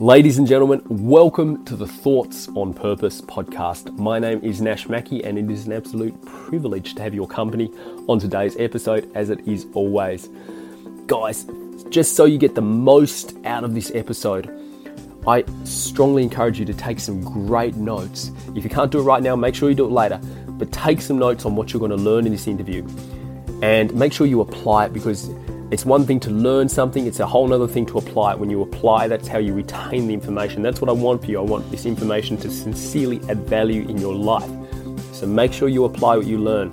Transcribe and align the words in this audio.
Ladies 0.00 0.38
and 0.38 0.46
gentlemen, 0.46 0.80
welcome 0.88 1.64
to 1.64 1.74
the 1.74 1.88
Thoughts 1.88 2.46
on 2.54 2.72
Purpose 2.72 3.20
podcast. 3.20 3.98
My 3.98 4.20
name 4.20 4.40
is 4.44 4.60
Nash 4.60 4.88
Mackey, 4.88 5.24
and 5.24 5.36
it 5.36 5.50
is 5.50 5.66
an 5.66 5.72
absolute 5.72 6.24
privilege 6.24 6.94
to 6.94 7.02
have 7.02 7.14
your 7.14 7.26
company 7.26 7.68
on 8.06 8.20
today's 8.20 8.56
episode, 8.60 9.10
as 9.16 9.28
it 9.28 9.40
is 9.48 9.66
always. 9.74 10.28
Guys, 11.08 11.48
just 11.88 12.14
so 12.14 12.26
you 12.26 12.38
get 12.38 12.54
the 12.54 12.62
most 12.62 13.34
out 13.44 13.64
of 13.64 13.74
this 13.74 13.90
episode, 13.92 14.48
I 15.26 15.42
strongly 15.64 16.22
encourage 16.22 16.60
you 16.60 16.64
to 16.66 16.74
take 16.74 17.00
some 17.00 17.20
great 17.20 17.74
notes. 17.74 18.30
If 18.54 18.62
you 18.62 18.70
can't 18.70 18.92
do 18.92 19.00
it 19.00 19.02
right 19.02 19.20
now, 19.20 19.34
make 19.34 19.56
sure 19.56 19.68
you 19.68 19.74
do 19.74 19.86
it 19.86 19.90
later, 19.90 20.20
but 20.46 20.70
take 20.70 21.00
some 21.00 21.18
notes 21.18 21.44
on 21.44 21.56
what 21.56 21.72
you're 21.72 21.80
going 21.80 21.90
to 21.90 21.96
learn 21.96 22.24
in 22.24 22.30
this 22.30 22.46
interview 22.46 22.86
and 23.62 23.92
make 23.94 24.12
sure 24.12 24.28
you 24.28 24.42
apply 24.42 24.84
it 24.84 24.92
because 24.92 25.28
it's 25.70 25.84
one 25.84 26.06
thing 26.06 26.18
to 26.20 26.30
learn 26.30 26.68
something, 26.68 27.06
it's 27.06 27.20
a 27.20 27.26
whole 27.26 27.52
other 27.52 27.68
thing 27.68 27.84
to 27.86 27.98
apply 27.98 28.32
it. 28.32 28.38
When 28.38 28.48
you 28.48 28.62
apply, 28.62 29.08
that's 29.08 29.28
how 29.28 29.38
you 29.38 29.52
retain 29.52 30.06
the 30.06 30.14
information. 30.14 30.62
That's 30.62 30.80
what 30.80 30.88
I 30.88 30.94
want 30.94 31.22
for 31.22 31.30
you. 31.30 31.38
I 31.38 31.42
want 31.42 31.70
this 31.70 31.84
information 31.84 32.38
to 32.38 32.50
sincerely 32.50 33.20
add 33.28 33.40
value 33.40 33.82
in 33.86 33.98
your 33.98 34.14
life. 34.14 34.50
So 35.12 35.26
make 35.26 35.52
sure 35.52 35.68
you 35.68 35.84
apply 35.84 36.16
what 36.16 36.26
you 36.26 36.38
learn. 36.38 36.72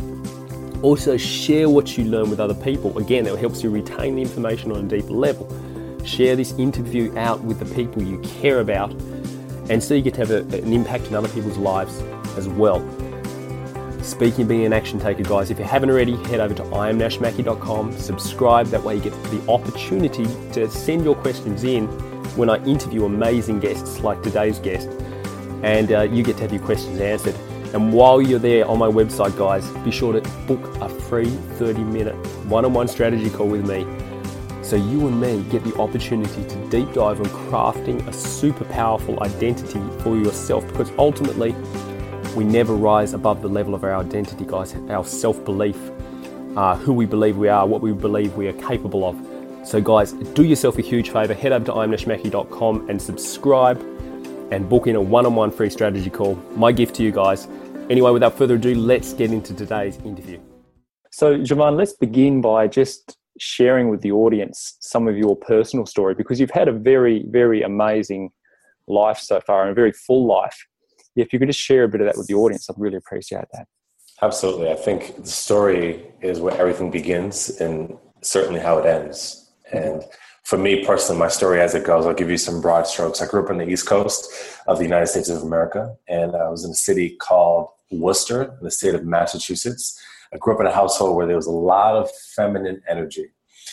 Also, 0.81 1.18
share 1.18 1.68
what 1.68 1.98
you 1.98 2.05
learn 2.05 2.30
with 2.30 2.40
other 2.40 2.54
people. 2.54 2.98
Again, 2.98 3.26
that 3.26 3.38
helps 3.38 3.63
you 3.63 3.70
retain 3.70 4.16
the 4.16 4.21
information 4.21 4.71
on 4.71 4.85
a 4.85 4.88
deeper 4.88 5.12
level. 5.12 5.49
Share 6.05 6.35
this 6.35 6.54
interview 6.54 7.18
out 7.18 7.41
with 7.41 7.59
the 7.59 7.76
people 7.76 8.04
you 8.04 8.20
care 8.20 8.59
about, 8.59 8.91
and 9.70 9.84
so 9.84 9.93
you 9.93 10.04
get 10.04 10.13
to 10.13 10.20
have 10.20 10.32
a, 10.32 10.57
an 10.57 10.71
impact 10.71 11.07
in 11.07 11.16
other 11.16 11.30
people's 11.30 11.57
lives 11.57 11.99
as 12.38 12.48
well. 12.48 12.80
Speaking 14.05 14.48
being 14.48 14.66
an 14.66 14.72
action 14.72 15.00
taker, 15.00 15.23
guys, 15.23 15.50
if 15.50 15.58
you 15.58 15.66
haven't 15.66 15.90
already, 15.90 16.16
head 16.26 16.40
over 16.40 16.54
to 16.54 16.62
imnashmackey.com, 16.62 17.91
subscribe. 17.98 18.68
That 18.68 18.84
way, 18.84 18.98
you 18.98 19.02
get 19.02 19.13
the 19.32 19.41
opportunity 19.50 20.26
to 20.52 20.70
send 20.70 21.04
your 21.04 21.16
questions 21.16 21.63
in 21.63 21.88
when 22.38 22.48
I 22.48 22.63
interview 22.66 23.05
amazing 23.05 23.62
guests 23.62 24.02
like 24.02 24.22
today's 24.22 24.60
guest, 24.60 24.90
and 25.63 25.91
uh, 25.91 26.04
you 26.04 26.22
get 26.22 26.36
to 26.36 26.44
have 26.44 26.54
your 26.54 26.62
questions 26.62 27.02
answered. 27.02 27.34
And 27.74 27.91
while 27.91 28.21
you're 28.21 28.38
there 28.38 28.68
on 28.68 28.77
my 28.77 28.88
website, 28.88 29.35
guys, 29.40 29.68
be 29.84 29.90
sure 29.90 30.13
to 30.13 30.22
book 30.46 30.63
a 30.82 30.88
free 30.88 31.32
30 31.57 31.84
minute 31.84 32.13
one 32.46 32.63
on 32.63 32.74
one 32.74 32.88
strategy 32.88 33.32
call 33.32 33.48
with 33.48 33.68
me 33.68 33.88
so 34.66 34.76
you 34.76 35.07
and 35.07 35.22
me 35.22 35.44
get 35.51 35.63
the 35.63 35.76
opportunity 35.77 36.44
to 36.44 36.70
deep 36.70 36.91
dive 36.94 37.20
on 37.20 37.26
crafting 37.26 38.05
a 38.07 38.13
super 38.13 38.66
powerful 38.66 39.22
identity 39.22 39.79
for 40.01 40.18
yourself 40.18 40.66
because 40.70 40.91
ultimately, 40.98 41.55
we 42.36 42.44
never 42.44 42.76
rise 42.76 43.14
above 43.14 43.41
the 43.41 43.48
level 43.48 43.74
of 43.74 43.84
our 43.84 43.96
identity, 43.96 44.46
guys, 44.46 44.76
our 44.90 45.05
self 45.05 45.44
belief, 45.46 45.78
uh, 46.55 46.76
who 46.76 46.94
we 46.94 47.05
believe 47.05 47.38
we 47.38 47.48
are, 47.48 47.66
what 47.66 47.82
we 47.82 47.94
believe 47.94 48.36
we 48.36 48.48
are 48.48 48.54
capable 48.54 49.08
of. 49.08 49.68
So, 49.68 49.82
guys, 49.82 50.12
do 50.12 50.44
yourself 50.44 50.78
a 50.78 50.82
huge 50.82 51.10
favor. 51.10 51.34
Head 51.34 51.52
over 51.52 51.66
to 51.66 51.72
imnashmackey.com 51.72 52.90
and 52.90 53.02
subscribe 53.02 53.80
and 54.52 54.70
book 54.70 54.88
in 54.88 54.96
a 54.96 55.02
one 55.02 55.26
on 55.26 55.36
one 55.36 55.50
free 55.50 55.70
strategy 55.70 56.10
call. 56.10 56.36
My 56.56 56.72
gift 56.72 56.96
to 56.96 57.04
you 57.04 57.12
guys. 57.12 57.48
Anyway, 57.90 58.12
without 58.12 58.38
further 58.38 58.56
ado, 58.56 58.76
let's 58.76 59.13
get 59.13 59.32
into 59.32 59.54
today's 59.54 59.98
interview. 59.98 60.40
So, 61.12 61.38
JuVan, 61.38 61.78
let's 61.78 61.94
begin 61.94 62.41
by 62.41 62.68
just 62.68 63.18
sharing 63.40 63.90
with 63.90 64.02
the 64.02 64.12
audience 64.12 64.78
some 64.81 65.08
of 65.08 65.18
your 65.18 65.36
personal 65.36 65.86
story 65.86 66.13
because 66.13 66.40
you've 66.40 66.52
had 66.52 66.68
a 66.68 66.72
very, 66.74 67.25
very 67.30 67.63
amazing 67.63 68.31
life 68.88 69.18
so 69.18 69.41
far 69.41 69.63
and 69.63 69.72
a 69.72 69.74
very 69.74 69.91
full 69.91 70.28
life 70.28 70.58
if 71.16 71.34
you 71.34 71.40
could 71.40 71.47
just 71.47 71.59
share 71.59 71.84
a 71.84 71.88
bit 71.88 72.02
of 72.02 72.08
that 72.08 72.18
with 72.18 72.28
the 72.28 72.34
audience, 72.34 72.69
I'd 72.69 72.75
really 72.78 72.97
appreciate 72.97 73.46
that. 73.53 73.68
Absolutely. 74.22 74.69
I 74.69 74.75
think 74.75 75.16
the 75.24 75.30
story 75.30 76.06
is 76.22 76.40
where 76.40 76.57
everything 76.57 76.90
begins 76.90 77.50
and 77.59 77.97
certainly 78.22 78.59
how 78.59 78.78
it 78.78 78.85
ends. 78.85 79.52
And 79.72 80.03
for 80.44 80.57
me 80.57 80.85
personally, 80.85 81.19
my 81.19 81.28
story 81.28 81.59
as 81.59 81.75
it 81.75 81.85
goes, 81.85 82.06
I'll 82.06 82.13
give 82.13 82.30
you 82.30 82.38
some 82.38 82.62
broad 82.62 82.88
strokes. 82.88 83.22
I 83.22 83.28
grew 83.28 83.44
up 83.44 83.50
on 83.50 83.57
the 83.57 83.68
East 83.68 83.88
Coast 83.88 84.31
of 84.68 84.78
the 84.78 84.84
United 84.84 85.07
States 85.07 85.30
of 85.30 85.41
America, 85.41 85.96
and 86.07 86.35
I 86.35 86.50
was 86.50 86.63
in 86.63 86.72
a 86.72 86.75
city 86.75 87.16
called 87.18 87.69
Worcester, 87.91 88.44
in 88.44 88.63
the 88.63 88.72
state 88.72 88.96
of 88.96 89.06
Massachusetts. 89.06 90.00
I 90.34 90.38
grew 90.38 90.53
up 90.53 90.62
in 90.62 90.68
a 90.68 90.72
household 90.72 91.16
where 91.16 91.28
there 91.28 91.35
was 91.35 91.47
a 91.47 91.51
lot 91.51 91.95
of 91.95 92.09
feminine 92.35 92.81
energy. 92.88 93.28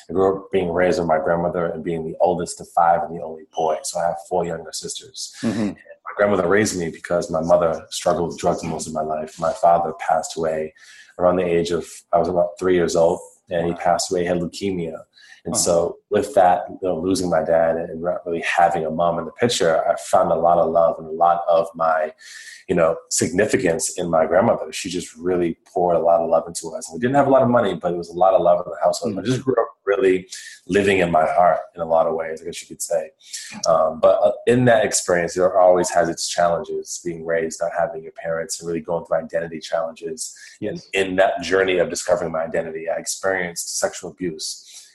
I 0.09 0.13
grew 0.13 0.37
up 0.37 0.51
being 0.51 0.73
raised 0.73 0.99
with 0.99 1.09
my 1.09 1.19
grandmother 1.19 1.67
and 1.67 1.85
being 1.85 2.05
the 2.05 2.17
oldest 2.21 2.61
of 2.61 2.69
five 2.75 3.03
and 3.03 3.17
the 3.17 3.23
only 3.23 3.45
boy. 3.55 3.79
So 3.83 4.01
I 4.01 4.07
have 4.07 4.17
four 4.29 4.45
younger 4.45 4.73
sisters. 4.73 5.35
Mm-hmm 5.43 5.73
my 6.13 6.17
grandmother 6.17 6.49
raised 6.49 6.79
me 6.79 6.91
because 6.91 7.31
my 7.31 7.41
mother 7.41 7.87
struggled 7.91 8.29
with 8.29 8.39
drugs 8.39 8.63
most 8.63 8.87
of 8.87 8.93
my 8.93 9.03
life. 9.03 9.39
My 9.41 9.53
father 9.53 9.93
passed 9.99 10.37
away 10.37 10.75
around 11.19 11.37
the 11.37 11.45
age 11.45 11.71
of 11.71 11.87
I 12.13 12.19
was 12.19 12.29
about 12.29 12.59
three 12.59 12.75
years 12.75 12.97
old, 12.97 13.21
and 13.51 13.67
he 13.67 13.75
passed 13.75 14.11
away. 14.11 14.21
He 14.21 14.27
had 14.27 14.39
leukemia, 14.39 14.99
and 15.45 15.55
uh-huh. 15.55 15.63
so 15.63 15.99
with 16.11 16.35
that, 16.35 16.65
you 16.69 16.79
know, 16.89 17.01
losing 17.01 17.29
my 17.29 17.43
dad 17.43 17.77
and 17.77 18.03
not 18.03 18.25
really 18.27 18.43
having 18.43 18.87
a 18.87 18.91
mom 18.91 19.19
in 19.19 19.25
the 19.25 19.33
picture, 19.33 19.85
I 19.89 19.97
found 19.97 20.31
a 20.31 20.37
lot 20.37 20.59
of 20.59 20.71
love 20.71 20.97
and 20.99 21.09
a 21.09 21.13
lot 21.13 21.43
of 21.49 21.67
my, 21.75 22.13
you 22.69 22.77
know, 22.77 22.97
significance 23.11 23.99
in 23.99 24.09
my 24.09 24.27
grandmother. 24.27 24.71
She 24.73 24.89
just 24.89 25.17
really 25.17 25.57
poured 25.73 25.97
a 25.97 26.01
lot 26.01 26.21
of 26.21 26.31
love 26.31 26.45
into 26.47 26.69
us. 26.77 26.89
And 26.89 26.97
we 26.97 27.01
didn't 27.01 27.17
have 27.17 27.27
a 27.27 27.31
lot 27.31 27.43
of 27.43 27.49
money, 27.49 27.75
but 27.75 27.93
it 27.93 27.97
was 27.97 28.11
a 28.11 28.17
lot 28.17 28.35
of 28.35 28.43
love 28.43 28.65
in 28.65 28.71
the 28.71 28.79
household. 28.85 29.15
Mm-hmm. 29.15 29.21
I 29.21 29.25
just 29.25 29.43
grew 29.43 29.55
up 29.55 29.69
really 29.93 30.17
living 30.67 30.99
in 31.05 31.11
my 31.11 31.27
heart 31.39 31.61
in 31.75 31.81
a 31.81 31.91
lot 31.95 32.07
of 32.07 32.15
ways, 32.15 32.41
I 32.41 32.45
guess 32.45 32.61
you 32.63 32.69
could 32.69 32.83
say. 32.83 33.11
Um, 33.69 34.01
but 34.01 34.17
uh, 34.23 34.33
in 34.47 34.65
that 34.67 34.85
experience, 34.85 35.37
it 35.37 35.43
always 35.43 35.91
has 35.91 36.09
its 36.09 36.29
challenges 36.29 37.01
being 37.05 37.25
raised, 37.35 37.61
not 37.61 37.73
having 37.79 38.03
your 38.03 38.13
parents, 38.13 38.61
and 38.61 38.69
really 38.69 38.81
going 38.81 39.05
through 39.05 39.19
identity 39.19 39.61
challenges. 39.61 40.35
Yes. 40.61 40.89
And 40.95 41.09
in 41.11 41.17
that 41.17 41.43
journey 41.43 41.79
of 41.79 41.91
discovering 41.91 42.33
my 42.33 42.43
identity, 42.51 42.85
I 42.89 42.97
experienced 42.97 43.79
sexual 43.79 44.11
abuse, 44.11 44.49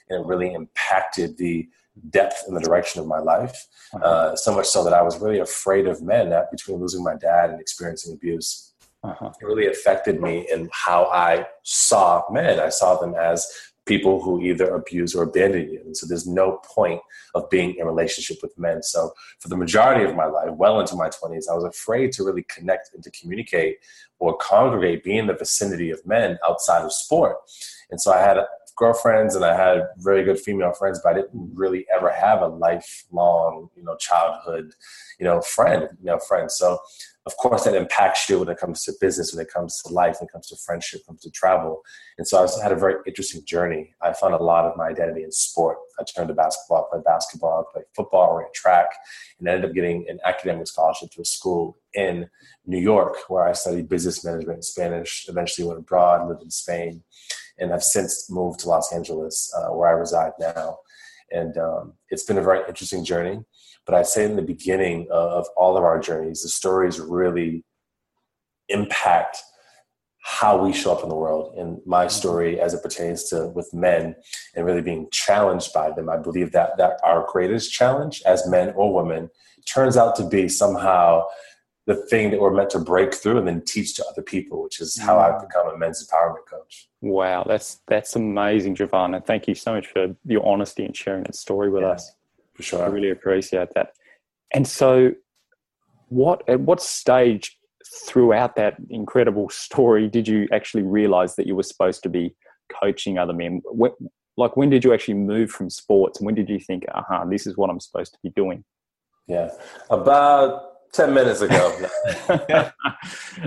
and 0.08 0.20
it 0.20 0.26
really 0.26 0.50
impacted 0.52 1.36
the 1.36 1.68
depth 2.10 2.44
and 2.46 2.56
the 2.56 2.60
direction 2.60 3.00
of 3.00 3.06
my 3.06 3.18
life. 3.18 3.66
Uh-huh. 3.92 4.04
Uh, 4.04 4.36
so 4.36 4.54
much 4.54 4.66
so 4.66 4.84
that 4.84 4.92
I 4.92 5.02
was 5.02 5.18
really 5.18 5.40
afraid 5.40 5.86
of 5.86 6.02
men. 6.02 6.30
That 6.30 6.50
between 6.50 6.78
losing 6.78 7.02
my 7.02 7.16
dad 7.16 7.50
and 7.50 7.60
experiencing 7.60 8.14
abuse, 8.14 8.72
uh-huh. 9.02 9.30
it 9.40 9.44
really 9.44 9.66
affected 9.66 10.20
me 10.20 10.46
in 10.50 10.68
how 10.72 11.06
I 11.06 11.46
saw 11.62 12.24
men. 12.30 12.60
I 12.60 12.68
saw 12.68 12.96
them 12.96 13.14
as 13.14 13.46
people 13.88 14.22
who 14.22 14.40
either 14.42 14.74
abuse 14.74 15.14
or 15.14 15.24
abandon 15.24 15.70
you. 15.70 15.80
And 15.84 15.96
so 15.96 16.06
there's 16.06 16.26
no 16.26 16.60
point 16.64 17.00
of 17.34 17.48
being 17.50 17.74
in 17.76 17.86
relationship 17.86 18.36
with 18.42 18.56
men. 18.58 18.82
So 18.82 19.12
for 19.40 19.48
the 19.48 19.56
majority 19.56 20.04
of 20.04 20.14
my 20.14 20.26
life, 20.26 20.50
well 20.52 20.78
into 20.78 20.94
my 20.94 21.08
20s, 21.08 21.44
I 21.50 21.54
was 21.54 21.64
afraid 21.64 22.12
to 22.12 22.22
really 22.22 22.44
connect 22.44 22.90
and 22.94 23.02
to 23.02 23.10
communicate 23.10 23.78
or 24.18 24.36
congregate, 24.36 25.02
be 25.02 25.16
in 25.16 25.26
the 25.26 25.34
vicinity 25.34 25.90
of 25.90 26.04
men 26.06 26.38
outside 26.46 26.82
of 26.82 26.92
sport. 26.92 27.36
And 27.90 28.00
so 28.00 28.12
I 28.12 28.20
had 28.20 28.36
girlfriends 28.76 29.34
and 29.34 29.44
I 29.44 29.56
had 29.56 29.88
very 29.98 30.22
good 30.22 30.38
female 30.38 30.72
friends, 30.72 31.00
but 31.02 31.10
I 31.10 31.20
didn't 31.20 31.50
really 31.54 31.86
ever 31.94 32.10
have 32.10 32.42
a 32.42 32.46
lifelong, 32.46 33.70
you 33.74 33.82
know, 33.82 33.96
childhood, 33.96 34.72
you 35.18 35.24
know, 35.24 35.40
friend, 35.40 35.88
you 36.00 36.06
know, 36.06 36.18
friend. 36.18 36.50
So 36.50 36.78
of 37.28 37.36
course 37.36 37.64
that 37.64 37.74
impacts 37.74 38.26
you 38.30 38.38
when 38.38 38.48
it 38.48 38.56
comes 38.56 38.82
to 38.84 38.92
business, 39.02 39.34
when 39.34 39.44
it 39.44 39.52
comes 39.52 39.82
to 39.82 39.92
life, 39.92 40.16
when 40.18 40.28
it 40.28 40.32
comes 40.32 40.46
to 40.46 40.56
friendship, 40.56 41.02
when 41.04 41.14
it 41.14 41.18
comes 41.18 41.20
to 41.20 41.30
travel. 41.30 41.82
And 42.16 42.26
so 42.26 42.42
I 42.42 42.62
had 42.62 42.72
a 42.72 42.76
very 42.76 42.94
interesting 43.06 43.44
journey. 43.44 43.92
I 44.00 44.14
found 44.14 44.32
a 44.32 44.42
lot 44.42 44.64
of 44.64 44.78
my 44.78 44.86
identity 44.88 45.24
in 45.24 45.30
sport. 45.30 45.76
I 46.00 46.04
turned 46.04 46.28
to 46.28 46.34
basketball, 46.34 46.86
I 46.86 46.94
played 46.94 47.04
basketball, 47.04 47.60
I 47.60 47.64
played 47.70 47.84
football, 47.94 48.38
ran 48.38 48.48
track, 48.54 48.88
and 49.38 49.46
ended 49.46 49.68
up 49.68 49.74
getting 49.74 50.06
an 50.08 50.20
academic 50.24 50.66
scholarship 50.68 51.10
to 51.10 51.20
a 51.20 51.24
school 51.26 51.76
in 51.92 52.30
New 52.64 52.80
York 52.80 53.16
where 53.28 53.46
I 53.46 53.52
studied 53.52 53.90
business 53.90 54.24
management 54.24 54.56
and 54.56 54.64
Spanish, 54.64 55.26
eventually 55.28 55.68
went 55.68 55.80
abroad, 55.80 56.26
lived 56.26 56.42
in 56.42 56.50
Spain, 56.50 57.02
and 57.58 57.74
I've 57.74 57.82
since 57.82 58.30
moved 58.30 58.60
to 58.60 58.70
Los 58.70 58.90
Angeles 58.90 59.52
uh, 59.54 59.68
where 59.74 59.90
I 59.90 59.92
reside 59.92 60.32
now. 60.40 60.78
And 61.30 61.58
um, 61.58 61.92
it's 62.08 62.24
been 62.24 62.38
a 62.38 62.42
very 62.42 62.60
interesting 62.66 63.04
journey. 63.04 63.44
But 63.88 63.96
I'd 63.96 64.06
say 64.06 64.26
in 64.26 64.36
the 64.36 64.42
beginning 64.42 65.08
of 65.10 65.46
all 65.56 65.78
of 65.78 65.82
our 65.82 65.98
journeys, 65.98 66.42
the 66.42 66.50
stories 66.50 67.00
really 67.00 67.64
impact 68.68 69.38
how 70.22 70.62
we 70.62 70.74
show 70.74 70.92
up 70.92 71.02
in 71.02 71.08
the 71.08 71.14
world. 71.14 71.54
And 71.56 71.80
my 71.86 72.04
mm-hmm. 72.04 72.10
story, 72.10 72.60
as 72.60 72.74
it 72.74 72.82
pertains 72.82 73.24
to 73.30 73.48
with 73.48 73.72
men 73.72 74.14
and 74.54 74.66
really 74.66 74.82
being 74.82 75.08
challenged 75.10 75.72
by 75.72 75.90
them, 75.90 76.10
I 76.10 76.18
believe 76.18 76.52
that 76.52 76.76
that 76.76 77.00
our 77.02 77.26
greatest 77.32 77.72
challenge 77.72 78.22
as 78.26 78.46
men 78.46 78.74
or 78.76 78.92
women 78.92 79.30
turns 79.64 79.96
out 79.96 80.16
to 80.16 80.28
be 80.28 80.50
somehow 80.50 81.24
the 81.86 81.94
thing 81.94 82.30
that 82.30 82.40
we're 82.40 82.52
meant 82.52 82.68
to 82.70 82.78
break 82.78 83.14
through 83.14 83.38
and 83.38 83.48
then 83.48 83.62
teach 83.64 83.94
to 83.94 84.04
other 84.04 84.20
people, 84.20 84.62
which 84.62 84.82
is 84.82 84.98
how 84.98 85.18
I've 85.18 85.40
mm. 85.40 85.48
become 85.48 85.66
a 85.68 85.78
men's 85.78 86.06
empowerment 86.06 86.44
coach. 86.46 86.90
Wow, 87.00 87.44
that's 87.48 87.80
that's 87.88 88.14
amazing, 88.16 88.76
and 88.78 89.24
thank 89.24 89.48
you 89.48 89.54
so 89.54 89.72
much 89.72 89.86
for 89.86 90.14
your 90.26 90.46
honesty 90.46 90.84
and 90.84 90.94
sharing 90.94 91.22
that 91.22 91.36
story 91.36 91.70
with 91.70 91.84
yeah. 91.84 91.92
us. 91.92 92.12
For 92.58 92.64
sure. 92.64 92.82
I 92.82 92.86
really 92.88 93.10
appreciate 93.10 93.68
that. 93.76 93.92
And 94.52 94.66
so, 94.66 95.12
what 96.08 96.42
at 96.48 96.60
what 96.60 96.82
stage 96.82 97.56
throughout 98.04 98.56
that 98.56 98.76
incredible 98.90 99.48
story 99.50 100.08
did 100.08 100.26
you 100.26 100.48
actually 100.52 100.82
realize 100.82 101.36
that 101.36 101.46
you 101.46 101.54
were 101.54 101.62
supposed 101.62 102.02
to 102.02 102.08
be 102.08 102.34
coaching 102.80 103.16
other 103.16 103.32
men? 103.32 103.62
When, 103.64 103.92
like, 104.36 104.56
when 104.56 104.70
did 104.70 104.84
you 104.84 104.92
actually 104.92 105.14
move 105.14 105.50
from 105.50 105.70
sports, 105.70 106.18
and 106.18 106.26
when 106.26 106.34
did 106.34 106.48
you 106.48 106.58
think, 106.58 106.84
"Aha, 106.92 107.24
this 107.26 107.46
is 107.46 107.56
what 107.56 107.70
I'm 107.70 107.78
supposed 107.78 108.12
to 108.14 108.18
be 108.24 108.30
doing"? 108.30 108.64
Yeah, 109.28 109.50
about 109.88 110.92
10 110.94 111.14
minutes 111.14 111.40
ago. 111.40 111.88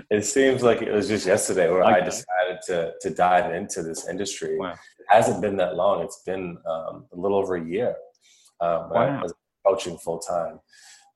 it 0.10 0.24
seems 0.24 0.64
like 0.64 0.82
it 0.82 0.92
was 0.94 1.10
just 1.10 1.26
yesterday 1.26 1.70
where 1.70 1.84
okay. 1.84 1.96
I 1.96 2.00
decided 2.02 2.62
to, 2.68 2.94
to 3.02 3.10
dive 3.10 3.54
into 3.54 3.82
this 3.82 4.08
industry. 4.08 4.58
Wow. 4.58 4.72
It 4.72 5.06
hasn't 5.10 5.42
been 5.42 5.58
that 5.58 5.76
long. 5.76 6.04
It's 6.04 6.22
been 6.24 6.58
um, 6.70 7.06
a 7.12 7.16
little 7.16 7.38
over 7.38 7.56
a 7.56 7.66
year 7.66 7.96
um, 8.62 8.90
wow. 8.90 9.20
I 9.20 9.24
was 9.24 9.34
coaching 9.66 9.98
full 9.98 10.20
time. 10.20 10.60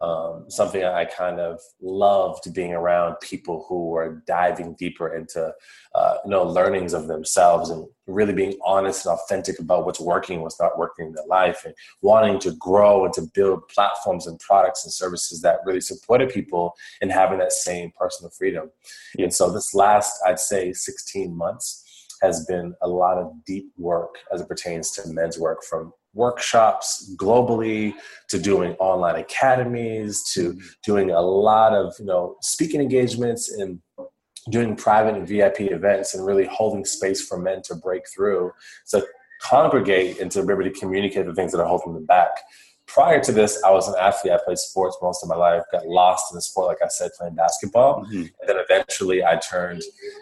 um, 0.01 0.45
something 0.49 0.83
I 0.83 1.05
kind 1.05 1.39
of 1.39 1.59
loved 1.81 2.53
being 2.53 2.73
around 2.73 3.15
people 3.21 3.65
who 3.67 3.87
were 3.87 4.21
diving 4.27 4.75
deeper 4.75 5.15
into, 5.15 5.53
uh, 5.93 6.17
you 6.25 6.31
know, 6.31 6.43
learnings 6.43 6.93
of 6.93 7.07
themselves 7.07 7.69
and 7.69 7.87
really 8.05 8.33
being 8.33 8.57
honest 8.63 9.05
and 9.05 9.13
authentic 9.13 9.57
about 9.59 9.85
what's 9.85 10.01
working, 10.01 10.41
what's 10.41 10.59
not 10.59 10.77
working 10.77 11.07
in 11.07 11.13
their 11.13 11.25
life, 11.27 11.63
and 11.65 11.73
wanting 12.01 12.39
to 12.39 12.51
grow 12.57 13.05
and 13.05 13.13
to 13.13 13.21
build 13.33 13.67
platforms 13.69 14.27
and 14.27 14.37
products 14.39 14.83
and 14.83 14.93
services 14.93 15.41
that 15.41 15.59
really 15.65 15.81
supported 15.81 16.29
people 16.29 16.73
in 17.01 17.09
having 17.09 17.39
that 17.39 17.53
same 17.53 17.91
personal 17.97 18.29
freedom. 18.31 18.69
And 19.17 19.33
so 19.33 19.49
this 19.51 19.73
last, 19.73 20.21
I'd 20.25 20.39
say, 20.39 20.73
16 20.73 21.35
months 21.35 21.83
has 22.21 22.45
been 22.45 22.75
a 22.81 22.87
lot 22.87 23.17
of 23.17 23.31
deep 23.45 23.71
work 23.77 24.15
as 24.33 24.41
it 24.41 24.47
pertains 24.47 24.91
to 24.91 25.07
men's 25.07 25.39
work 25.39 25.63
from 25.63 25.93
workshops 26.15 27.13
globally 27.17 27.93
to 28.29 28.39
doing 28.39 28.73
online 28.79 29.17
academies 29.17 30.23
to 30.33 30.59
doing 30.83 31.11
a 31.11 31.21
lot 31.21 31.73
of 31.73 31.93
you 31.99 32.05
know 32.05 32.35
speaking 32.41 32.81
engagements 32.81 33.51
and 33.51 33.79
doing 34.49 34.75
private 34.75 35.15
and 35.15 35.27
vip 35.27 35.59
events 35.59 36.13
and 36.13 36.25
really 36.25 36.45
holding 36.45 36.85
space 36.85 37.25
for 37.25 37.37
men 37.37 37.61
to 37.63 37.75
break 37.75 38.03
through 38.07 38.51
to 38.89 39.05
congregate 39.41 40.19
and 40.19 40.31
to 40.31 40.43
be 40.43 40.53
able 40.53 40.63
to 40.63 40.71
communicate 40.71 41.25
the 41.25 41.33
things 41.33 41.51
that 41.51 41.59
are 41.59 41.67
holding 41.67 41.93
them 41.93 42.05
back. 42.05 42.29
Prior 42.87 43.19
to 43.19 43.31
this 43.31 43.61
i 43.63 43.71
was 43.71 43.87
an 43.87 43.95
athlete. 43.99 44.33
I 44.33 44.39
played 44.45 44.59
sports 44.59 44.97
most 45.01 45.23
of 45.23 45.29
my 45.29 45.35
life 45.35 45.63
got 45.71 45.87
lost 45.87 46.31
in 46.31 46.35
the 46.35 46.41
sport 46.41 46.67
like 46.67 46.83
i 46.83 46.87
said 46.87 47.11
playing 47.17 47.35
basketball. 47.35 48.05
Mm-hmm. 48.05 48.21
and 48.21 48.47
then 48.47 48.57
eventually 48.57 49.23
i 49.23 49.37
turned 49.37 49.81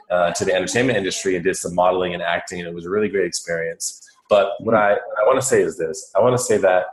uh, 0.10 0.32
to 0.32 0.46
the 0.46 0.54
entertainment 0.56 0.98
industry 0.98 1.36
and 1.36 1.44
did 1.44 1.58
some 1.58 1.76
modeling 1.76 2.14
and 2.14 2.24
acting 2.24 2.60
and 2.60 2.68
it 2.68 2.74
was 2.74 2.86
a 2.86 2.90
really 2.90 3.10
great 3.10 3.26
experience 3.26 4.02
but 4.34 4.54
what 4.62 4.74
I, 4.74 4.94
I 4.94 5.26
want 5.28 5.40
to 5.40 5.46
say 5.46 5.62
is 5.62 5.78
this 5.78 6.12
I 6.16 6.20
want 6.20 6.36
to 6.36 6.44
say 6.44 6.58
that 6.58 6.88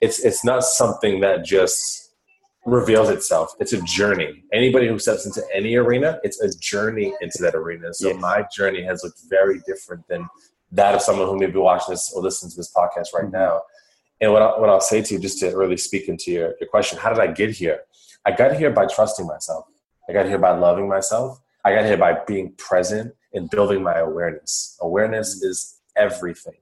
it's, 0.00 0.18
it's 0.24 0.42
not 0.46 0.64
something 0.64 1.20
that 1.20 1.44
just 1.44 2.14
reveals 2.64 3.10
itself. 3.10 3.54
It's 3.60 3.74
a 3.74 3.82
journey. 3.82 4.44
Anybody 4.50 4.88
who 4.88 4.98
steps 4.98 5.26
into 5.26 5.42
any 5.54 5.76
arena, 5.76 6.18
it's 6.24 6.40
a 6.40 6.48
journey 6.58 7.12
into 7.20 7.36
that 7.42 7.54
arena. 7.54 7.92
So 7.92 8.08
yes. 8.08 8.20
my 8.20 8.46
journey 8.50 8.82
has 8.84 9.04
looked 9.04 9.20
very 9.28 9.60
different 9.66 10.08
than 10.08 10.26
that 10.72 10.94
of 10.94 11.02
someone 11.02 11.28
who 11.28 11.38
may 11.38 11.48
be 11.48 11.58
watching 11.58 11.92
this 11.92 12.10
or 12.14 12.22
listening 12.22 12.52
to 12.52 12.56
this 12.56 12.72
podcast 12.74 13.12
right 13.12 13.24
mm-hmm. 13.24 13.42
now. 13.42 13.60
And 14.22 14.32
what, 14.32 14.40
I, 14.40 14.58
what 14.58 14.70
I'll 14.70 14.80
say 14.80 15.02
to 15.02 15.14
you, 15.14 15.20
just 15.20 15.38
to 15.40 15.54
really 15.54 15.76
speak 15.76 16.08
into 16.08 16.32
your, 16.32 16.54
your 16.58 16.70
question, 16.70 16.98
how 16.98 17.10
did 17.10 17.20
I 17.20 17.26
get 17.26 17.50
here? 17.50 17.80
I 18.24 18.30
got 18.30 18.56
here 18.56 18.70
by 18.70 18.86
trusting 18.86 19.26
myself. 19.26 19.66
I 20.08 20.14
got 20.14 20.24
here 20.24 20.38
by 20.38 20.56
loving 20.56 20.88
myself. 20.88 21.42
I 21.62 21.74
got 21.74 21.84
here 21.84 21.98
by 21.98 22.20
being 22.26 22.54
present 22.56 23.14
and 23.34 23.50
building 23.50 23.82
my 23.82 23.98
awareness. 23.98 24.78
Awareness 24.80 25.42
is 25.42 25.76
everything. 25.94 26.54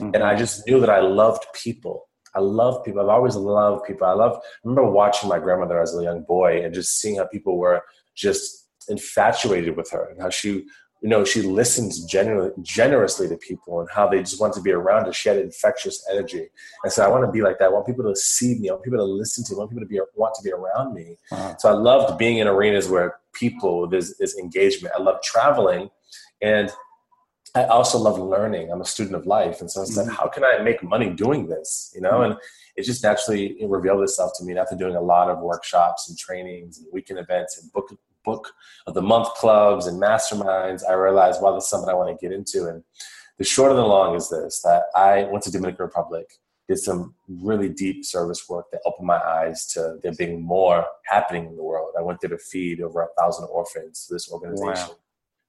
Mm-hmm. 0.00 0.14
And 0.14 0.22
I 0.22 0.36
just 0.36 0.66
knew 0.66 0.80
that 0.80 0.90
I 0.90 1.00
loved 1.00 1.46
people. 1.54 2.08
I 2.34 2.40
love 2.40 2.84
people. 2.84 3.00
I've 3.00 3.08
always 3.08 3.36
loved 3.36 3.84
people. 3.84 4.06
I 4.06 4.12
love, 4.12 4.36
I 4.36 4.40
remember 4.64 4.90
watching 4.90 5.28
my 5.28 5.38
grandmother 5.38 5.80
as 5.80 5.96
a 5.96 6.02
young 6.02 6.22
boy 6.22 6.64
and 6.64 6.74
just 6.74 7.00
seeing 7.00 7.18
how 7.18 7.26
people 7.26 7.58
were 7.58 7.82
just 8.14 8.68
infatuated 8.88 9.76
with 9.76 9.90
her 9.92 10.10
and 10.10 10.20
how 10.20 10.30
she, 10.30 10.64
you 11.02 11.10
know, 11.10 11.24
she 11.24 11.42
listens 11.42 12.02
generously 12.04 13.28
to 13.28 13.36
people 13.36 13.80
and 13.80 13.88
how 13.94 14.08
they 14.08 14.20
just 14.20 14.40
want 14.40 14.54
to 14.54 14.60
be 14.62 14.72
around 14.72 15.06
her. 15.06 15.12
She 15.12 15.28
had 15.28 15.38
infectious 15.38 16.04
energy. 16.10 16.48
And 16.82 16.92
so 16.92 17.04
I 17.04 17.08
want 17.08 17.24
to 17.24 17.30
be 17.30 17.42
like 17.42 17.58
that. 17.58 17.66
I 17.66 17.68
want 17.68 17.86
people 17.86 18.04
to 18.04 18.16
see 18.16 18.58
me. 18.58 18.68
I 18.68 18.72
want 18.72 18.84
people 18.84 18.98
to 18.98 19.04
listen 19.04 19.44
to 19.44 19.52
me. 19.52 19.56
I 19.56 19.58
want 19.58 19.70
people 19.70 19.84
to 19.84 19.88
be, 19.88 20.00
want 20.16 20.34
to 20.34 20.42
be 20.42 20.50
around 20.50 20.94
me. 20.94 21.16
Uh-huh. 21.30 21.54
So 21.58 21.68
I 21.68 21.72
loved 21.72 22.18
being 22.18 22.38
in 22.38 22.48
arenas 22.48 22.88
where 22.88 23.20
people, 23.32 23.86
there's, 23.86 24.16
there's 24.16 24.36
engagement. 24.36 24.94
I 24.98 25.02
love 25.02 25.22
traveling. 25.22 25.90
And 26.40 26.72
I 27.54 27.64
also 27.64 27.98
love 27.98 28.18
learning. 28.18 28.72
I'm 28.72 28.80
a 28.80 28.84
student 28.84 29.14
of 29.14 29.26
life. 29.26 29.60
And 29.60 29.70
so 29.70 29.82
I 29.82 29.84
said, 29.84 30.06
mm-hmm. 30.06 30.14
how 30.14 30.26
can 30.26 30.44
I 30.44 30.58
make 30.62 30.82
money 30.82 31.10
doing 31.10 31.46
this? 31.46 31.92
You 31.94 32.00
know, 32.00 32.14
mm-hmm. 32.14 32.32
and 32.32 32.40
it 32.76 32.82
just 32.82 33.04
naturally 33.04 33.56
revealed 33.64 34.02
itself 34.02 34.32
to 34.38 34.44
me 34.44 34.58
after 34.58 34.74
doing 34.74 34.96
a 34.96 35.00
lot 35.00 35.30
of 35.30 35.38
workshops 35.38 36.08
and 36.08 36.18
trainings 36.18 36.78
and 36.78 36.88
weekend 36.92 37.20
events 37.20 37.60
and 37.60 37.72
book 37.72 37.96
book 38.24 38.52
of 38.86 38.94
the 38.94 39.02
month 39.02 39.28
clubs 39.34 39.86
and 39.86 40.00
masterminds, 40.00 40.82
I 40.88 40.94
realized, 40.94 41.42
wow, 41.42 41.54
this 41.54 41.64
is 41.64 41.70
something 41.70 41.90
I 41.90 41.94
want 41.94 42.18
to 42.18 42.26
get 42.26 42.34
into. 42.34 42.66
And 42.66 42.82
the 43.36 43.44
short 43.44 43.70
and 43.70 43.78
the 43.78 43.84
long 43.84 44.16
is 44.16 44.30
this 44.30 44.62
that 44.62 44.84
I 44.96 45.24
went 45.24 45.44
to 45.44 45.52
Dominican 45.52 45.84
Republic, 45.84 46.26
did 46.66 46.78
some 46.78 47.14
really 47.28 47.68
deep 47.68 48.04
service 48.04 48.48
work 48.48 48.70
that 48.72 48.80
opened 48.86 49.06
my 49.06 49.18
eyes 49.18 49.66
to 49.74 49.98
there 50.02 50.14
being 50.14 50.42
more 50.42 50.86
happening 51.04 51.44
in 51.46 51.54
the 51.54 51.62
world. 51.62 51.92
I 51.98 52.02
went 52.02 52.20
there 52.22 52.30
to 52.30 52.38
feed 52.38 52.80
over 52.80 53.02
a 53.02 53.20
thousand 53.20 53.44
orphans 53.44 54.06
to 54.06 54.14
this 54.14 54.32
organization. 54.32 54.88
Wow 54.88 54.96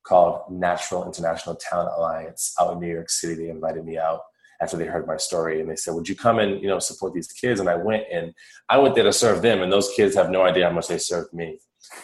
called 0.06 0.42
Natural 0.50 1.06
International 1.06 1.56
Talent 1.56 1.92
Alliance 1.98 2.56
out 2.60 2.74
in 2.74 2.80
New 2.80 2.92
York 2.92 3.10
City. 3.10 3.46
They 3.46 3.50
invited 3.50 3.86
me 3.86 3.98
out 3.98 4.22
after 4.62 4.78
they 4.78 4.86
heard 4.86 5.08
my 5.08 5.18
story 5.18 5.60
and 5.60 5.70
they 5.70 5.76
said, 5.76 5.94
Would 5.94 6.08
you 6.08 6.16
come 6.16 6.40
and 6.40 6.62
you 6.62 6.68
know 6.68 6.80
support 6.80 7.14
these 7.14 7.32
kids? 7.32 7.60
And 7.60 7.70
I 7.70 7.76
went 7.76 8.04
and 8.12 8.34
I 8.70 8.78
went 8.78 8.96
there 8.96 9.04
to 9.04 9.14
serve 9.14 9.42
them, 9.42 9.62
and 9.62 9.72
those 9.72 9.92
kids 9.96 10.16
have 10.16 10.30
no 10.30 10.44
idea 10.44 10.68
how 10.68 10.74
much 10.74 10.88
they 10.88 10.98
served 10.98 11.34
me. 11.34 11.60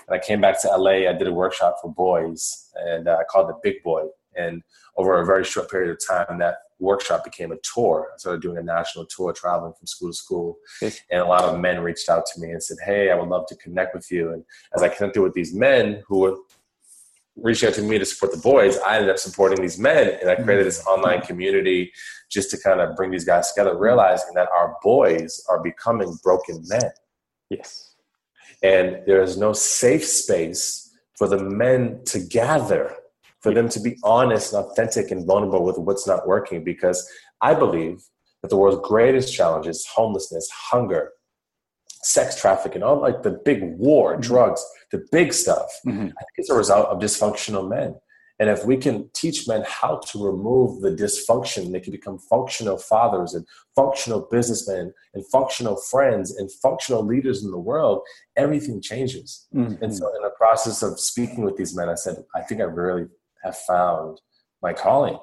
And 0.08 0.16
I 0.16 0.20
came 0.20 0.42
back 0.42 0.62
to 0.62 0.68
LA, 0.68 1.10
I 1.10 1.14
did 1.14 1.28
a 1.28 1.34
workshop 1.34 1.78
for 1.82 1.94
boys, 1.94 2.70
and 2.76 3.08
uh, 3.08 3.18
I 3.20 3.24
called 3.24 3.50
it 3.50 3.56
Big 3.64 3.82
Boy. 3.84 4.04
And 4.36 4.62
over 4.96 5.20
a 5.20 5.26
very 5.26 5.44
short 5.44 5.70
period 5.70 5.92
of 5.92 5.98
time, 6.08 6.40
that 6.40 6.56
workshop 6.80 7.24
became 7.24 7.52
a 7.52 7.58
tour. 7.58 8.10
I 8.14 8.18
started 8.18 8.42
doing 8.42 8.58
a 8.58 8.64
national 8.64 9.06
tour, 9.06 9.34
traveling 9.34 9.74
from 9.74 9.88
school 9.88 10.10
to 10.10 10.14
school. 10.14 10.58
And 10.82 11.22
a 11.22 11.26
lot 11.26 11.44
of 11.44 11.60
men 11.60 11.82
reached 11.82 12.10
out 12.10 12.26
to 12.34 12.42
me 12.42 12.52
and 12.52 12.64
said, 12.64 12.78
Hey, 12.86 13.12
I 13.12 13.16
would 13.16 13.30
love 13.30 13.46
to 13.48 13.56
connect 13.56 13.94
with 13.94 14.12
you. 14.12 14.34
And 14.34 14.44
as 14.76 14.82
I 14.82 14.90
connected 14.90 15.22
with 15.22 15.34
these 15.34 15.54
men 15.54 16.02
who 16.08 16.20
were 16.20 16.36
reached 17.36 17.64
out 17.64 17.74
to 17.76 17.82
me 17.82 17.98
to 17.98 18.06
support 18.06 18.32
the 18.32 18.40
boys, 18.40 18.78
I 18.80 18.96
ended 18.96 19.10
up 19.10 19.18
supporting 19.18 19.62
these 19.62 19.80
men, 19.80 20.18
and 20.22 20.30
I 20.30 20.36
created 20.36 20.66
this 20.66 20.82
mm-hmm. 20.82 21.02
online 21.02 21.22
community 21.22 21.92
just 22.30 22.50
to 22.52 22.58
kind 22.58 22.80
of 22.80 22.96
bring 22.96 23.12
these 23.12 23.26
guys 23.26 23.52
together, 23.52 23.78
realizing 23.78 24.34
that 24.36 24.50
our 24.50 24.76
boys 24.82 25.44
are 25.50 25.62
becoming 25.62 26.18
broken 26.24 26.64
men. 26.68 26.92
Yes. 27.50 27.96
And 28.64 29.02
there 29.06 29.22
is 29.22 29.38
no 29.38 29.54
safe 29.54 30.06
space 30.06 30.90
for 31.18 31.28
the 31.28 31.44
men 31.44 32.02
to 32.06 32.20
gather, 32.20 32.96
for 33.40 33.54
them 33.54 33.70
to 33.70 33.80
be 33.80 33.98
honest 34.04 34.54
and 34.54 34.66
authentic 34.66 35.12
and 35.12 35.26
vulnerable 35.26 35.64
with 35.64 35.78
what's 35.78 36.08
not 36.08 36.28
working. 36.28 36.64
Because 36.64 37.10
I 37.42 37.54
believe 37.54 38.04
that 38.42 38.50
the 38.50 38.58
world's 38.58 38.88
greatest 38.88 39.34
challenge 39.34 39.68
is 39.68 39.86
homelessness, 39.86 40.50
hunger, 40.50 41.12
sex 42.04 42.40
trafficking, 42.40 42.84
all 42.84 43.00
like 43.00 43.24
the 43.24 43.32
big 43.32 43.78
war, 43.78 44.14
mm-hmm. 44.14 44.22
drugs, 44.22 44.66
the 44.92 45.06
big 45.12 45.34
stuff. 45.34 45.72
Mm-hmm. 45.86 46.02
I 46.02 46.22
think 46.22 46.38
it's 46.38 46.50
a 46.50 46.56
result 46.56 46.88
of 46.88 47.00
dysfunctional 47.00 47.70
men. 47.70 47.96
And 48.42 48.50
if 48.50 48.66
we 48.66 48.76
can 48.76 49.08
teach 49.14 49.48
men 49.48 49.64
how 49.68 49.98
to 50.08 50.26
remove 50.26 50.82
the 50.82 50.90
dysfunction, 50.90 51.72
they 51.72 51.80
can 51.80 51.92
become 51.92 52.18
functional 52.18 52.76
fathers 52.76 53.36
and 53.36 53.46
functional 53.76 54.28
businessmen 54.32 54.92
and 55.14 55.24
functional 55.28 55.76
friends 55.76 56.36
and 56.36 56.52
functional 56.52 57.06
leaders 57.06 57.44
in 57.44 57.52
the 57.52 57.60
world, 57.60 58.02
everything 58.36 58.82
changes. 58.82 59.48
Mm-hmm. 59.54 59.84
And 59.84 59.96
so, 59.96 60.08
in 60.16 60.24
the 60.24 60.32
process 60.32 60.82
of 60.82 61.00
speaking 61.00 61.44
with 61.44 61.56
these 61.56 61.76
men, 61.76 61.88
I 61.88 61.94
said, 61.94 62.16
I 62.34 62.42
think 62.42 62.62
I 62.62 62.64
really 62.64 63.06
have 63.44 63.58
found 63.58 64.20
my 64.64 64.74
calling. 64.74 65.20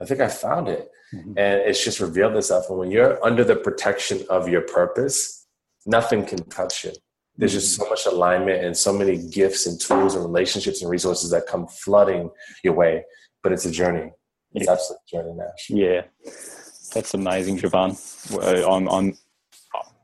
I 0.00 0.04
think 0.04 0.20
I 0.20 0.28
found 0.28 0.68
it. 0.68 0.88
Mm-hmm. 1.12 1.30
And 1.36 1.60
it's 1.62 1.84
just 1.84 1.98
revealed 1.98 2.36
itself. 2.36 2.66
And 2.68 2.78
when 2.78 2.92
you're 2.92 3.22
under 3.24 3.42
the 3.42 3.56
protection 3.56 4.24
of 4.30 4.48
your 4.48 4.62
purpose, 4.62 5.43
nothing 5.86 6.24
can 6.24 6.42
touch 6.48 6.84
it. 6.84 6.98
There's 7.36 7.52
just 7.52 7.76
so 7.76 7.88
much 7.88 8.06
alignment 8.06 8.64
and 8.64 8.76
so 8.76 8.92
many 8.92 9.18
gifts 9.28 9.66
and 9.66 9.80
tools 9.80 10.14
and 10.14 10.24
relationships 10.24 10.82
and 10.82 10.90
resources 10.90 11.30
that 11.30 11.46
come 11.46 11.66
flooding 11.66 12.30
your 12.62 12.74
way. 12.74 13.04
But 13.42 13.52
it's 13.52 13.64
a 13.64 13.72
journey. 13.72 14.12
It's 14.54 14.66
yeah. 14.66 14.72
absolutely 14.72 15.02
a 15.06 15.16
journey, 15.16 15.32
Nash. 15.34 15.70
Yeah, 15.70 16.02
that's 16.94 17.12
amazing, 17.14 17.58
JuVan. 17.58 18.68
I'm, 18.68 18.88
I'm, 18.88 19.18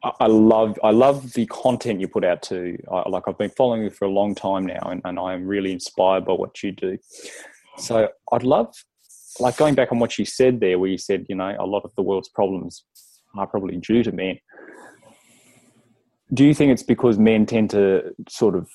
I 0.02 0.26
love, 0.26 0.78
I 0.82 0.90
love 0.90 1.32
the 1.34 1.46
content 1.46 2.00
you 2.00 2.08
put 2.08 2.24
out 2.24 2.42
too. 2.42 2.78
I, 2.90 3.08
like 3.08 3.24
I've 3.28 3.38
been 3.38 3.50
following 3.50 3.82
you 3.82 3.90
for 3.90 4.06
a 4.06 4.10
long 4.10 4.34
time 4.34 4.66
now, 4.66 4.80
and, 4.86 5.00
and 5.04 5.18
I 5.18 5.34
am 5.34 5.46
really 5.46 5.72
inspired 5.72 6.24
by 6.24 6.32
what 6.32 6.62
you 6.62 6.72
do. 6.72 6.98
So 7.78 8.08
I'd 8.32 8.42
love, 8.42 8.74
like 9.38 9.56
going 9.56 9.76
back 9.76 9.92
on 9.92 10.00
what 10.00 10.18
you 10.18 10.24
said 10.24 10.58
there, 10.58 10.78
where 10.78 10.90
you 10.90 10.98
said, 10.98 11.26
you 11.28 11.36
know, 11.36 11.54
a 11.58 11.64
lot 11.64 11.84
of 11.84 11.94
the 11.94 12.02
world's 12.02 12.28
problems 12.28 12.84
are 13.38 13.46
probably 13.46 13.76
due 13.76 14.02
to 14.02 14.10
men 14.10 14.38
do 16.32 16.44
you 16.44 16.54
think 16.54 16.72
it's 16.72 16.82
because 16.82 17.18
men 17.18 17.46
tend 17.46 17.70
to 17.70 18.14
sort 18.28 18.54
of 18.54 18.68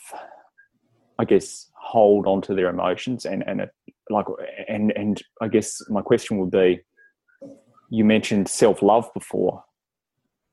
i 1.19 1.25
guess 1.25 1.69
hold 1.81 2.27
on 2.27 2.41
to 2.41 2.53
their 2.53 2.69
emotions 2.69 3.25
and 3.25 3.43
and 3.47 3.61
it, 3.61 3.69
like 4.09 4.25
and 4.67 4.91
and 4.95 5.21
i 5.41 5.47
guess 5.47 5.81
my 5.89 6.01
question 6.01 6.37
would 6.37 6.51
be 6.51 6.79
you 7.89 8.03
mentioned 8.03 8.47
self-love 8.47 9.11
before 9.13 9.63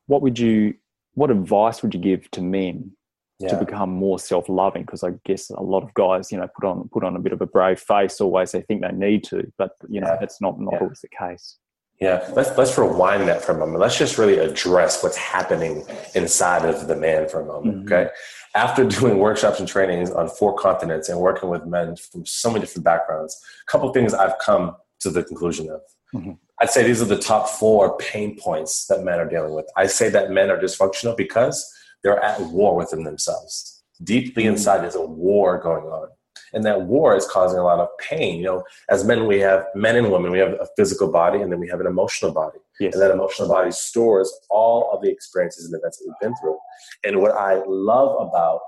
what 0.07 0.23
would 0.23 0.39
you 0.39 0.75
what 1.15 1.31
advice 1.31 1.83
would 1.83 1.95
you 1.95 2.01
give 2.01 2.31
to 2.31 2.41
men 2.41 2.91
yeah. 3.39 3.49
to 3.49 3.57
become 3.57 3.91
more 3.91 4.19
self-loving 4.19 4.83
because 4.83 5.03
i 5.03 5.11
guess 5.25 5.51
a 5.51 5.63
lot 5.63 5.83
of 5.83 5.93
guys 5.95 6.31
you 6.31 6.39
know 6.39 6.49
put 6.59 6.67
on 6.67 6.89
put 6.93 7.05
on 7.05 7.17
a 7.17 7.21
bit 7.21 7.33
of 7.33 7.41
a 7.41 7.47
brave 7.47 7.81
face 7.81 8.21
always 8.21 8.53
they 8.53 8.63
think 8.63 8.83
they 8.83 8.93
need 8.93 9.25
to 9.25 9.51
but 9.59 9.73
you 9.89 10.01
know 10.01 10.09
yeah. 10.09 10.17
that's 10.21 10.41
not 10.41 10.61
not 10.61 10.75
yeah. 10.75 10.81
always 10.81 11.01
the 11.01 11.09
case 11.09 11.59
yeah, 12.03 12.29
let's 12.33 12.51
let's 12.59 12.77
rewind 12.77 13.29
that 13.29 13.45
for 13.45 13.53
a 13.53 13.57
moment. 13.57 13.79
Let's 13.79 13.97
just 13.97 14.19
really 14.19 14.39
address 14.39 15.05
what's 15.05 15.17
happening 15.17 15.85
inside 16.17 16.65
of 16.65 16.89
the 16.89 16.97
man 16.97 17.29
for 17.29 17.41
a 17.41 17.47
moment. 17.47 17.85
Mm-hmm. 17.85 17.93
Okay. 17.93 18.11
After 18.57 18.85
doing 18.85 19.19
workshops 19.19 19.61
and 19.61 19.69
trainings 19.69 20.11
on 20.11 20.29
four 20.29 20.57
continents 20.57 21.09
and 21.09 21.21
working 21.21 21.49
with 21.49 21.65
men 21.65 21.95
from 21.95 22.27
so 22.27 22.51
many 22.51 22.63
different 22.63 22.85
backgrounds, 22.85 23.41
a 23.69 23.71
couple 23.71 23.93
things 23.93 24.15
I've 24.15 24.37
come 24.39 24.75
to 24.99 25.11
the 25.11 25.23
conclusion 25.23 25.71
of. 25.71 25.81
Mm-hmm. 26.13 26.33
I'd 26.61 26.71
say 26.71 26.83
these 26.83 27.01
are 27.01 27.05
the 27.07 27.19
top 27.19 27.49
four 27.49 27.97
pain 27.99 28.37
points 28.37 28.87
that 28.87 29.05
men 29.05 29.21
are 29.21 29.29
dealing 29.29 29.55
with. 29.55 29.67
I 29.77 29.87
say 29.87 30.09
that 30.09 30.33
men 30.33 30.51
are 30.51 30.59
dysfunctional 30.59 31.17
because 31.17 31.73
they're 32.03 32.23
at 32.23 32.41
war 32.41 32.75
within 32.75 33.05
themselves. 33.05 33.85
Deeply 34.03 34.43
mm-hmm. 34.43 34.55
inside, 34.55 34.83
there's 34.83 34.97
a 34.97 35.07
war 35.07 35.59
going 35.59 35.85
on. 35.85 36.09
And 36.53 36.65
that 36.65 36.83
war 36.83 37.17
is 37.17 37.27
causing 37.27 37.59
a 37.59 37.65
lot 37.65 37.81
of 37.81 37.89
pain. 37.99 38.39
You 38.39 38.45
know, 38.45 38.65
as 38.91 39.05
men, 39.05 39.27
we 39.27 39.41
have 39.41 39.65
men 39.75 39.97
and 39.97 40.11
women, 40.11 40.31
we 40.31 40.39
have 40.39 40.53
a 40.53 40.69
physical 40.77 41.11
body 41.11 41.41
and 41.41 41.51
then 41.51 41.61
we 41.61 41.69
have 41.69 41.81
an 41.81 41.87
emotional 41.87 42.33
body. 42.33 42.59
Yes. 42.81 42.95
And 42.95 43.03
that 43.03 43.11
emotional 43.11 43.49
body 43.49 43.71
stores 43.71 44.33
all 44.51 44.91
of 44.93 45.03
the 45.03 45.11
experiences 45.11 45.67
and 45.67 45.79
events 45.79 45.99
that 45.99 46.05
we've 46.07 46.21
been 46.21 46.37
through. 46.41 46.59
And 47.05 47.21
what 47.21 47.33
I 47.33 47.63
love 47.67 48.29
about 48.29 48.61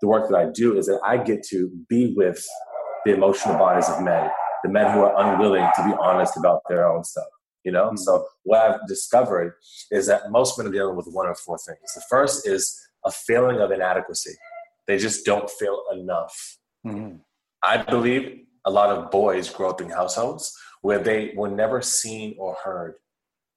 the 0.00 0.08
work 0.08 0.28
that 0.28 0.36
I 0.36 0.50
do 0.50 0.76
is 0.76 0.86
that 0.86 1.00
I 1.04 1.16
get 1.16 1.42
to 1.44 1.70
be 1.88 2.12
with 2.16 2.44
the 3.04 3.14
emotional 3.14 3.56
bodies 3.56 3.88
of 3.88 4.02
men, 4.02 4.28
the 4.62 4.68
men 4.68 4.92
who 4.92 5.00
are 5.00 5.14
unwilling 5.16 5.68
to 5.76 5.84
be 5.84 5.94
honest 6.00 6.36
about 6.36 6.62
their 6.68 6.86
own 6.86 7.04
stuff. 7.04 7.26
You 7.64 7.70
know, 7.70 7.86
mm-hmm. 7.86 7.96
so 7.96 8.26
what 8.42 8.60
I've 8.60 8.88
discovered 8.88 9.54
is 9.90 10.06
that 10.08 10.30
most 10.30 10.58
men 10.58 10.66
are 10.66 10.72
dealing 10.72 10.96
with 10.96 11.06
one 11.06 11.28
of 11.28 11.38
four 11.38 11.58
things. 11.58 11.78
The 11.94 12.02
first 12.10 12.46
is 12.46 12.76
a 13.04 13.10
feeling 13.10 13.60
of 13.60 13.70
inadequacy. 13.70 14.34
They 14.88 14.98
just 14.98 15.24
don't 15.24 15.48
feel 15.48 15.82
enough. 15.92 16.58
Mm-hmm. 16.86 17.16
I 17.62 17.82
believe 17.82 18.46
a 18.64 18.70
lot 18.70 18.90
of 18.90 19.10
boys 19.10 19.48
grow 19.50 19.70
up 19.70 19.80
in 19.80 19.90
households 19.90 20.56
where 20.82 20.98
they 20.98 21.32
were 21.36 21.50
never 21.50 21.80
seen 21.80 22.34
or 22.38 22.56
heard. 22.62 22.94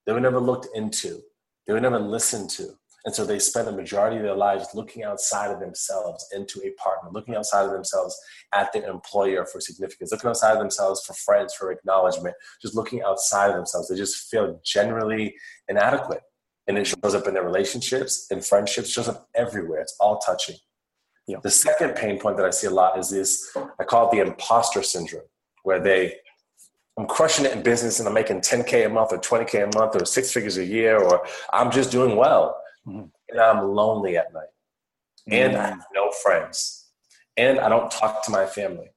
They 0.06 0.14
were 0.14 0.20
never 0.20 0.40
looked 0.40 0.68
into. 0.76 1.22
They 1.66 1.74
were 1.74 1.80
never 1.80 2.00
listened 2.00 2.50
to. 2.52 2.70
And 3.06 3.14
so 3.14 3.24
they 3.24 3.38
spend 3.38 3.68
the 3.68 3.72
majority 3.72 4.18
of 4.18 4.24
their 4.24 4.36
lives 4.36 4.70
looking 4.74 5.04
outside 5.04 5.52
of 5.52 5.60
themselves 5.60 6.28
into 6.34 6.60
a 6.64 6.72
partner, 6.72 7.12
looking 7.12 7.36
outside 7.36 7.66
of 7.66 7.72
themselves 7.72 8.20
at 8.54 8.74
their 8.74 8.90
employer 8.90 9.46
for 9.46 9.62
significance, 9.62 10.12
looking 10.12 10.30
outside 10.30 10.54
of 10.54 10.60
themselves 10.60 11.06
for 11.06 11.14
friends, 11.14 11.54
for 11.54 11.72
acknowledgement, 11.72 12.36
just 12.64 12.74
looking 12.74 13.04
outside 13.04 13.50
of 13.50 13.56
themselves. 13.56 13.90
They 13.90 13.96
just 13.96 14.28
feel 14.30 14.60
generally 14.66 15.36
inadequate. 15.68 16.22
And 16.68 16.80
it 16.80 16.88
shows 16.88 17.14
up 17.14 17.28
in 17.28 17.36
their 17.36 17.44
relationships 17.44 18.26
and 18.32 18.44
friendships, 18.44 18.90
shows 18.90 19.08
up 19.08 19.28
everywhere. 19.36 19.82
It's 19.82 19.96
all 20.00 20.18
touching. 20.18 20.56
Yeah. 21.28 21.38
The 21.42 21.52
second 21.52 21.96
pain 21.96 22.20
point 22.20 22.38
that 22.38 22.46
I 22.46 22.52
see 22.52 22.68
a 22.68 22.72
lot 22.72 23.00
is 23.00 23.10
this 23.10 23.56
I 23.80 23.84
call 23.84 24.10
it 24.10 24.16
the 24.16 24.22
imposter 24.22 24.84
syndrome, 24.84 25.24
where 25.64 25.80
they 25.80 26.16
I'm 26.98 27.08
crushing 27.08 27.46
it 27.46 27.52
in 27.52 27.62
business 27.62 28.00
and 28.00 28.08
I'm 28.08 28.14
making 28.14 28.40
10K 28.42 28.86
a 28.86 28.90
month 28.90 29.12
or 29.12 29.18
20K 29.18 29.64
a 29.64 29.78
month 29.78 30.02
or 30.02 30.06
six 30.06 30.32
figures 30.32 30.58
a 30.58 30.64
year, 30.64 30.98
or 30.98 31.26
I'm 31.52 31.70
just 31.70 31.92
doing 31.92 32.16
well 32.16 32.58
mm-hmm. 32.88 33.06
and 33.30 33.40
I'm 33.40 33.68
lonely 33.68 34.18
at 34.18 34.34
night, 34.34 34.48
and 35.30 35.54
mm-hmm. 35.54 35.62
I 35.62 35.68
have 35.68 35.86
no 35.94 36.12
friends, 36.24 36.86
and 37.38 37.60
I 37.60 37.70
don't 37.70 37.92
talk 37.92 38.24
to 38.26 38.32
my 38.32 38.46
family. 38.46 38.92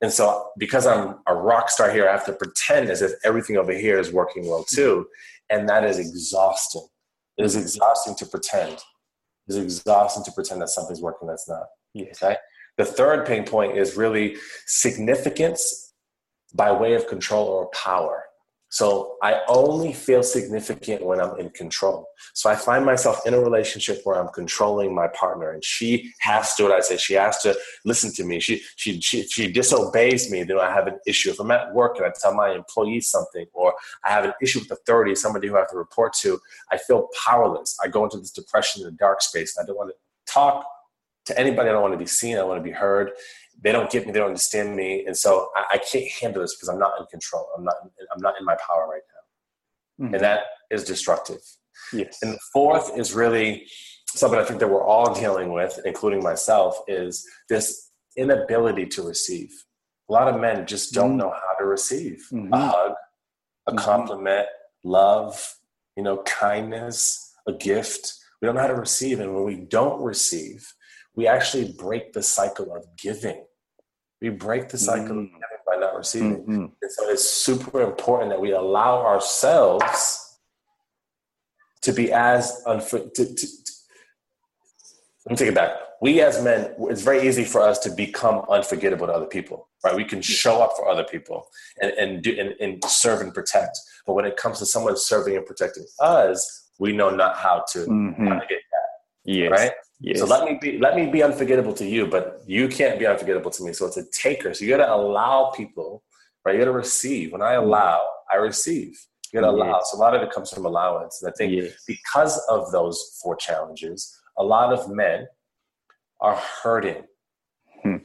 And 0.00 0.12
so, 0.12 0.50
because 0.58 0.86
I'm 0.86 1.16
a 1.26 1.34
rock 1.34 1.70
star 1.70 1.90
here, 1.90 2.08
I 2.08 2.12
have 2.12 2.26
to 2.26 2.32
pretend 2.32 2.88
as 2.88 3.02
if 3.02 3.12
everything 3.24 3.56
over 3.56 3.72
here 3.72 3.98
is 3.98 4.12
working 4.12 4.46
well 4.46 4.62
too. 4.62 5.08
And 5.50 5.68
that 5.68 5.84
is 5.84 5.98
exhausting. 5.98 6.86
It 7.36 7.44
is 7.44 7.56
exhausting 7.56 8.14
to 8.16 8.26
pretend. 8.26 8.78
Is 9.48 9.56
exhausting 9.56 10.24
to 10.24 10.32
pretend 10.32 10.60
that 10.60 10.68
something's 10.68 11.00
working 11.00 11.26
that's 11.26 11.48
not. 11.48 11.66
Yes. 11.94 12.22
Okay? 12.22 12.36
The 12.76 12.84
third 12.84 13.26
pain 13.26 13.44
point 13.44 13.76
is 13.76 13.96
really 13.96 14.36
significance 14.66 15.94
by 16.54 16.70
way 16.72 16.94
of 16.94 17.06
control 17.06 17.46
or 17.46 17.68
power. 17.70 18.24
So 18.70 19.16
I 19.22 19.40
only 19.48 19.92
feel 19.92 20.22
significant 20.22 21.04
when 21.04 21.20
I'm 21.20 21.38
in 21.38 21.50
control. 21.50 22.06
So 22.34 22.50
I 22.50 22.54
find 22.54 22.84
myself 22.84 23.20
in 23.26 23.32
a 23.32 23.40
relationship 23.40 24.00
where 24.04 24.20
I'm 24.20 24.28
controlling 24.28 24.94
my 24.94 25.08
partner 25.08 25.52
and 25.52 25.64
she 25.64 26.12
has 26.20 26.54
to 26.56 26.64
what 26.64 26.72
I 26.72 26.80
say. 26.80 26.98
She 26.98 27.14
has 27.14 27.38
to 27.42 27.56
listen 27.84 28.12
to 28.14 28.24
me. 28.24 28.40
She 28.40 28.62
she 28.76 29.00
she, 29.00 29.26
she 29.26 29.50
disobeys 29.50 30.30
me, 30.30 30.42
then 30.42 30.58
I 30.58 30.72
have 30.72 30.86
an 30.86 30.98
issue. 31.06 31.30
If 31.30 31.40
I'm 31.40 31.50
at 31.50 31.72
work 31.72 31.96
and 31.96 32.06
I 32.06 32.12
tell 32.20 32.34
my 32.34 32.50
employees 32.50 33.08
something 33.08 33.46
or 33.54 33.74
I 34.04 34.10
have 34.10 34.24
an 34.24 34.34
issue 34.42 34.60
with 34.60 34.70
authority, 34.70 35.14
somebody 35.14 35.48
who 35.48 35.56
I 35.56 35.60
have 35.60 35.70
to 35.70 35.78
report 35.78 36.12
to, 36.20 36.38
I 36.70 36.76
feel 36.76 37.08
powerless. 37.26 37.76
I 37.82 37.88
go 37.88 38.04
into 38.04 38.18
this 38.18 38.32
depression 38.32 38.82
in 38.82 38.88
a 38.88 38.92
dark 38.92 39.22
space 39.22 39.56
and 39.56 39.64
I 39.64 39.66
don't 39.66 39.76
want 39.76 39.90
to 39.90 40.32
talk 40.32 40.66
to 41.26 41.38
anybody. 41.38 41.68
I 41.68 41.72
don't 41.72 41.82
want 41.82 41.94
to 41.94 41.98
be 41.98 42.06
seen. 42.06 42.36
I 42.36 42.42
want 42.42 42.58
to 42.58 42.64
be 42.64 42.70
heard 42.70 43.12
they 43.60 43.72
don't 43.72 43.90
get 43.90 44.06
me, 44.06 44.12
they 44.12 44.18
don't 44.20 44.28
understand 44.28 44.76
me, 44.76 45.04
and 45.06 45.16
so 45.16 45.50
I, 45.56 45.74
I 45.74 45.78
can't 45.78 46.10
handle 46.20 46.42
this 46.42 46.56
because 46.56 46.68
I'm 46.68 46.78
not 46.78 46.92
in 47.00 47.06
control. 47.06 47.48
I'm 47.56 47.64
not. 47.64 47.74
I'm 48.14 48.20
not 48.20 48.34
in 48.38 48.44
my 48.44 48.56
power 48.66 48.88
right 48.88 49.02
now, 49.98 50.04
mm-hmm. 50.04 50.14
and 50.14 50.22
that 50.22 50.42
is 50.70 50.84
destructive. 50.84 51.40
Yes. 51.92 52.18
And 52.22 52.34
the 52.34 52.38
fourth 52.52 52.96
is 52.98 53.14
really 53.14 53.66
something 54.14 54.38
I 54.38 54.44
think 54.44 54.60
that 54.60 54.68
we're 54.68 54.84
all 54.84 55.14
dealing 55.14 55.52
with, 55.52 55.78
including 55.84 56.22
myself, 56.22 56.78
is 56.86 57.26
this 57.48 57.90
inability 58.16 58.86
to 58.86 59.02
receive. 59.02 59.50
A 60.08 60.12
lot 60.12 60.32
of 60.32 60.40
men 60.40 60.66
just 60.66 60.92
don't 60.92 61.10
mm-hmm. 61.10 61.18
know 61.18 61.30
how 61.30 61.54
to 61.58 61.64
receive 61.64 62.26
mm-hmm. 62.32 62.52
a 62.52 62.58
hug, 62.58 62.92
a 63.66 63.72
mm-hmm. 63.72 63.78
compliment, 63.78 64.46
love, 64.84 65.54
you 65.96 66.02
know, 66.02 66.18
kindness, 66.22 67.32
a 67.46 67.52
gift. 67.52 68.14
We 68.40 68.46
don't 68.46 68.54
know 68.54 68.62
how 68.62 68.68
to 68.68 68.74
receive, 68.74 69.20
and 69.20 69.34
when 69.34 69.44
we 69.44 69.56
don't 69.56 70.00
receive, 70.00 70.72
we 71.14 71.26
actually 71.26 71.74
break 71.76 72.12
the 72.12 72.22
cycle 72.22 72.74
of 72.74 72.84
giving. 72.96 73.44
We 74.20 74.30
break 74.30 74.68
the 74.68 74.78
cycle 74.78 75.16
mm. 75.16 75.24
of 75.24 75.30
by 75.66 75.76
not 75.76 75.96
receiving. 75.96 76.42
Mm-hmm. 76.42 76.64
And 76.82 76.92
so 76.92 77.08
it's 77.08 77.28
super 77.28 77.82
important 77.82 78.30
that 78.30 78.40
we 78.40 78.52
allow 78.52 79.04
ourselves 79.04 80.38
to 81.82 81.92
be 81.92 82.12
as 82.12 82.62
unfit. 82.66 83.14
To, 83.14 83.24
to, 83.24 83.34
to, 83.34 83.72
let 85.26 85.30
me 85.32 85.36
take 85.36 85.48
it 85.48 85.54
back. 85.54 85.72
We 86.00 86.20
as 86.22 86.42
men, 86.42 86.74
it's 86.82 87.02
very 87.02 87.26
easy 87.26 87.44
for 87.44 87.60
us 87.60 87.78
to 87.80 87.90
become 87.90 88.44
unforgettable 88.48 89.08
to 89.08 89.12
other 89.12 89.26
people, 89.26 89.68
right? 89.84 89.94
We 89.94 90.04
can 90.04 90.22
show 90.22 90.62
up 90.62 90.72
for 90.76 90.88
other 90.88 91.04
people 91.04 91.48
and, 91.82 91.90
and, 91.92 92.22
do, 92.22 92.36
and, 92.38 92.54
and 92.60 92.82
serve 92.84 93.20
and 93.20 93.34
protect. 93.34 93.78
But 94.06 94.14
when 94.14 94.24
it 94.24 94.36
comes 94.36 94.60
to 94.60 94.66
someone 94.66 94.96
serving 94.96 95.36
and 95.36 95.44
protecting 95.44 95.84
us, 96.00 96.70
we 96.78 96.92
know 96.92 97.10
not 97.10 97.36
how 97.36 97.64
to 97.72 97.78
mm-hmm. 97.80 98.24
navigate 98.24 98.60
Yes. 99.24 99.50
Right? 99.50 99.72
Yes. 100.00 100.20
So 100.20 100.26
let 100.26 100.44
me 100.44 100.58
be 100.60 100.78
let 100.78 100.94
me 100.94 101.06
be 101.06 101.22
unforgettable 101.22 101.74
to 101.74 101.84
you, 101.84 102.06
but 102.06 102.42
you 102.46 102.68
can't 102.68 102.98
be 102.98 103.06
unforgettable 103.06 103.50
to 103.50 103.64
me. 103.64 103.72
So 103.72 103.86
it's 103.86 103.96
a 103.96 104.08
taker. 104.10 104.54
So 104.54 104.64
you 104.64 104.70
gotta 104.70 104.92
allow 104.92 105.50
people, 105.56 106.04
right? 106.44 106.54
You 106.54 106.60
gotta 106.60 106.72
receive. 106.72 107.32
When 107.32 107.42
I 107.42 107.54
allow, 107.54 108.06
I 108.32 108.36
receive. 108.36 108.96
You 109.32 109.40
gotta 109.40 109.52
allow. 109.52 109.80
So 109.82 109.98
a 109.98 110.00
lot 110.00 110.14
of 110.14 110.22
it 110.22 110.30
comes 110.30 110.50
from 110.50 110.66
allowance. 110.66 111.20
And 111.20 111.32
I 111.32 111.34
think 111.36 111.52
yes. 111.52 111.72
because 111.86 112.38
of 112.48 112.70
those 112.70 113.18
four 113.20 113.34
challenges, 113.34 114.16
a 114.36 114.44
lot 114.44 114.72
of 114.72 114.88
men 114.88 115.26
are 116.20 116.36
hurting. 116.36 117.02
Hmm. 117.82 117.96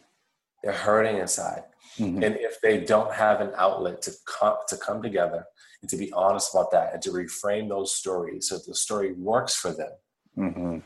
They're 0.64 0.74
hurting 0.74 1.18
inside. 1.18 1.64
Mm-hmm. 2.00 2.24
And 2.24 2.36
if 2.38 2.60
they 2.62 2.84
don't 2.84 3.14
have 3.14 3.40
an 3.40 3.52
outlet 3.56 4.02
to 4.04 4.14
come 4.26 4.56
to 4.68 4.78
come 4.78 5.04
together 5.04 5.46
and 5.82 5.90
to 5.92 5.98
be 5.98 6.12
honest 6.14 6.56
about 6.56 6.72
that 6.72 6.94
and 6.94 7.04
to 7.04 7.12
reframe 7.12 7.70
those 7.70 7.94
stories 7.94 8.50
so 8.50 8.58
the 8.66 8.74
story 8.74 9.14
works 9.14 9.56
for 9.56 9.72
them, 9.72 9.92
mm-hmm 10.36 10.80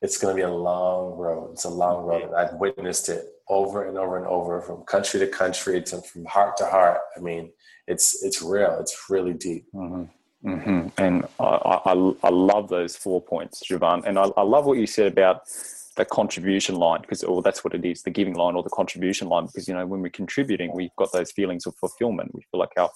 it's 0.00 0.18
going 0.18 0.36
to 0.36 0.40
be 0.40 0.44
a 0.44 0.52
long 0.52 1.16
road. 1.16 1.52
It's 1.52 1.64
a 1.64 1.70
long 1.70 2.04
road. 2.04 2.24
And 2.24 2.34
I've 2.34 2.54
witnessed 2.54 3.08
it 3.08 3.24
over 3.48 3.86
and 3.86 3.98
over 3.98 4.16
and 4.16 4.26
over 4.26 4.60
from 4.60 4.82
country 4.84 5.20
to 5.20 5.26
country 5.26 5.82
to 5.82 6.00
from 6.02 6.24
heart 6.24 6.56
to 6.58 6.66
heart. 6.66 7.00
I 7.16 7.20
mean, 7.20 7.50
it's 7.86 8.22
it's 8.22 8.42
real. 8.42 8.78
It's 8.80 9.06
really 9.10 9.34
deep. 9.34 9.66
Mm-hmm. 9.74 10.04
Mm-hmm. 10.48 10.88
And 10.98 11.26
I, 11.40 11.44
I, 11.44 12.12
I, 12.22 12.28
love 12.28 12.68
those 12.68 12.94
four 12.96 13.20
points, 13.20 13.60
JuVan. 13.68 14.04
And 14.06 14.20
I, 14.20 14.26
I 14.36 14.42
love 14.42 14.66
what 14.66 14.78
you 14.78 14.86
said 14.86 15.10
about 15.10 15.48
the 15.96 16.04
contribution 16.04 16.76
line 16.76 17.00
because 17.00 17.24
or 17.24 17.42
that's 17.42 17.64
what 17.64 17.74
it 17.74 17.84
is 17.84 18.02
the 18.02 18.10
giving 18.10 18.34
line 18.34 18.54
or 18.54 18.62
the 18.62 18.70
contribution 18.70 19.28
line 19.28 19.46
because 19.46 19.66
you 19.66 19.74
know 19.74 19.84
when 19.84 20.00
we're 20.00 20.08
contributing 20.08 20.70
we've 20.72 20.94
got 20.96 21.10
those 21.12 21.32
feelings 21.32 21.66
of 21.66 21.74
fulfillment 21.74 22.32
we 22.34 22.40
feel 22.52 22.60
like 22.60 22.70
our 22.78 22.88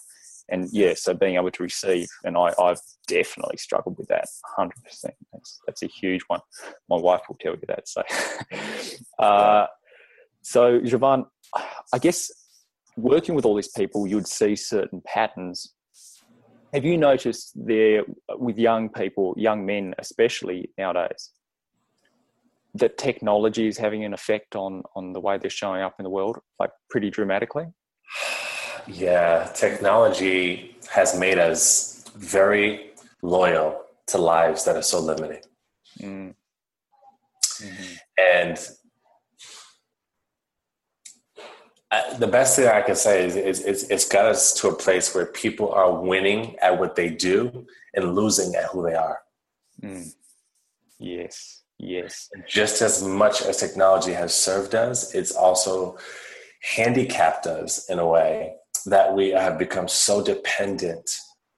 and 0.49 0.69
yeah, 0.73 0.95
so 0.95 1.15
being 1.15 1.37
able 1.37 1.51
to 1.51 1.63
receive, 1.63 2.09
and 2.25 2.37
I, 2.37 2.53
I've 2.61 2.81
definitely 3.07 3.57
struggled 3.57 3.99
with 3.99 4.09
that, 4.09 4.27
hundred 4.57 4.83
percent. 4.85 5.15
That's 5.33 5.61
that's 5.67 5.83
a 5.83 5.87
huge 5.87 6.23
one. 6.29 6.41
My 6.89 6.97
wife 6.97 7.23
will 7.29 7.39
tell 7.41 7.55
you 7.55 7.63
that. 7.69 7.89
So, 7.89 8.03
uh, 9.19 9.67
so 10.43 10.81
JuVan, 10.81 11.27
I 11.93 11.99
guess 11.99 12.31
working 12.97 13.35
with 13.35 13.45
all 13.45 13.55
these 13.55 13.71
people, 13.71 14.07
you'd 14.07 14.27
see 14.27 14.57
certain 14.57 15.03
patterns. 15.07 15.75
Have 16.73 16.85
you 16.85 16.97
noticed 16.97 17.53
there 17.55 18.05
with 18.31 18.59
young 18.59 18.89
people, 18.89 19.35
young 19.37 19.65
men 19.67 19.95
especially 19.99 20.71
nowadays, 20.79 21.31
that 22.75 22.97
technology 22.97 23.69
is 23.69 23.77
having 23.77 24.05
an 24.05 24.15
effect 24.15 24.57
on 24.57 24.83
on 24.97 25.13
the 25.13 25.21
way 25.21 25.39
they're 25.39 25.51
showing 25.51 25.83
up 25.83 25.95
in 25.99 26.05
the 26.05 26.11
world, 26.11 26.39
like 26.59 26.71
pretty 26.91 27.11
dramatically? 27.11 27.67
Yeah, 28.87 29.51
technology 29.55 30.77
has 30.91 31.19
made 31.19 31.39
us 31.39 32.05
very 32.17 32.91
loyal 33.23 33.81
to 34.09 34.19
lives 34.19 34.65
that 34.65 34.77
are 34.77 34.83
so 34.83 35.01
limiting. 35.01 35.43
Mm. 36.01 36.35
Mm-hmm. 37.61 37.95
And 38.19 38.59
I, 41.91 42.15
the 42.19 42.27
best 42.27 42.57
thing 42.57 42.69
I 42.69 42.83
can 42.83 42.97
say 42.97 43.25
is, 43.25 43.37
is, 43.37 43.61
is 43.61 43.91
it's 43.91 44.09
got 44.09 44.25
us 44.25 44.53
to 44.55 44.69
a 44.69 44.75
place 44.75 45.15
where 45.15 45.27
people 45.27 45.71
are 45.73 46.01
winning 46.01 46.57
at 46.61 46.79
what 46.79 46.97
they 46.97 47.11
do 47.11 47.67
and 47.95 48.15
losing 48.15 48.55
at 48.55 48.67
who 48.67 48.85
they 48.85 48.95
are. 48.95 49.21
Mm. 49.83 50.13
Yes, 50.99 51.63
yes. 51.79 52.29
Just 52.49 52.83
as 52.83 53.03
much 53.03 53.43
as 53.43 53.59
technology 53.59 54.13
has 54.13 54.35
served 54.35 54.75
us, 54.75 55.15
it's 55.15 55.33
also 55.33 55.99
handicapped 56.63 57.47
us 57.47 57.89
in 57.91 57.99
a 57.99 58.07
way 58.07 58.55
that 58.87 59.15
we 59.15 59.31
have 59.31 59.59
become 59.59 59.89
so 59.89 60.23
dependent 60.23 61.11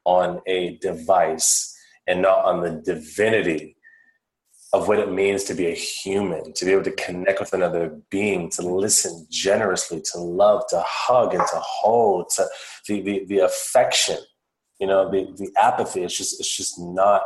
on 0.05 0.41
a 0.47 0.77
device 0.79 1.75
and 2.07 2.23
not 2.23 2.45
on 2.45 2.61
the 2.61 2.83
divinity 2.85 3.77
of 4.73 4.89
what 4.89 4.99
it 4.99 5.11
means 5.11 5.45
to 5.45 5.55
be 5.55 5.67
a 5.67 5.75
human, 5.75 6.53
to 6.53 6.65
be 6.65 6.73
able 6.73 6.83
to 6.83 6.91
connect 6.93 7.39
with 7.39 7.53
another 7.53 7.97
being, 8.11 8.51
to 8.51 8.63
listen 8.63 9.25
generously, 9.31 10.03
to 10.13 10.19
love, 10.19 10.65
to 10.69 10.83
hug 10.85 11.33
and 11.33 11.47
to 11.47 11.57
hold, 11.61 12.29
to 12.29 12.45
the, 12.89 13.01
the, 13.01 13.25
the 13.27 13.39
affection, 13.39 14.19
you 14.81 14.87
know, 14.89 15.09
the, 15.09 15.33
the 15.37 15.49
apathy. 15.57 16.03
It's 16.03 16.19
just, 16.19 16.41
it's 16.41 16.57
just 16.57 16.79
not 16.81 17.23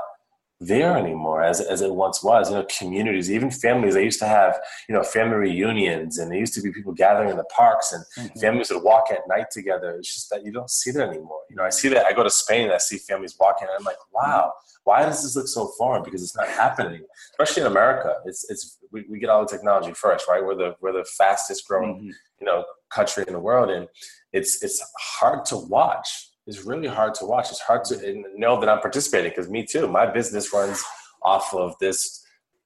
there 0.61 0.97
anymore 0.97 1.43
as, 1.43 1.61
as 1.61 1.83
it 1.83 1.95
once 1.95 2.23
was. 2.23 2.51
You 2.51 2.57
know, 2.57 2.67
communities, 2.79 3.31
even 3.31 3.51
families, 3.51 3.95
they 3.95 4.05
used 4.05 4.19
to 4.21 4.27
have, 4.27 4.59
you 4.89 4.95
know, 4.95 5.03
family 5.03 5.37
reunions 5.37 6.19
and 6.19 6.31
there 6.31 6.39
used 6.39 6.55
to 6.55 6.63
be 6.63 6.73
people 6.73 6.93
gathering 6.93 7.31
in 7.31 7.37
the 7.37 7.45
parks 7.45 7.93
and 7.93 8.05
mm-hmm. 8.19 8.39
families 8.41 8.71
would 8.71 8.83
walk 8.83 9.07
at 9.11 9.21
night 9.29 9.51
together. 9.53 9.91
It's 9.99 10.13
just 10.13 10.31
that 10.31 10.45
you 10.45 10.53
don't 10.53 10.71
see 10.71 10.91
that 10.91 11.09
anymore. 11.09 11.41
You 11.49 11.57
know, 11.57 11.65
I 11.65 11.71
see 11.71 11.89
that, 11.91 12.07
I 12.07 12.13
go 12.13 12.25
to 12.25 12.31
Spain 12.31 12.65
and 12.65 12.73
I 12.73 12.79
see 12.79 12.99
families 12.99 13.37
walking 13.39 13.69
and 13.69 13.77
I'm 13.79 13.85
like, 13.85 13.99
wow, 14.13 14.53
why 14.85 15.05
does 15.05 15.23
this 15.23 15.37
look 15.37 15.49
so 15.49 15.71
foreign? 15.79 16.03
Because 16.03 16.23
it's 16.23 16.37
not 16.37 16.49
happening, 16.49 17.03
especially 17.33 17.63
in 17.63 17.69
America. 17.69 18.15
It's, 18.25 18.51
it's, 18.51 18.79
we, 18.91 19.05
we 19.09 19.19
get 19.19 19.31
all 19.31 19.43
the 19.43 19.49
technology 19.49 19.93
first, 19.93 20.27
right? 20.29 20.45
We're 20.45 20.57
the, 20.57 20.77
we're 20.81 20.93
the 20.93 21.05
fastest 21.05 21.69
growing, 21.69 21.97
mm-hmm. 21.97 22.11
you 22.41 22.47
know, 22.47 22.65
country 22.91 23.25
in 23.27 23.35
the 23.35 23.41
world. 23.41 23.71
And 23.71 23.87
it's, 24.33 24.63
it's 24.63 24.83
hard 24.99 25.45
to 25.47 25.57
watch 25.57 26.28
is 26.49 26.65
really 26.65 26.89
hard 26.89 27.15
to 27.15 27.27
watch. 27.27 27.51
It's 27.51 27.61
hard 27.61 27.85
to 27.85 28.25
know 28.37 28.59
that 28.59 28.69
I'm 28.69 28.81
participating 28.81 29.31
because 29.31 29.51
me 29.51 29.65
too. 29.65 29.87
My 29.87 30.07
business 30.07 30.53
runs 30.53 30.83
off 31.23 31.53
of 31.55 31.79
this 31.79 32.25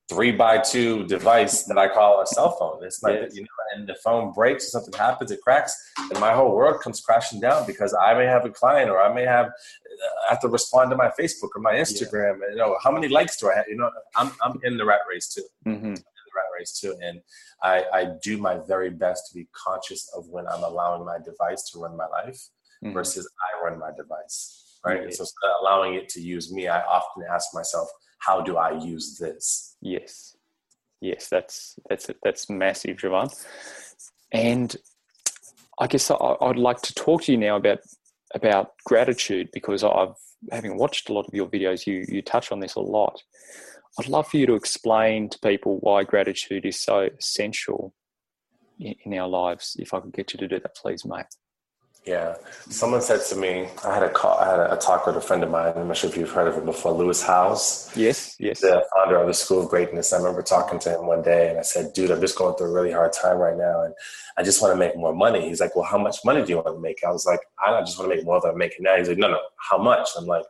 three 0.09 0.31
by 0.31 0.59
two 0.59 1.05
device 1.07 1.65
that 1.65 1.79
I 1.79 1.89
call 1.89 2.23
a 2.23 2.27
cell 2.27 2.53
phone. 2.59 2.85
It's 2.85 3.03
like 3.03 3.21
yes. 3.23 3.35
you 3.35 3.43
know, 3.43 3.49
and 3.75 3.89
the 3.89 3.97
phone 4.05 4.33
breaks 4.33 4.67
or 4.67 4.69
something 4.69 4.95
happens, 4.95 5.31
it 5.33 5.41
cracks, 5.43 5.75
and 5.99 6.19
my 6.21 6.33
whole 6.33 6.55
world 6.55 6.81
comes 6.81 7.01
crashing 7.01 7.41
down 7.41 7.67
because 7.67 7.95
I 7.95 8.15
may 8.15 8.27
have 8.27 8.45
a 8.45 8.51
client 8.51 8.89
or 8.89 9.01
I 9.03 9.13
may 9.13 9.25
have 9.25 9.51
I 10.29 10.31
have 10.31 10.41
to 10.41 10.49
respond 10.49 10.91
to 10.91 10.97
my 10.97 11.11
Facebook 11.19 11.51
or 11.57 11.61
my 11.61 11.75
Instagram. 11.75 12.39
Yeah. 12.39 12.47
And, 12.47 12.53
you 12.53 12.59
know, 12.59 12.77
how 12.83 12.93
many 12.93 13.09
likes 13.09 13.37
do 13.37 13.51
I 13.51 13.57
have? 13.57 13.67
You 13.69 13.77
know, 13.77 13.91
I'm 14.17 14.31
I'm 14.43 14.61
in 14.63 14.77
the 14.77 14.85
rat 14.85 15.01
race 15.11 15.29
too. 15.35 15.45
Mm-hmm. 15.67 15.87
in 15.87 15.95
the 15.95 16.35
rat 16.37 16.51
race 16.57 16.79
too, 16.79 16.95
and 17.03 17.21
I 17.63 17.85
I 17.93 18.09
do 18.23 18.39
my 18.39 18.59
very 18.69 18.91
best 18.91 19.29
to 19.29 19.35
be 19.35 19.49
conscious 19.53 20.09
of 20.17 20.29
when 20.29 20.47
I'm 20.47 20.63
allowing 20.63 21.05
my 21.05 21.19
device 21.19 21.69
to 21.71 21.81
run 21.81 21.97
my 21.97 22.07
life 22.07 22.49
mm-hmm. 22.83 22.93
versus 22.93 23.29
I 23.41 23.65
run 23.65 23.79
my 23.79 23.91
device, 23.97 24.79
right? 24.85 25.03
Yes. 25.05 25.19
So 25.19 25.25
allowing 25.61 25.95
it 25.95 26.09
to 26.11 26.21
use 26.21 26.53
me, 26.53 26.69
I 26.69 26.83
often 26.83 27.25
ask 27.31 27.49
myself, 27.55 27.89
how 28.19 28.41
do 28.41 28.57
I 28.57 28.79
use 28.79 29.19
this? 29.19 29.77
Yes, 29.81 30.37
yes, 31.01 31.29
that's 31.29 31.79
that's 31.89 32.11
that's 32.23 32.49
massive, 32.49 32.97
JuVan. 32.97 33.47
And 34.33 34.77
I 35.79 35.87
guess 35.87 36.11
I, 36.11 36.37
would 36.41 36.57
like 36.57 36.81
to 36.83 36.95
talk 36.95 37.23
to 37.23 37.33
you 37.33 37.39
now 37.39 37.57
about 37.57 37.81
about 38.35 38.73
gratitude 38.85 39.51
because 39.53 39.85
I've 39.85 40.15
having 40.51 40.77
watched 40.77 41.09
a 41.09 41.13
lot 41.13 41.27
of 41.27 41.35
your 41.35 41.47
videos, 41.47 41.87
you 41.87 42.05
you 42.09 42.23
touch 42.23 42.53
on 42.53 42.61
this 42.61 42.75
a 42.75 42.81
lot. 42.81 43.23
I'd 43.99 44.09
love 44.09 44.29
for 44.29 44.39
you 44.39 44.47
to 44.47 44.55
explain 44.55 45.29
to 45.29 45.39
people 45.41 45.79
why 45.81 46.05
gratitude 46.05 46.65
is 46.65 46.81
so 46.81 47.11
essential 47.19 47.95
in, 48.81 48.95
in 49.05 49.19
our 49.19 49.29
lives. 49.29 49.77
If 49.79 49.93
I 49.93 50.01
could 50.01 50.15
get 50.15 50.33
you 50.33 50.39
to 50.39 50.49
do 50.49 50.61
that, 50.61 50.77
please, 50.77 51.05
mate. 51.05 51.27
Yeah, 52.05 52.35
someone 52.69 53.01
said 53.01 53.21
to 53.29 53.37
me, 53.37 53.69
I 53.85 53.95
had 53.95 54.03
a 54.03 54.11
call, 54.11 54.37
I 54.37 54.51
had 54.51 54.59
a, 54.59 54.77
talk 54.77 55.07
with 55.07 55.17
a 55.17 55.21
friend 55.21 55.45
of 55.45 55.51
mine. 55.51 55.73
I'm 55.77 55.87
not 55.87 55.97
sure 55.97 56.11
if 56.11 56.17
you've 56.17 56.33
heard 56.33 56.49
of 56.49 56.57
him 56.57 56.65
before, 56.65 56.93
Lewis 56.93 57.23
Howes. 57.23 57.93
Yes, 57.95 58.35
yes. 58.41 58.61
The 58.61 58.85
founder 58.93 59.19
of 59.19 59.29
the 59.29 59.35
School 59.35 59.63
of 59.63 59.69
Greatness. 59.69 60.13
I 60.13 60.17
remember 60.17 60.43
talking 60.43 60.81
to 60.81 60.91
him 60.91 61.07
one 61.07 61.23
day, 61.23 61.51
and 61.51 61.61
I 61.61 61.63
said, 61.63 61.93
"Dude, 61.93 62.11
I'm 62.11 62.21
just 62.21 62.37
going 62.37 62.57
through 62.57 62.71
a 62.71 62.73
really 62.73 62.91
hard 62.91 63.13
time 63.13 63.37
right 63.37 63.57
now, 63.57 63.83
and 63.83 63.95
I 64.37 64.43
just 64.43 64.61
want 64.61 64.75
to 64.75 64.79
make 64.79 64.97
more 64.97 65.15
money." 65.15 65.49
He's 65.49 65.61
like, 65.61 65.77
"Well, 65.77 65.85
how 65.85 65.99
much 65.99 66.17
money 66.25 66.43
do 66.43 66.49
you 66.49 66.57
want 66.57 66.67
to 66.75 66.81
make?" 66.81 67.05
I 67.07 67.13
was 67.13 67.25
like, 67.25 67.41
"I 67.65 67.79
just 67.83 67.97
want 68.01 68.11
to 68.11 68.17
make 68.17 68.25
more 68.25 68.41
than 68.41 68.51
I'm 68.51 68.59
making 68.59 68.83
now." 68.83 68.97
He's 68.97 69.09
like, 69.09 69.19
"No, 69.19 69.31
no, 69.31 69.41
how 69.59 69.79
much?" 69.79 70.09
I'm 70.19 70.27
like, 70.27 70.45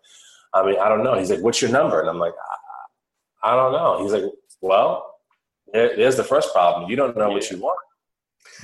"I 0.54 0.64
mean, 0.64 0.78
I 0.78 0.88
don't 0.88 1.04
know." 1.04 1.18
He's 1.18 1.30
like, 1.30 1.40
"What's 1.40 1.60
your 1.60 1.70
number?" 1.70 2.00
And 2.00 2.08
I'm 2.08 2.18
like, 2.18 2.34
"I, 3.42 3.52
I 3.52 3.56
don't 3.56 3.72
know." 3.72 4.02
He's 4.02 4.12
like, 4.14 4.24
"Well, 4.62 5.16
there's 5.74 6.16
the 6.16 6.24
first 6.24 6.54
problem. 6.54 6.88
You 6.88 6.96
don't 6.96 7.14
know 7.14 7.28
yeah. 7.28 7.34
what 7.34 7.50
you 7.50 7.58
want." 7.58 7.78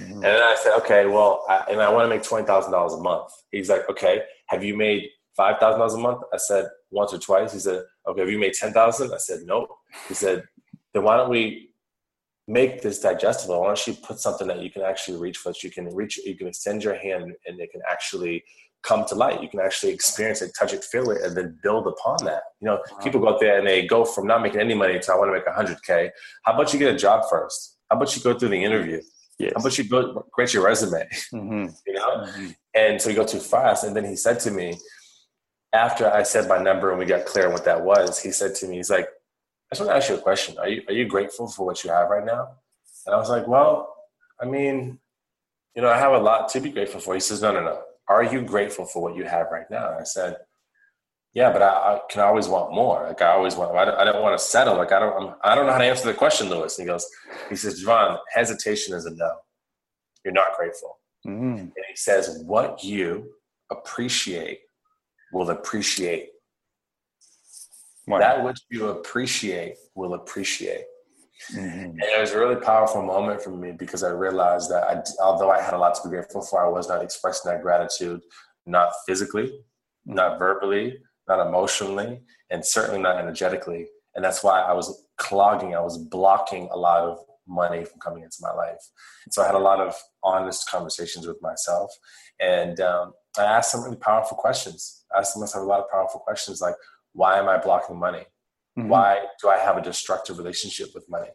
Mm-hmm. 0.01 0.13
And 0.13 0.23
then 0.23 0.43
I 0.43 0.57
said, 0.63 0.77
okay, 0.79 1.07
well, 1.07 1.45
I, 1.49 1.65
and 1.71 1.81
I 1.81 1.91
want 1.93 2.05
to 2.05 2.09
make 2.09 2.23
twenty 2.23 2.47
thousand 2.47 2.73
dollars 2.73 2.93
a 2.93 3.01
month. 3.01 3.31
He's 3.51 3.69
like, 3.69 3.89
okay, 3.91 4.23
have 4.47 4.63
you 4.65 4.77
made 4.77 5.09
five 5.37 5.59
thousand 5.59 5.81
dollars 5.81 5.95
a 5.95 5.99
month? 5.99 6.23
I 6.33 6.37
said 6.37 6.67
once 6.91 7.13
or 7.13 7.19
twice. 7.19 7.53
He 7.53 7.59
said, 7.59 7.83
okay, 8.09 8.21
have 8.21 8.31
you 8.31 8.39
made 8.39 8.55
ten 8.55 8.73
thousand? 8.73 9.13
I 9.13 9.19
said 9.19 9.41
nope. 9.45 9.71
He 10.09 10.15
said, 10.15 10.45
then 10.95 11.05
why 11.05 11.17
don't 11.17 11.31
we 11.31 11.71
make 12.47 12.83
this 12.83 13.01
digestible? 13.01 13.61
Why 13.61 13.67
don't 13.67 13.87
you 13.87 13.95
put 13.95 14.19
something 14.19 14.49
that 14.49 14.63
you 14.63 14.71
can 14.71 14.83
actually 14.83 15.19
reach 15.19 15.39
for? 15.39 15.51
That 15.51 15.63
you 15.63 15.71
can 15.71 15.95
reach, 15.95 16.19
you 16.19 16.37
can 16.37 16.49
extend 16.49 16.83
your 16.83 16.95
hand, 16.95 17.33
and 17.47 17.61
it 17.61 17.71
can 17.71 17.83
actually 17.89 18.45
come 18.83 19.05
to 19.07 19.15
light. 19.15 19.43
You 19.43 19.49
can 19.49 19.61
actually 19.61 19.93
experience 19.93 20.41
it, 20.41 20.53
touch 20.59 20.73
it, 20.73 20.85
feel 20.85 21.11
it, 21.11 21.23
and 21.23 21.37
then 21.37 21.59
build 21.63 21.87
upon 21.87 22.25
that. 22.25 22.43
You 22.61 22.67
know, 22.67 22.79
wow. 22.91 22.99
people 22.99 23.21
go 23.21 23.31
out 23.31 23.41
there 23.41 23.59
and 23.59 23.67
they 23.67 23.87
go 23.87 24.05
from 24.05 24.27
not 24.27 24.43
making 24.43 24.61
any 24.61 24.75
money 24.75 24.99
to 24.99 25.13
I 25.13 25.17
want 25.17 25.29
to 25.29 25.33
make 25.33 25.47
a 25.47 25.53
hundred 25.53 25.83
k. 25.83 26.11
How 26.45 26.55
about 26.55 26.73
you 26.73 26.79
get 26.79 26.95
a 26.95 26.99
job 26.99 27.25
first? 27.29 27.77
How 27.91 27.97
about 27.97 28.15
you 28.15 28.23
go 28.23 28.39
through 28.39 28.51
the 28.51 28.65
interview? 28.65 29.01
Yes. 29.39 29.53
How 29.55 29.61
about 29.61 29.79
you 29.79 29.85
build, 29.89 30.31
create 30.33 30.53
your 30.53 30.65
resume? 30.65 31.09
Mm-hmm. 31.33 31.67
You 31.87 31.93
know? 31.93 32.25
Mm-hmm. 32.25 32.49
And 32.75 33.01
so 33.01 33.09
we 33.09 33.15
go 33.15 33.25
too 33.25 33.39
fast. 33.39 33.85
And 33.85 33.95
then 33.95 34.05
he 34.05 34.17
said 34.17 34.41
to 34.41 34.51
me, 34.51 34.79
after 35.73 36.11
I 36.11 36.23
said 36.23 36.49
my 36.49 36.59
number 36.59 36.91
and 36.91 36.99
we 36.99 37.05
got 37.05 37.27
clear 37.27 37.47
on 37.47 37.53
what 37.53 37.65
that 37.65 37.83
was, 37.83 38.21
he 38.21 38.31
said 38.31 38.55
to 38.57 38.67
me, 38.67 38.77
he's 38.77 38.91
like, 38.91 39.07
I 39.07 39.75
just 39.75 39.87
want 39.87 39.93
to 39.93 39.97
ask 39.97 40.09
you 40.09 40.17
a 40.17 40.21
question. 40.21 40.57
Are 40.59 40.69
you, 40.69 40.83
are 40.89 40.95
you 40.95 41.07
grateful 41.07 41.47
for 41.47 41.67
what 41.67 41.85
you 41.85 41.91
have 41.91 42.09
right 42.09 42.25
now? 42.25 42.49
And 43.07 43.15
I 43.15 43.19
was 43.19 43.29
like, 43.29 43.47
well, 43.47 43.95
I 44.41 44.47
mean, 44.47 44.99
you 45.75 45.83
know, 45.83 45.91
I 45.91 45.99
have 45.99 46.13
a 46.13 46.19
lot 46.19 46.49
to 46.51 46.61
be 46.61 46.71
grateful 46.71 47.01
for. 47.01 47.15
He 47.15 47.21
says, 47.21 47.43
no, 47.43 47.53
no, 47.53 47.63
no. 47.63 47.83
Are 48.09 48.25
you 48.25 48.43
grateful 48.43 48.87
for 48.87 49.03
what 49.03 49.17
you 49.17 49.25
have 49.25 49.49
right 49.53 49.71
now? 49.71 49.91
And 49.91 50.01
I 50.01 50.05
said, 50.05 50.37
yeah, 51.35 51.53
but 51.53 51.63
I, 51.63 51.69
I, 51.69 52.01
can 52.11 52.23
always 52.23 52.49
want 52.49 52.75
more. 52.75 53.05
Like 53.07 53.23
I 53.23 53.29
always 53.29 53.55
want, 53.55 53.77
I 53.77 53.85
don't, 53.85 53.95
I 53.97 54.05
don't 54.05 54.23
want 54.23 54.39
to 54.39 54.45
settle. 54.45 54.77
Like 54.77 54.93
I 54.93 54.99
don't, 54.99 55.15
I'm, 55.15 55.35
I 55.45 55.55
do 55.55 55.61
not 55.61 55.67
know 55.67 55.73
how 55.73 55.79
to 55.79 55.85
answer 55.85 56.07
the 56.07 56.15
question, 56.15 56.49
Lewis. 56.49 56.79
And 56.79 56.87
he 56.87 56.93
goes, 56.93 57.07
he 57.49 57.57
says, 57.57 57.85
JuVan, 57.85 58.19
hesitation 58.33 58.95
is 58.95 59.07
a 59.07 59.15
no. 59.15 59.31
You're 60.25 60.35
not 60.35 60.57
grateful. 60.57 60.99
Mm. 61.27 61.61
And 61.61 61.73
he 61.89 61.97
says, 61.97 62.43
what 62.47 62.83
you 62.83 63.33
appreciate 63.71 64.61
will 65.33 65.51
appreciate. 65.51 66.31
Wow. 68.07 68.19
That 68.19 68.43
which 68.43 68.61
you 68.71 68.89
appreciate 68.89 69.77
will 69.95 70.15
appreciate. 70.15 70.85
Mm-hmm. 71.55 71.91
And 71.91 72.03
it 72.03 72.21
was 72.21 72.33
a 72.33 72.39
really 72.39 72.57
powerful 72.57 73.03
moment 73.03 73.43
for 73.43 73.51
me 73.51 73.73
because 73.73 74.03
I 74.03 74.11
realized 74.11 74.71
that 74.71 74.85
I, 74.85 75.03
although 75.23 75.51
I 75.51 75.61
had 75.61 75.75
a 75.75 75.79
lot 75.79 75.95
to 75.97 76.09
be 76.09 76.09
grateful 76.09 76.41
for, 76.41 76.65
I 76.65 76.69
was 76.69 76.89
not 76.89 77.03
expressing 77.03 77.51
that 77.51 77.63
gratitude, 77.63 78.23
not 78.67 78.91
physically, 79.07 79.53
not 80.05 80.39
verbally, 80.39 80.97
not 81.29 81.47
emotionally, 81.47 82.23
and 82.51 82.65
certainly 82.65 83.01
not 83.01 83.19
energetically. 83.19 83.87
And 84.15 84.25
that's 84.25 84.43
why 84.43 84.61
I 84.61 84.73
was 84.73 85.07
clogging, 85.17 85.75
I 85.75 85.81
was 85.81 85.99
blocking 85.99 86.69
a 86.73 86.77
lot 86.77 87.01
of 87.01 87.19
money 87.47 87.85
from 87.85 88.01
coming 88.01 88.23
into 88.23 88.39
my 88.41 88.53
life. 88.53 88.81
And 89.25 89.33
so 89.33 89.43
I 89.43 89.47
had 89.47 89.55
a 89.55 89.59
lot 89.59 89.81
of 89.81 89.95
honest 90.23 90.69
conversations 90.71 91.27
with 91.27 91.41
myself. 91.41 91.91
And 92.41 92.81
um, 92.81 93.13
I 93.39 93.45
asked 93.45 93.73
some 93.73 93.83
really 93.85 93.97
powerful 93.97 94.37
questions. 94.37 95.05
I 95.15 95.21
asked 95.21 95.37
myself 95.37 95.65
a 95.65 95.69
lot 95.69 95.81
of 95.81 95.91
powerful 95.91 96.21
questions 96.21 96.61
like, 96.61 96.75
why 97.13 97.39
am 97.39 97.49
I 97.49 97.59
blocking 97.59 97.99
money? 97.99 98.25
Mm-hmm. 98.79 98.89
Why 98.89 99.25
do 99.41 99.49
I 99.49 99.59
have 99.59 99.77
a 99.77 99.83
destructive 99.83 100.39
relationship 100.39 100.89
with 100.95 101.09
money? 101.09 101.31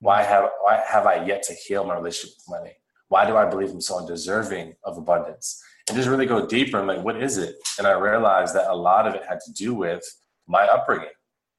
Why 0.00 0.22
have, 0.22 0.50
why 0.60 0.82
have 0.88 1.06
I 1.06 1.24
yet 1.24 1.42
to 1.44 1.54
heal 1.54 1.84
my 1.84 1.96
relationship 1.96 2.36
with 2.38 2.60
money? 2.60 2.72
Why 3.08 3.26
do 3.26 3.36
I 3.36 3.48
believe 3.48 3.70
I'm 3.70 3.80
so 3.80 3.98
undeserving 3.98 4.74
of 4.84 4.98
abundance? 4.98 5.62
And 5.88 5.96
just 5.96 6.08
really 6.08 6.26
go 6.26 6.46
deeper 6.46 6.78
and 6.78 6.86
like, 6.86 7.02
what 7.02 7.22
is 7.22 7.38
it? 7.38 7.56
And 7.78 7.86
I 7.86 7.92
realized 7.92 8.54
that 8.54 8.70
a 8.70 8.76
lot 8.76 9.06
of 9.06 9.14
it 9.14 9.22
had 9.28 9.40
to 9.46 9.52
do 9.52 9.74
with 9.74 10.02
my 10.46 10.64
upbringing. 10.64 11.08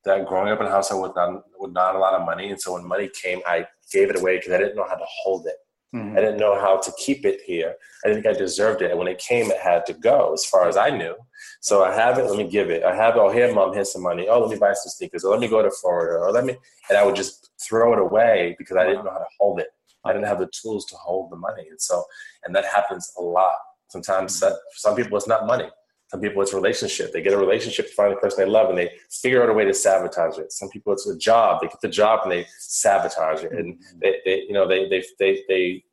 That 0.05 0.25
growing 0.25 0.51
up 0.51 0.59
in 0.59 0.67
a 0.67 0.69
household 0.69 1.03
with 1.03 1.15
not 1.15 1.43
with 1.57 1.71
not 1.71 1.95
a 1.95 1.97
lot 1.97 2.13
of 2.13 2.25
money, 2.25 2.49
and 2.49 2.59
so 2.59 2.73
when 2.73 2.85
money 2.85 3.09
came, 3.21 3.39
I 3.45 3.65
gave 3.91 4.09
it 4.09 4.19
away 4.19 4.35
because 4.37 4.51
I 4.51 4.57
didn't 4.57 4.75
know 4.75 4.85
how 4.87 4.95
to 4.95 5.05
hold 5.07 5.47
it. 5.47 5.55
Mm-hmm. 5.95 6.17
I 6.17 6.21
didn't 6.21 6.39
know 6.39 6.59
how 6.59 6.77
to 6.77 6.91
keep 6.97 7.23
it 7.23 7.41
here. 7.45 7.75
I 8.03 8.07
didn't 8.07 8.23
think 8.23 8.35
I 8.35 8.39
deserved 8.39 8.81
it. 8.81 8.89
And 8.89 8.97
when 8.97 9.07
it 9.07 9.19
came, 9.19 9.51
it 9.51 9.59
had 9.59 9.85
to 9.85 9.93
go 9.93 10.33
as 10.33 10.43
far 10.45 10.67
as 10.67 10.75
I 10.75 10.89
knew. 10.89 11.15
So 11.61 11.83
I 11.83 11.93
have 11.93 12.17
it, 12.17 12.25
let 12.25 12.37
me 12.37 12.49
give 12.49 12.71
it. 12.71 12.83
I 12.83 12.95
have 12.95 13.15
it, 13.15 13.19
oh, 13.19 13.31
here, 13.31 13.53
mom, 13.53 13.73
here's 13.73 13.93
some 13.93 14.01
money. 14.01 14.27
Oh, 14.27 14.39
let 14.39 14.49
me 14.49 14.57
buy 14.57 14.73
some 14.73 14.89
sneakers. 14.89 15.23
Or 15.23 15.31
let 15.31 15.39
me 15.39 15.47
go 15.47 15.61
to 15.61 15.69
Florida. 15.69 16.17
Or 16.17 16.31
let 16.31 16.45
me, 16.45 16.57
and 16.89 16.97
I 16.97 17.05
would 17.05 17.15
just 17.15 17.51
throw 17.61 17.93
it 17.93 17.99
away 17.99 18.55
because 18.57 18.75
I 18.75 18.85
didn't 18.85 19.05
know 19.05 19.11
how 19.11 19.19
to 19.19 19.25
hold 19.39 19.59
it. 19.59 19.67
I 20.03 20.13
didn't 20.13 20.27
have 20.27 20.39
the 20.39 20.49
tools 20.51 20.85
to 20.87 20.95
hold 20.95 21.31
the 21.31 21.37
money. 21.37 21.67
And 21.69 21.79
so, 21.79 22.03
and 22.43 22.55
that 22.55 22.65
happens 22.65 23.11
a 23.17 23.21
lot 23.21 23.55
Sometimes 23.93 24.39
for 24.39 24.55
some 24.71 24.95
people 24.95 25.15
it's 25.17 25.27
not 25.27 25.45
money. 25.45 25.69
Some 26.07 26.19
people 26.19 26.41
it's 26.41 26.53
relationship. 26.53 27.13
They 27.13 27.21
get 27.21 27.33
a 27.33 27.37
relationship 27.37 27.85
to 27.87 27.93
find 27.93 28.11
the 28.11 28.17
person 28.17 28.43
they 28.43 28.51
love 28.51 28.69
and 28.69 28.77
they 28.77 28.89
figure 29.21 29.43
out 29.43 29.49
a 29.49 29.53
way 29.53 29.65
to 29.65 29.73
sabotage 29.73 30.37
it. 30.39 30.51
Some 30.51 30.69
people 30.69 30.93
it's 30.93 31.07
a 31.07 31.17
job. 31.17 31.61
They 31.61 31.67
get 31.67 31.81
the 31.81 31.89
job 32.01 32.21
and 32.23 32.31
they 32.31 32.45
sabotage 32.59 33.43
it. 33.43 33.51
And 33.51 33.75
mm-hmm. 33.75 33.99
they, 34.01 34.13
they 34.25 34.37
you 34.47 34.53
know, 34.53 34.67
they, 34.67 34.89
they, 34.89 35.03
they, 35.19 35.43
they 35.47 35.83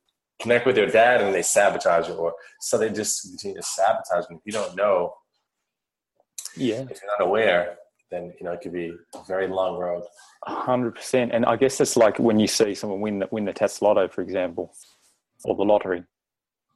connect 0.41 0.65
with 0.65 0.75
their 0.75 0.87
dad 0.87 1.21
and 1.21 1.33
they 1.33 1.43
sabotage 1.43 2.09
it. 2.09 2.17
Or 2.17 2.33
so 2.59 2.77
they 2.79 2.89
just 2.89 3.21
continue 3.21 3.57
to 3.57 3.63
sabotage 3.63 4.25
it. 4.29 4.33
If 4.33 4.41
you 4.45 4.51
don't 4.51 4.75
know, 4.75 5.13
yeah, 6.57 6.81
if 6.89 6.99
you're 7.01 7.17
not 7.17 7.25
aware, 7.25 7.77
then 8.09 8.33
you 8.39 8.45
know 8.45 8.51
it 8.51 8.61
could 8.61 8.73
be 8.73 8.93
a 9.15 9.23
very 9.27 9.47
long 9.47 9.77
road. 9.77 10.03
hundred 10.43 10.95
percent. 10.95 11.31
And 11.33 11.45
I 11.45 11.55
guess 11.55 11.79
it's 11.79 11.95
like 11.95 12.19
when 12.19 12.39
you 12.39 12.47
see 12.47 12.73
someone 12.75 12.99
win 12.99 13.19
the, 13.19 13.27
win 13.31 13.45
the 13.45 13.53
Tattslotto, 13.53 14.11
for 14.11 14.21
example, 14.21 14.73
or 15.45 15.55
the 15.55 15.63
lottery 15.63 16.03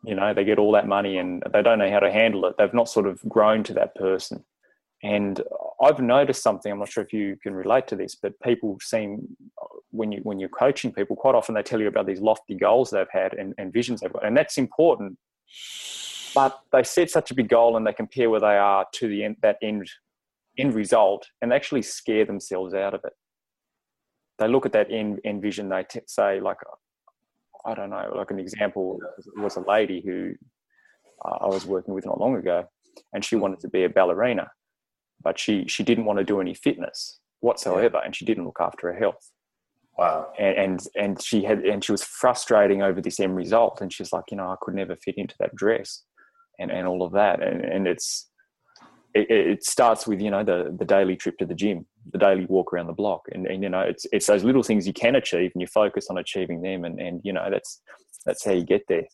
you 0.05 0.15
know 0.15 0.33
they 0.33 0.43
get 0.43 0.59
all 0.59 0.71
that 0.71 0.87
money 0.87 1.17
and 1.17 1.43
they 1.53 1.61
don't 1.61 1.79
know 1.79 1.89
how 1.89 1.99
to 1.99 2.11
handle 2.11 2.45
it 2.45 2.55
they've 2.57 2.73
not 2.73 2.89
sort 2.89 3.07
of 3.07 3.19
grown 3.27 3.63
to 3.63 3.73
that 3.73 3.95
person 3.95 4.43
And 5.03 5.41
I've 5.81 5.99
noticed 5.99 6.41
something. 6.41 6.71
I'm 6.71 6.79
not 6.79 6.89
sure 6.89 7.03
if 7.03 7.13
you 7.13 7.37
can 7.41 7.53
relate 7.53 7.87
to 7.87 7.95
this, 7.95 8.15
but 8.15 8.39
people 8.41 8.77
seem 8.81 9.37
when 9.91 10.11
you 10.11 10.19
when 10.23 10.39
you're 10.39 10.49
coaching 10.49 10.91
people, 10.91 11.15
quite 11.15 11.35
often 11.35 11.53
they 11.53 11.61
tell 11.63 11.79
you 11.79 11.87
about 11.87 12.07
these 12.07 12.21
lofty 12.21 12.55
goals 12.55 12.89
they've 12.89 13.07
had 13.11 13.33
and, 13.33 13.53
and 13.57 13.71
visions 13.71 14.01
they've 14.01 14.11
got, 14.11 14.25
and 14.25 14.35
that's 14.35 14.57
important. 14.57 15.17
But 16.33 16.59
they 16.71 16.83
set 16.83 17.09
such 17.11 17.31
a 17.31 17.35
big 17.35 17.49
goal 17.49 17.77
and 17.77 17.85
they 17.85 17.93
compare 17.93 18.29
where 18.29 18.39
they 18.39 18.57
are 18.57 18.85
to 18.95 19.07
the 19.07 19.23
end, 19.23 19.37
that 19.41 19.57
end 19.61 19.87
end 20.57 20.73
result, 20.73 21.27
and 21.41 21.51
they 21.51 21.55
actually 21.55 21.83
scare 21.83 22.25
themselves 22.25 22.73
out 22.73 22.93
of 22.93 23.01
it. 23.03 23.13
They 24.39 24.47
look 24.47 24.65
at 24.65 24.73
that 24.73 24.91
end 24.91 25.19
end 25.23 25.41
vision. 25.41 25.69
They 25.69 25.83
t- 25.83 25.99
say 26.07 26.39
like, 26.39 26.57
I 27.65 27.73
don't 27.73 27.89
know, 27.89 28.11
like 28.15 28.31
an 28.31 28.39
example 28.39 28.99
was 29.37 29.55
a 29.55 29.61
lady 29.61 30.01
who 30.05 30.33
uh, 31.23 31.37
I 31.41 31.47
was 31.47 31.65
working 31.65 31.93
with 31.93 32.05
not 32.05 32.19
long 32.19 32.35
ago, 32.35 32.65
and 33.13 33.23
she 33.23 33.35
wanted 33.35 33.59
to 33.61 33.69
be 33.69 33.83
a 33.83 33.89
ballerina, 33.89 34.51
but 35.21 35.39
she 35.39 35.65
she 35.67 35.83
didn't 35.83 36.05
want 36.05 36.19
to 36.19 36.25
do 36.25 36.39
any 36.41 36.53
fitness 36.53 37.19
whatsoever, 37.39 38.01
and 38.03 38.15
she 38.15 38.25
didn't 38.25 38.45
look 38.45 38.59
after 38.59 38.91
her 38.91 38.99
health. 38.99 39.31
Wow. 39.97 40.31
And, 40.37 40.57
and 40.57 40.87
and 40.95 41.21
she 41.21 41.43
had 41.43 41.59
and 41.59 41.83
she 41.83 41.91
was 41.91 42.03
frustrating 42.03 42.81
over 42.81 43.01
this 43.01 43.19
end 43.19 43.35
result, 43.35 43.81
and 43.81 43.91
she's 43.91 44.13
like, 44.13 44.25
you 44.31 44.37
know, 44.37 44.47
I 44.47 44.55
could 44.61 44.75
never 44.75 44.95
fit 44.97 45.15
into 45.17 45.35
that 45.39 45.55
dress, 45.55 46.03
and 46.59 46.71
and 46.71 46.87
all 46.87 47.03
of 47.03 47.13
that, 47.13 47.41
and 47.41 47.63
and 47.63 47.87
it's 47.87 48.29
it, 49.13 49.31
it 49.31 49.63
starts 49.63 50.05
with 50.05 50.21
you 50.21 50.29
know 50.29 50.43
the 50.43 50.75
the 50.77 50.85
daily 50.85 51.15
trip 51.15 51.37
to 51.37 51.45
the 51.45 51.55
gym, 51.55 51.87
the 52.11 52.17
daily 52.17 52.45
walk 52.45 52.73
around 52.73 52.87
the 52.87 52.93
block, 52.93 53.23
and 53.31 53.47
and 53.47 53.63
you 53.63 53.69
know 53.69 53.81
it's 53.81 54.05
it's 54.11 54.27
those 54.27 54.43
little 54.43 54.63
things 54.63 54.87
you 54.87 54.93
can 54.93 55.15
achieve, 55.15 55.51
and 55.53 55.61
you 55.61 55.67
focus 55.67 56.07
on 56.09 56.17
achieving 56.17 56.61
them, 56.61 56.85
and 56.85 56.99
and 56.99 57.21
you 57.23 57.33
know 57.33 57.49
that's 57.49 57.81
that's 58.25 58.43
how 58.43 58.51
you 58.51 58.63
get 58.63 58.83
there. 58.87 59.05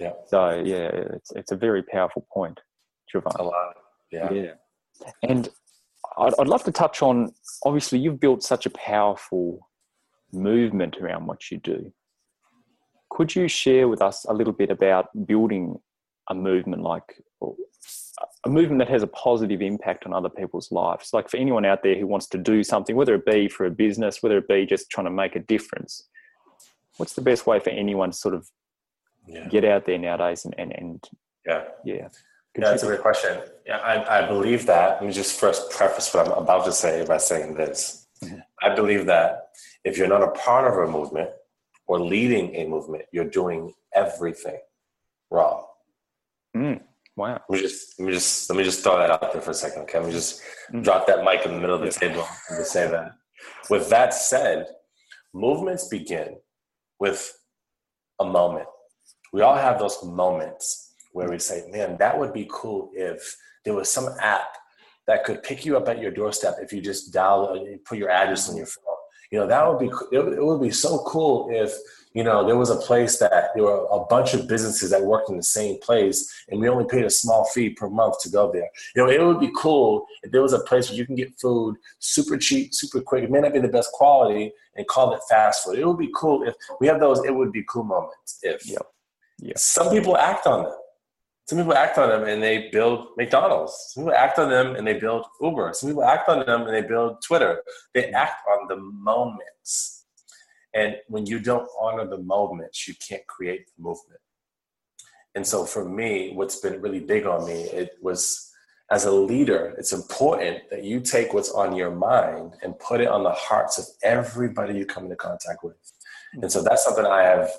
Yeah. 0.00 0.12
So 0.26 0.62
yeah, 0.64 0.90
it's 1.14 1.32
it's 1.32 1.52
a 1.52 1.56
very 1.56 1.82
powerful 1.82 2.26
point, 2.32 2.60
JuVan. 3.14 3.38
A 3.38 3.42
lot. 3.42 3.74
Yeah. 4.10 4.30
Yeah. 4.30 4.52
And 5.22 5.48
I'd, 6.18 6.34
I'd 6.38 6.48
love 6.48 6.64
to 6.64 6.72
touch 6.72 7.02
on. 7.02 7.32
Obviously, 7.64 7.98
you've 7.98 8.20
built 8.20 8.42
such 8.42 8.66
a 8.66 8.70
powerful 8.70 9.68
movement 10.32 10.96
around 11.00 11.26
what 11.26 11.50
you 11.50 11.58
do. 11.58 11.92
Could 13.10 13.34
you 13.34 13.48
share 13.48 13.88
with 13.88 14.02
us 14.02 14.24
a 14.28 14.34
little 14.34 14.52
bit 14.52 14.70
about 14.70 15.08
building 15.26 15.78
a 16.30 16.34
movement 16.34 16.82
like 16.82 17.22
a 18.44 18.48
movement 18.48 18.78
that 18.80 18.88
has 18.88 19.02
a 19.02 19.06
positive 19.08 19.62
impact 19.62 20.06
on 20.06 20.12
other 20.12 20.28
people's 20.28 20.70
lives? 20.72 21.10
Like 21.12 21.28
for 21.28 21.36
anyone 21.36 21.64
out 21.64 21.82
there 21.82 21.96
who 21.98 22.06
wants 22.06 22.26
to 22.28 22.38
do 22.38 22.62
something, 22.64 22.96
whether 22.96 23.14
it 23.14 23.26
be 23.26 23.48
for 23.48 23.66
a 23.66 23.70
business, 23.70 24.22
whether 24.22 24.38
it 24.38 24.48
be 24.48 24.66
just 24.66 24.90
trying 24.90 25.06
to 25.06 25.10
make 25.10 25.36
a 25.36 25.40
difference, 25.40 26.08
what's 26.96 27.14
the 27.14 27.22
best 27.22 27.46
way 27.46 27.60
for 27.60 27.70
anyone 27.70 28.10
to 28.10 28.16
sort 28.16 28.34
of 28.34 28.48
Yeah. 29.26 29.46
get 29.48 29.64
out 29.64 29.84
there 29.86 29.98
nowadays 29.98 30.44
and, 30.44 30.54
and, 30.58 30.72
and 30.72 31.04
Yeah. 31.46 31.64
yeah. 31.84 32.08
Yeah, 32.56 32.70
that's 32.70 32.82
a 32.82 32.86
great 32.86 33.02
question. 33.02 33.40
Yeah, 33.66 33.76
I, 33.78 34.24
I 34.24 34.26
believe 34.26 34.66
that. 34.66 34.94
Let 35.00 35.04
me 35.06 35.12
just 35.12 35.38
first 35.38 35.70
preface 35.70 36.12
what 36.12 36.26
I'm 36.26 36.32
about 36.32 36.64
to 36.64 36.72
say 36.72 37.04
by 37.06 37.18
saying 37.18 37.54
this. 37.54 38.08
Mhm. 38.24 38.42
I 38.60 38.74
believe 38.74 39.06
that 39.06 39.50
if 39.84 39.96
you're 39.96 40.08
not 40.08 40.24
a 40.24 40.30
part 40.32 40.66
of 40.66 40.76
a 40.88 40.90
movement 40.90 41.30
or 41.86 42.00
leading 42.00 42.52
a 42.56 42.66
movement, 42.66 43.04
you're 43.12 43.30
doing 43.30 43.74
everything 43.94 44.58
wrong. 45.30 45.66
Mm, 46.56 46.80
wow. 47.18 47.40
Let 47.48 47.56
me 47.56 47.60
just 47.60 47.98
let 47.98 48.06
me 48.06 48.12
just 48.12 48.48
let 48.48 48.56
me 48.56 48.64
just 48.64 48.82
throw 48.82 48.98
that 48.98 49.10
out 49.10 49.32
there 49.32 49.42
for 49.42 49.50
a 49.50 49.54
second. 49.54 49.82
Okay, 49.82 49.98
let 49.98 50.06
me 50.06 50.12
just 50.12 50.40
Mm. 50.72 50.84
drop 50.84 51.06
that 51.06 51.24
mic 51.24 51.44
in 51.46 51.52
the 51.52 51.58
middle 51.58 51.76
of 51.76 51.82
the 51.82 51.90
table 51.90 52.26
and 52.48 52.58
just 52.58 52.72
say 52.72 52.86
that. 52.90 53.12
With 53.70 53.88
that 53.88 54.12
said, 54.12 54.66
movements 55.32 55.88
begin 55.88 56.36
with 57.00 57.20
a 58.18 58.24
moment. 58.24 58.68
We 59.32 59.40
all 59.42 59.56
have 59.56 59.78
those 59.78 60.02
moments 60.04 60.94
where 61.12 61.28
we 61.30 61.38
say, 61.38 61.66
"Man, 61.70 61.96
that 61.98 62.18
would 62.18 62.32
be 62.34 62.46
cool 62.50 62.90
if 62.94 63.36
there 63.64 63.74
was 63.74 63.90
some 63.90 64.08
app 64.20 64.50
that 65.06 65.24
could 65.24 65.42
pick 65.42 65.64
you 65.64 65.76
up 65.78 65.88
at 65.88 65.98
your 66.00 66.10
doorstep 66.10 66.56
if 66.60 66.72
you 66.72 66.80
just 66.82 67.12
dial, 67.12 67.56
you 67.56 67.78
put 67.88 67.98
your 67.98 68.10
address 68.10 68.48
on 68.50 68.56
your 68.56 68.66
phone." 68.66 68.84
You 69.30 69.40
know, 69.40 69.46
that 69.46 69.66
would 69.66 69.78
be 69.78 69.90
it 70.12 70.42
would 70.48 70.60
be 70.60 70.70
so 70.70 70.98
cool 71.12 71.48
if 71.50 71.70
you 72.12 72.24
know 72.24 72.46
there 72.46 72.56
was 72.56 72.70
a 72.70 72.76
place 72.76 73.18
that 73.18 73.50
there 73.54 73.64
were 73.64 73.86
a 73.90 74.04
bunch 74.06 74.34
of 74.34 74.48
businesses 74.48 74.90
that 74.90 75.02
worked 75.02 75.30
in 75.30 75.36
the 75.36 75.42
same 75.42 75.78
place 75.80 76.30
and 76.48 76.60
we 76.60 76.68
only 76.68 76.86
paid 76.86 77.04
a 77.04 77.10
small 77.10 77.44
fee 77.44 77.70
per 77.70 77.88
month 77.88 78.20
to 78.20 78.30
go 78.30 78.50
there. 78.52 78.68
You 78.94 79.04
know, 79.04 79.10
it 79.10 79.24
would 79.24 79.40
be 79.40 79.50
cool 79.56 80.06
if 80.22 80.30
there 80.32 80.42
was 80.42 80.52
a 80.52 80.60
place 80.60 80.88
where 80.88 80.98
you 80.98 81.06
can 81.06 81.14
get 81.14 81.38
food 81.40 81.76
super 81.98 82.36
cheap, 82.36 82.74
super 82.74 83.00
quick. 83.00 83.24
It 83.24 83.30
may 83.30 83.40
not 83.40 83.52
be 83.52 83.60
the 83.60 83.68
best 83.68 83.92
quality 83.92 84.52
and 84.76 84.86
call 84.86 85.14
it 85.14 85.20
fast 85.28 85.64
food. 85.64 85.78
It 85.78 85.86
would 85.86 85.98
be 85.98 86.10
cool 86.14 86.42
if 86.44 86.54
we 86.80 86.86
have 86.86 87.00
those 87.00 87.24
it 87.24 87.34
would 87.34 87.52
be 87.52 87.64
cool 87.68 87.84
moments. 87.84 88.38
If 88.42 88.66
Yep. 88.66 88.82
Yep. 89.40 89.58
some 89.58 89.90
people 89.90 90.16
act 90.16 90.46
on 90.46 90.64
them. 90.64 90.72
Some 91.46 91.58
people 91.58 91.72
act 91.74 91.96
on 91.96 92.10
them 92.10 92.24
and 92.24 92.42
they 92.42 92.68
build 92.70 93.08
McDonald's. 93.16 93.92
Some 93.94 94.04
people 94.04 94.14
act 94.14 94.38
on 94.38 94.50
them 94.50 94.76
and 94.76 94.86
they 94.86 94.98
build 94.98 95.24
Uber. 95.40 95.70
Some 95.72 95.88
people 95.88 96.04
act 96.04 96.28
on 96.28 96.44
them 96.44 96.62
and 96.66 96.74
they 96.74 96.82
build 96.82 97.22
Twitter. 97.22 97.62
They 97.94 98.10
act 98.12 98.42
on 98.46 98.68
the 98.68 98.76
moments. 98.76 99.97
And 100.74 100.96
when 101.08 101.26
you 101.26 101.40
don't 101.40 101.68
honor 101.80 102.06
the 102.06 102.18
moments, 102.18 102.86
you 102.86 102.94
can't 103.06 103.26
create 103.26 103.66
the 103.66 103.82
movement. 103.82 104.20
And 105.34 105.46
so 105.46 105.64
for 105.64 105.88
me, 105.88 106.32
what's 106.34 106.56
been 106.56 106.80
really 106.80 107.00
big 107.00 107.26
on 107.26 107.46
me, 107.46 107.62
it 107.62 107.92
was 108.02 108.50
as 108.90 109.04
a 109.04 109.12
leader, 109.12 109.74
it's 109.78 109.92
important 109.92 110.58
that 110.70 110.82
you 110.82 111.00
take 111.00 111.34
what's 111.34 111.50
on 111.50 111.76
your 111.76 111.90
mind 111.90 112.54
and 112.62 112.78
put 112.78 113.00
it 113.00 113.08
on 113.08 113.22
the 113.22 113.32
hearts 113.32 113.78
of 113.78 113.84
everybody 114.02 114.74
you 114.74 114.86
come 114.86 115.04
into 115.04 115.16
contact 115.16 115.62
with. 115.62 115.76
And 116.34 116.50
so 116.50 116.62
that's 116.62 116.84
something 116.84 117.04
I 117.04 117.22
have 117.22 117.50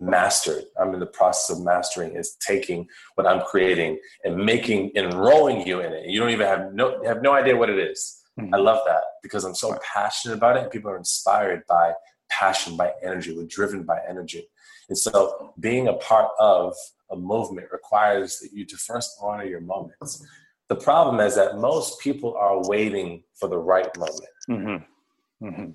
mastered. 0.00 0.64
I'm 0.80 0.94
in 0.94 1.00
the 1.00 1.06
process 1.06 1.56
of 1.56 1.64
mastering 1.64 2.14
is 2.14 2.36
taking 2.36 2.86
what 3.16 3.26
I'm 3.26 3.40
creating 3.42 3.98
and 4.24 4.36
making 4.36 4.92
enrolling 4.94 5.66
you 5.66 5.80
in 5.80 5.92
it. 5.92 6.06
You 6.06 6.20
don't 6.20 6.30
even 6.30 6.46
have 6.46 6.72
no 6.72 7.02
have 7.04 7.22
no 7.22 7.32
idea 7.32 7.56
what 7.56 7.70
it 7.70 7.78
is. 7.78 8.22
Mhm. 8.38 8.54
I 8.54 8.58
love 8.58 8.80
that 8.86 9.02
because 9.22 9.44
I'm 9.44 9.54
so 9.54 9.76
passionate 9.82 10.36
about 10.36 10.56
it 10.56 10.70
people 10.70 10.90
are 10.90 10.96
inspired 10.96 11.64
by 11.68 11.92
passion, 12.30 12.76
by 12.76 12.92
energy, 13.02 13.36
we're 13.36 13.46
driven 13.46 13.82
by 13.82 13.98
energy. 14.08 14.48
And 14.88 14.96
so 14.96 15.52
being 15.60 15.88
a 15.88 15.94
part 15.94 16.30
of 16.38 16.74
a 17.10 17.16
movement 17.16 17.68
requires 17.72 18.38
that 18.40 18.52
you 18.52 18.64
to 18.66 18.76
first 18.76 19.18
honor 19.20 19.44
your 19.44 19.60
moments. 19.60 20.24
The 20.68 20.76
problem 20.76 21.20
is 21.20 21.34
that 21.36 21.58
most 21.58 22.00
people 22.00 22.34
are 22.34 22.66
waiting 22.68 23.22
for 23.34 23.48
the 23.48 23.58
right 23.58 23.88
moment. 23.96 24.30
Mm-hmm. 24.50 25.46
Mm-hmm. 25.46 25.70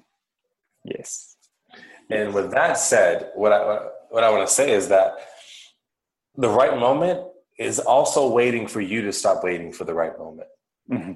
Yes. 0.86 1.36
And 2.10 2.34
with 2.34 2.52
that 2.52 2.78
said, 2.78 3.32
what 3.36 3.54
I 3.54 3.88
what 4.10 4.24
I 4.24 4.30
want 4.30 4.48
to 4.48 4.54
say 4.54 4.72
is 4.72 4.90
that 4.90 5.16
the 6.36 6.50
right 6.50 6.78
moment 6.78 7.22
is 7.58 7.80
also 7.80 8.30
waiting 8.30 8.68
for 8.68 8.82
you 8.82 9.02
to 9.04 9.12
stop 9.12 9.44
waiting 9.44 9.72
for 9.72 9.86
the 9.86 9.94
right 9.94 10.18
moment. 10.18 10.50
Mm-hmm. 10.92 11.14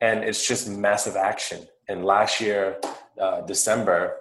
And 0.00 0.24
it's 0.24 0.46
just 0.46 0.68
massive 0.68 1.16
action. 1.16 1.66
And 1.88 2.04
last 2.04 2.40
year, 2.40 2.78
uh, 3.20 3.40
December, 3.42 4.16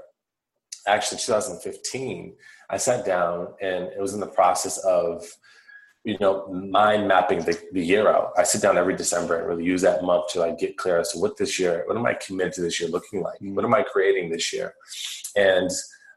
actually 0.88 1.20
2015, 1.20 2.34
I 2.70 2.78
sat 2.78 3.06
down 3.06 3.54
and 3.62 3.86
it 3.86 4.00
was 4.00 4.14
in 4.14 4.20
the 4.20 4.28
process 4.28 4.78
of, 4.80 5.26
you 6.04 6.18
know, 6.20 6.48
mind 6.48 7.08
mapping 7.08 7.40
the, 7.40 7.58
the 7.72 7.84
year 7.84 8.10
out. 8.10 8.34
I 8.38 8.44
sit 8.44 8.62
down 8.62 8.78
every 8.78 8.96
December 8.96 9.38
and 9.38 9.48
really 9.48 9.64
use 9.64 9.82
that 9.84 10.04
month 10.04 10.28
to 10.34 10.40
like 10.40 10.60
get 10.60 10.78
clear 10.78 11.00
as 11.00 11.12
to 11.14 11.20
what 11.20 11.38
this 11.38 11.60
year, 11.60 11.84
what 11.86 11.98
am 11.98 12.06
I 12.06 12.16
committed 12.16 12.54
to 12.54 12.62
this 12.62 12.80
year 12.80 12.90
looking 12.90 13.22
like? 13.22 13.38
What 13.42 13.64
am 13.64 13.74
I 13.74 13.84
creating 13.84 14.32
this 14.32 14.52
year? 14.52 14.74
And 15.36 15.70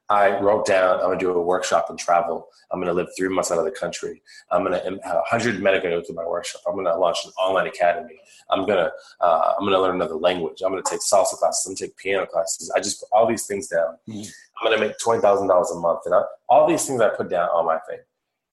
I 0.08 0.38
wrote 0.40 0.66
down, 0.66 1.00
I'm 1.00 1.06
gonna 1.06 1.18
do 1.18 1.30
a 1.32 1.42
workshop 1.42 1.90
and 1.90 1.98
travel. 1.98 2.48
I'm 2.70 2.80
gonna 2.80 2.92
live 2.92 3.08
three 3.16 3.28
months 3.28 3.50
out 3.50 3.58
of 3.58 3.64
the 3.64 3.72
country. 3.72 4.22
I'm 4.52 4.62
gonna 4.62 4.80
have 5.04 5.16
100 5.16 5.60
men 5.60 5.74
are 5.74 5.80
gonna 5.80 5.96
go 5.96 6.02
through 6.02 6.14
my 6.14 6.26
workshop. 6.26 6.62
I'm 6.66 6.76
gonna 6.76 6.96
launch 6.96 7.18
an 7.24 7.32
online 7.32 7.66
academy. 7.66 8.20
I'm 8.50 8.66
gonna, 8.66 8.92
uh, 9.20 9.54
I'm 9.58 9.64
gonna 9.64 9.80
learn 9.80 9.96
another 9.96 10.14
language. 10.14 10.62
I'm 10.64 10.70
gonna 10.70 10.82
take 10.88 11.00
salsa 11.00 11.34
classes. 11.36 11.66
I'm 11.66 11.70
gonna 11.72 11.88
take 11.88 11.96
piano 11.96 12.24
classes. 12.26 12.70
I 12.76 12.78
just 12.80 13.00
put 13.00 13.08
all 13.12 13.26
these 13.26 13.46
things 13.46 13.66
down. 13.66 13.98
Mhm. 14.08 14.30
I'm 14.60 14.70
gonna 14.70 14.80
make 14.80 14.96
twenty 14.98 15.20
thousand 15.20 15.48
dollars 15.48 15.70
a 15.72 15.76
month, 15.76 16.00
and 16.06 16.14
I, 16.14 16.22
all 16.48 16.68
these 16.68 16.86
things 16.86 17.00
I 17.00 17.08
put 17.08 17.28
down 17.28 17.48
on 17.48 17.66
my 17.66 17.78
thing. 17.88 17.98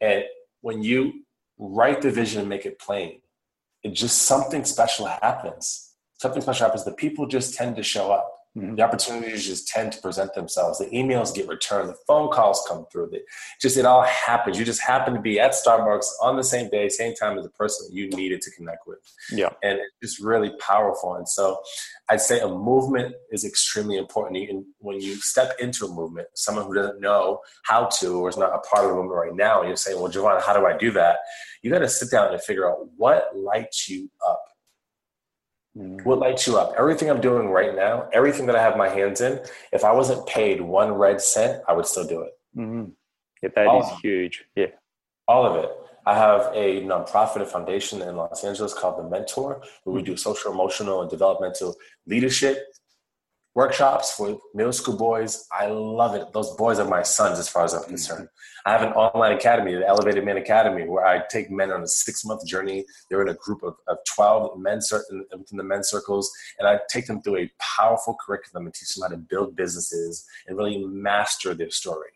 And 0.01 0.23
when 0.61 0.81
you 0.81 1.23
write 1.59 2.01
the 2.01 2.09
vision 2.09 2.39
and 2.41 2.49
make 2.49 2.65
it 2.65 2.79
plain, 2.79 3.21
it 3.83 3.89
just 3.93 4.23
something 4.23 4.65
special 4.65 5.05
happens. 5.05 5.91
Something 6.17 6.41
special 6.41 6.65
happens. 6.65 6.83
The 6.83 6.93
people 6.93 7.27
just 7.27 7.53
tend 7.53 7.75
to 7.75 7.83
show 7.83 8.11
up. 8.11 8.32
Mhm. 8.55 8.77
The 8.77 8.83
opportunities 8.83 9.47
just 9.47 9.67
tend 9.67 9.93
to 9.93 10.01
present 10.01 10.35
themselves. 10.35 10.77
The 10.77 10.85
emails 10.85 11.33
get 11.33 11.47
returned. 11.47 11.89
The 11.89 11.97
phone 12.05 12.31
calls 12.31 12.63
come 12.67 12.85
through. 12.91 13.09
The, 13.09 13.21
just 13.59 13.77
it 13.77 13.85
all 13.85 14.03
happens. 14.03 14.59
You 14.59 14.65
just 14.65 14.81
happen 14.81 15.15
to 15.15 15.19
be 15.19 15.39
at 15.39 15.51
Starbucks 15.53 16.05
on 16.21 16.37
the 16.37 16.43
same 16.43 16.69
day, 16.69 16.87
same 16.89 17.15
time 17.15 17.37
as 17.39 17.45
the 17.45 17.49
person 17.51 17.87
that 17.87 17.95
you 17.95 18.09
needed 18.09 18.41
to 18.41 18.51
connect 18.51 18.85
with 18.85 18.99
Yeah. 19.31 19.49
and 19.63 19.79
it's 19.79 20.13
just 20.13 20.19
really 20.23 20.51
powerful. 20.59 21.15
And 21.15 21.27
so, 21.27 21.61
I'd 22.09 22.21
say 22.21 22.41
a 22.41 22.47
movement 22.47 23.15
is 23.31 23.43
extremely 23.45 23.97
important. 23.97 24.37
And 24.49 24.65
when 24.79 24.99
you 25.01 25.15
step 25.15 25.55
into 25.59 25.85
a 25.85 25.89
movement, 25.89 26.27
someone 26.35 26.65
who 26.65 26.73
doesn't 26.75 26.99
know 27.01 27.39
how 27.63 27.85
to 27.99 28.19
or 28.21 28.29
is 28.29 28.37
not 28.37 28.53
a 28.53 28.59
part 28.59 28.83
of 28.83 28.89
the 28.91 28.95
movement 28.95 29.15
right 29.15 29.33
now, 29.35 29.59
and 29.61 29.69
you're 29.69 29.77
saying, 29.77 29.99
"Well, 29.99 30.11
Giovanna, 30.11 30.41
how 30.41 30.53
do 30.53 30.65
I 30.67 30.77
do 30.77 30.91
that?" 30.91 31.19
You 31.63 31.71
got 31.71 31.79
to 31.79 31.89
sit 31.89 32.11
down 32.11 32.31
and 32.33 32.41
figure 32.43 32.69
out 32.69 32.87
what 32.97 33.35
lights 33.35 33.87
you 33.89 34.11
up. 34.27 34.43
Mm-hmm. 35.77 36.07
What 36.07 36.19
lights 36.19 36.45
you 36.45 36.57
up? 36.57 36.73
Everything 36.77 37.09
I'm 37.09 37.21
doing 37.21 37.49
right 37.49 37.75
now, 37.75 38.07
everything 38.13 38.45
that 38.45 38.55
I 38.55 38.61
have 38.61 38.77
my 38.77 38.89
hands 38.89 39.21
in, 39.21 39.39
if 39.71 39.83
I 39.83 39.91
wasn't 39.91 40.25
paid 40.27 40.61
one 40.61 40.91
red 40.91 41.19
cent, 41.19 41.63
I 41.67 41.73
would 41.73 41.87
still 41.87 42.05
do 42.05 42.21
it. 42.21 42.31
Mm-hmm. 42.55 42.91
Yeah, 43.41 43.49
that 43.55 43.67
All 43.67 43.81
is 43.81 43.91
of 43.91 43.99
huge. 43.99 44.45
Yeah. 44.55 44.67
all 45.27 45.45
of 45.45 45.63
it 45.63 45.69
I 46.05 46.15
have 46.15 46.51
a 46.53 46.81
nonprofit, 46.81 47.41
a 47.41 47.45
foundation 47.45 48.01
in 48.01 48.17
Los 48.17 48.43
Angeles 48.43 48.73
called 48.73 48.97
The 48.97 49.09
Mentor, 49.09 49.61
where 49.83 49.95
we 49.95 50.01
do 50.01 50.17
social, 50.17 50.51
emotional, 50.51 51.01
and 51.01 51.09
developmental 51.09 51.75
leadership 52.05 52.57
workshops 53.55 54.13
for 54.13 54.39
middle 54.53 54.73
school 54.73 54.97
boys. 54.97 55.47
I 55.51 55.67
love 55.67 56.15
it. 56.15 56.33
Those 56.33 56.55
boys 56.55 56.79
are 56.79 56.87
my 56.87 57.03
sons 57.03 57.37
as 57.37 57.47
far 57.47 57.63
as 57.63 57.73
I'm 57.73 57.83
concerned. 57.83 58.25
Mm-hmm. 58.25 58.69
I 58.69 58.71
have 58.71 58.81
an 58.81 58.93
online 58.93 59.33
academy, 59.33 59.75
the 59.75 59.87
Elevated 59.87 60.25
Men 60.25 60.37
Academy, 60.37 60.87
where 60.87 61.05
I 61.05 61.23
take 61.29 61.51
men 61.51 61.71
on 61.71 61.83
a 61.83 61.87
six 61.87 62.25
month 62.25 62.45
journey. 62.47 62.85
They're 63.09 63.21
in 63.21 63.29
a 63.29 63.35
group 63.35 63.61
of, 63.63 63.75
of 63.87 63.97
12 64.15 64.59
men 64.59 64.81
certain, 64.81 65.25
within 65.31 65.57
the 65.57 65.63
men's 65.63 65.89
circles, 65.89 66.31
and 66.59 66.67
I 66.67 66.79
take 66.89 67.05
them 67.05 67.21
through 67.21 67.37
a 67.37 67.51
powerful 67.59 68.17
curriculum 68.25 68.65
and 68.65 68.73
teach 68.73 68.95
them 68.95 69.03
how 69.03 69.09
to 69.09 69.17
build 69.17 69.55
businesses 69.55 70.25
and 70.47 70.57
really 70.57 70.83
master 70.85 71.53
their 71.53 71.71
story. 71.71 72.09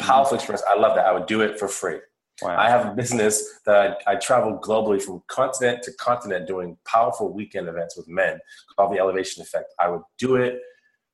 Mm-hmm. 0.00 0.08
Powerful 0.08 0.36
experience. 0.36 0.64
I 0.68 0.78
love 0.78 0.96
that. 0.96 1.06
I 1.06 1.12
would 1.12 1.26
do 1.26 1.42
it 1.42 1.58
for 1.58 1.68
free. 1.68 1.98
Wow. 2.40 2.56
I 2.58 2.68
have 2.68 2.86
a 2.86 2.94
business 2.94 3.60
that 3.66 3.98
I, 4.06 4.12
I, 4.12 4.16
travel 4.16 4.58
globally 4.58 5.00
from 5.00 5.22
continent 5.28 5.82
to 5.84 5.92
continent 5.92 6.48
doing 6.48 6.76
powerful 6.86 7.32
weekend 7.32 7.68
events 7.68 7.96
with 7.96 8.08
men 8.08 8.38
called 8.74 8.92
the 8.92 8.98
Elevation 8.98 9.42
Effect. 9.42 9.72
I 9.78 9.88
would 9.88 10.02
do 10.18 10.36
it 10.36 10.60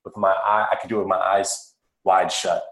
with 0.04 0.16
my 0.16 0.30
eye. 0.30 0.68
I 0.70 0.76
could 0.76 0.88
do 0.88 0.96
it 0.96 1.00
with 1.00 1.08
my 1.08 1.18
eyes 1.18 1.74
wide 2.04 2.30
shut. 2.30 2.62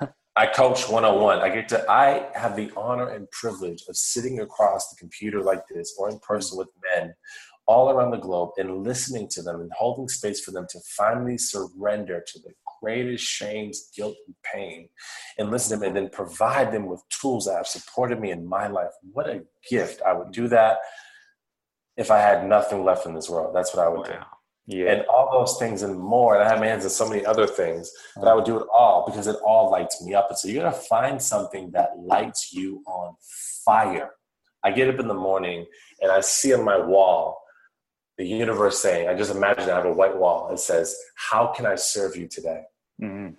I 0.36 0.46
coach 0.46 0.88
one 0.88 1.04
on 1.04 1.20
one. 1.20 1.40
I 1.40 1.48
get 1.48 1.68
to. 1.70 1.90
I 1.90 2.28
have 2.34 2.54
the 2.54 2.70
honor 2.76 3.08
and 3.08 3.30
privilege 3.30 3.82
of 3.88 3.96
sitting 3.96 4.40
across 4.40 4.88
the 4.88 4.96
computer 4.96 5.42
like 5.42 5.62
this, 5.68 5.94
or 5.98 6.08
in 6.08 6.18
person 6.20 6.56
with 6.56 6.70
men 6.94 7.14
all 7.66 7.90
around 7.90 8.10
the 8.10 8.16
globe, 8.16 8.50
and 8.56 8.84
listening 8.84 9.28
to 9.28 9.42
them 9.42 9.60
and 9.60 9.70
holding 9.76 10.08
space 10.08 10.40
for 10.40 10.50
them 10.50 10.66
to 10.70 10.78
finally 10.96 11.36
surrender 11.36 12.22
to 12.26 12.38
the 12.38 12.52
greatest 12.82 13.24
shames, 13.24 13.90
guilt, 13.94 14.16
and 14.26 14.36
pain, 14.52 14.88
and 15.38 15.50
listen 15.50 15.76
to 15.76 15.80
them, 15.80 15.88
and 15.88 15.96
then 15.96 16.10
provide 16.10 16.72
them 16.72 16.86
with 16.86 17.02
tools 17.08 17.46
that 17.46 17.56
have 17.56 17.66
supported 17.66 18.20
me 18.20 18.30
in 18.30 18.46
my 18.46 18.66
life. 18.66 18.90
What 19.12 19.28
a 19.28 19.42
gift! 19.68 20.02
I 20.02 20.12
would 20.12 20.32
do 20.32 20.48
that 20.48 20.78
if 21.96 22.10
I 22.10 22.18
had 22.18 22.46
nothing 22.46 22.84
left 22.84 23.06
in 23.06 23.14
this 23.14 23.28
world. 23.28 23.54
That's 23.54 23.74
what 23.74 23.84
I 23.84 23.88
would 23.88 24.08
wow. 24.08 24.26
do. 24.66 24.76
Yeah. 24.76 24.92
And 24.92 25.06
all 25.06 25.30
those 25.32 25.58
things 25.58 25.82
and 25.82 25.98
more. 25.98 26.34
And 26.34 26.44
I 26.44 26.48
have 26.48 26.60
my 26.60 26.66
hands 26.66 26.84
in 26.84 26.90
so 26.90 27.08
many 27.08 27.26
other 27.26 27.46
things, 27.46 27.90
but 28.16 28.28
I 28.28 28.34
would 28.34 28.44
do 28.44 28.58
it 28.58 28.66
all 28.72 29.04
because 29.04 29.26
it 29.26 29.36
all 29.44 29.70
lights 29.70 30.02
me 30.02 30.14
up. 30.14 30.28
And 30.30 30.38
so 30.38 30.48
you 30.48 30.60
gotta 30.60 30.72
find 30.72 31.20
something 31.20 31.70
that 31.72 31.90
lights 31.98 32.52
you 32.52 32.82
on 32.86 33.16
fire. 33.64 34.10
I 34.62 34.70
get 34.70 34.88
up 34.88 35.00
in 35.00 35.08
the 35.08 35.14
morning 35.14 35.66
and 36.00 36.12
I 36.12 36.20
see 36.20 36.54
on 36.54 36.64
my 36.64 36.78
wall 36.78 37.29
the 38.20 38.28
universe 38.28 38.78
saying, 38.78 39.08
I 39.08 39.14
just 39.14 39.34
imagine 39.34 39.70
I 39.70 39.76
have 39.76 39.86
a 39.86 39.92
white 39.92 40.14
wall. 40.14 40.48
and 40.50 40.60
says, 40.60 40.94
How 41.14 41.46
can 41.46 41.64
I 41.64 41.74
serve 41.74 42.16
you 42.16 42.28
today? 42.28 42.64
Mm-hmm. 43.02 43.30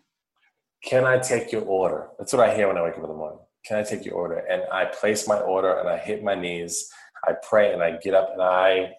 Can 0.83 1.05
I 1.05 1.19
take 1.19 1.51
your 1.51 1.61
order? 1.61 2.09
That's 2.17 2.33
what 2.33 2.49
I 2.49 2.55
hear 2.55 2.67
when 2.67 2.77
I 2.77 2.81
wake 2.81 2.93
up 2.93 3.03
in 3.03 3.09
the 3.09 3.13
morning. 3.13 3.37
Can 3.63 3.77
I 3.77 3.83
take 3.83 4.03
your 4.03 4.15
order? 4.15 4.37
And 4.37 4.63
I 4.71 4.85
place 4.85 5.27
my 5.27 5.37
order 5.39 5.77
and 5.77 5.87
I 5.87 5.97
hit 5.99 6.23
my 6.23 6.33
knees. 6.33 6.89
I 7.23 7.33
pray 7.47 7.71
and 7.73 7.83
I 7.83 7.97
get 7.97 8.15
up 8.15 8.31
and 8.33 8.41
I 8.41 8.93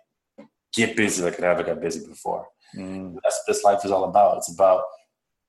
get 0.73 0.97
busy 0.97 1.25
like 1.25 1.41
I 1.41 1.49
never 1.49 1.65
got 1.65 1.81
busy 1.81 2.07
before. 2.07 2.47
Mm. 2.77 3.17
That's 3.25 3.41
what 3.41 3.53
this 3.53 3.65
life 3.65 3.85
is 3.85 3.91
all 3.91 4.05
about. 4.05 4.37
It's 4.37 4.55
about 4.55 4.85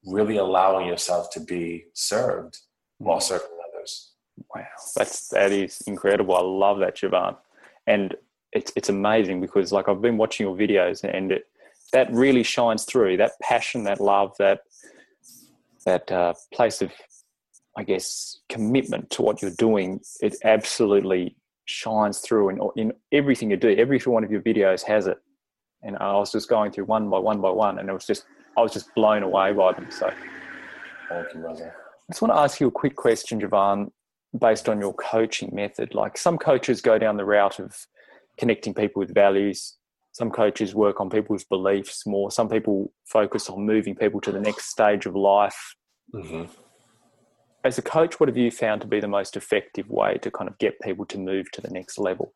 really 0.04 0.38
allowing 0.38 0.88
yourself 0.88 1.30
to 1.34 1.42
be 1.42 1.86
served 1.94 2.58
while 2.98 3.20
mm. 3.20 3.22
serving 3.22 3.48
others. 3.70 4.14
Wow, 4.56 4.66
that's 4.96 5.28
that 5.28 5.52
is 5.52 5.82
incredible. 5.86 6.36
I 6.36 6.42
love 6.42 6.80
that, 6.80 6.98
JuVan, 6.98 7.38
and 7.86 8.16
it's 8.54 8.72
it's 8.76 8.90
amazing 8.90 9.42
because 9.42 9.72
like 9.72 9.90
I've 9.90 10.02
been 10.02 10.18
watching 10.18 10.46
your 10.46 10.56
videos 10.56 11.04
and 11.04 11.32
it 11.32 11.48
that 11.94 12.12
really 12.12 12.44
shines 12.44 12.84
through. 12.84 13.18
That 13.18 13.34
passion, 13.42 13.84
that 13.86 14.02
love, 14.02 14.36
that 14.40 14.62
that 15.86 16.12
uh, 16.12 16.34
place 16.54 16.82
of, 16.82 16.92
I 17.78 17.84
guess, 17.84 18.40
commitment 18.50 19.10
to 19.12 19.22
what 19.22 19.42
you're 19.42 19.52
doing. 19.52 20.02
It 20.22 20.36
absolutely 20.44 21.36
shines 21.66 22.20
through 22.20 22.50
in, 22.50 22.60
in 22.76 22.94
everything 23.12 23.52
you 23.52 23.58
do. 23.58 23.76
Every 23.76 24.00
one 24.00 24.24
of 24.24 24.32
your 24.32 24.42
videos 24.42 24.84
has 24.84 25.08
it. 25.08 25.18
And 25.84 25.98
I 25.98 26.14
was 26.14 26.32
just 26.32 26.50
going 26.50 26.72
through 26.72 26.86
one 26.86 27.10
by 27.10 27.20
one 27.20 27.42
by 27.42 27.50
one, 27.50 27.80
and 27.80 27.90
it 27.90 27.94
was 27.94 28.06
just 28.06 28.26
I 28.58 28.62
was 28.62 28.74
just 28.74 28.94
blown 28.96 29.24
away 29.24 29.54
by 29.54 29.74
them. 29.74 29.88
So, 29.90 30.12
thank 31.10 31.28
you, 31.34 31.42
brother. 31.42 31.76
I 31.78 32.12
just 32.12 32.22
want 32.22 32.34
to 32.34 32.40
ask 32.40 32.60
you 32.60 32.68
a 32.68 32.72
quick 32.72 32.96
question, 32.96 33.40
JuVan, 33.40 33.92
based 34.38 34.68
on 34.68 34.80
your 34.80 34.94
coaching 34.94 35.52
method. 35.54 35.94
Like 35.94 36.18
some 36.18 36.38
coaches 36.38 36.82
go 36.82 36.98
down 36.98 37.18
the 37.18 37.26
route 37.26 37.60
of 37.60 37.76
connecting 38.38 38.74
people 38.74 39.00
with 39.00 39.14
values. 39.14 39.78
Some 40.12 40.30
coaches 40.30 40.76
work 40.76 41.02
on 41.02 41.10
people's 41.10 41.44
beliefs 41.44 42.06
more. 42.06 42.30
Some 42.32 42.50
people 42.50 42.92
focus 43.06 43.50
on 43.50 43.66
moving 43.66 43.96
people 43.96 44.22
to 44.22 44.32
the 44.32 44.40
next 44.40 44.70
stage 44.70 45.06
of 45.06 45.16
life. 45.16 45.76
Mm-hmm 46.14 46.44
as 47.64 47.78
a 47.78 47.82
coach, 47.82 48.20
what 48.20 48.30
have 48.30 48.38
you 48.38 48.52
found 48.52 48.82
to 48.82 48.88
be 48.88 49.00
the 49.00 49.08
most 49.08 49.38
effective 49.38 49.90
way 49.90 50.18
to 50.22 50.30
kind 50.30 50.50
of 50.50 50.58
get 50.58 50.80
people 50.82 51.06
to 51.06 51.18
move 51.18 51.50
to 51.52 51.62
the 51.62 51.70
next 51.70 51.98
level? 51.98 52.34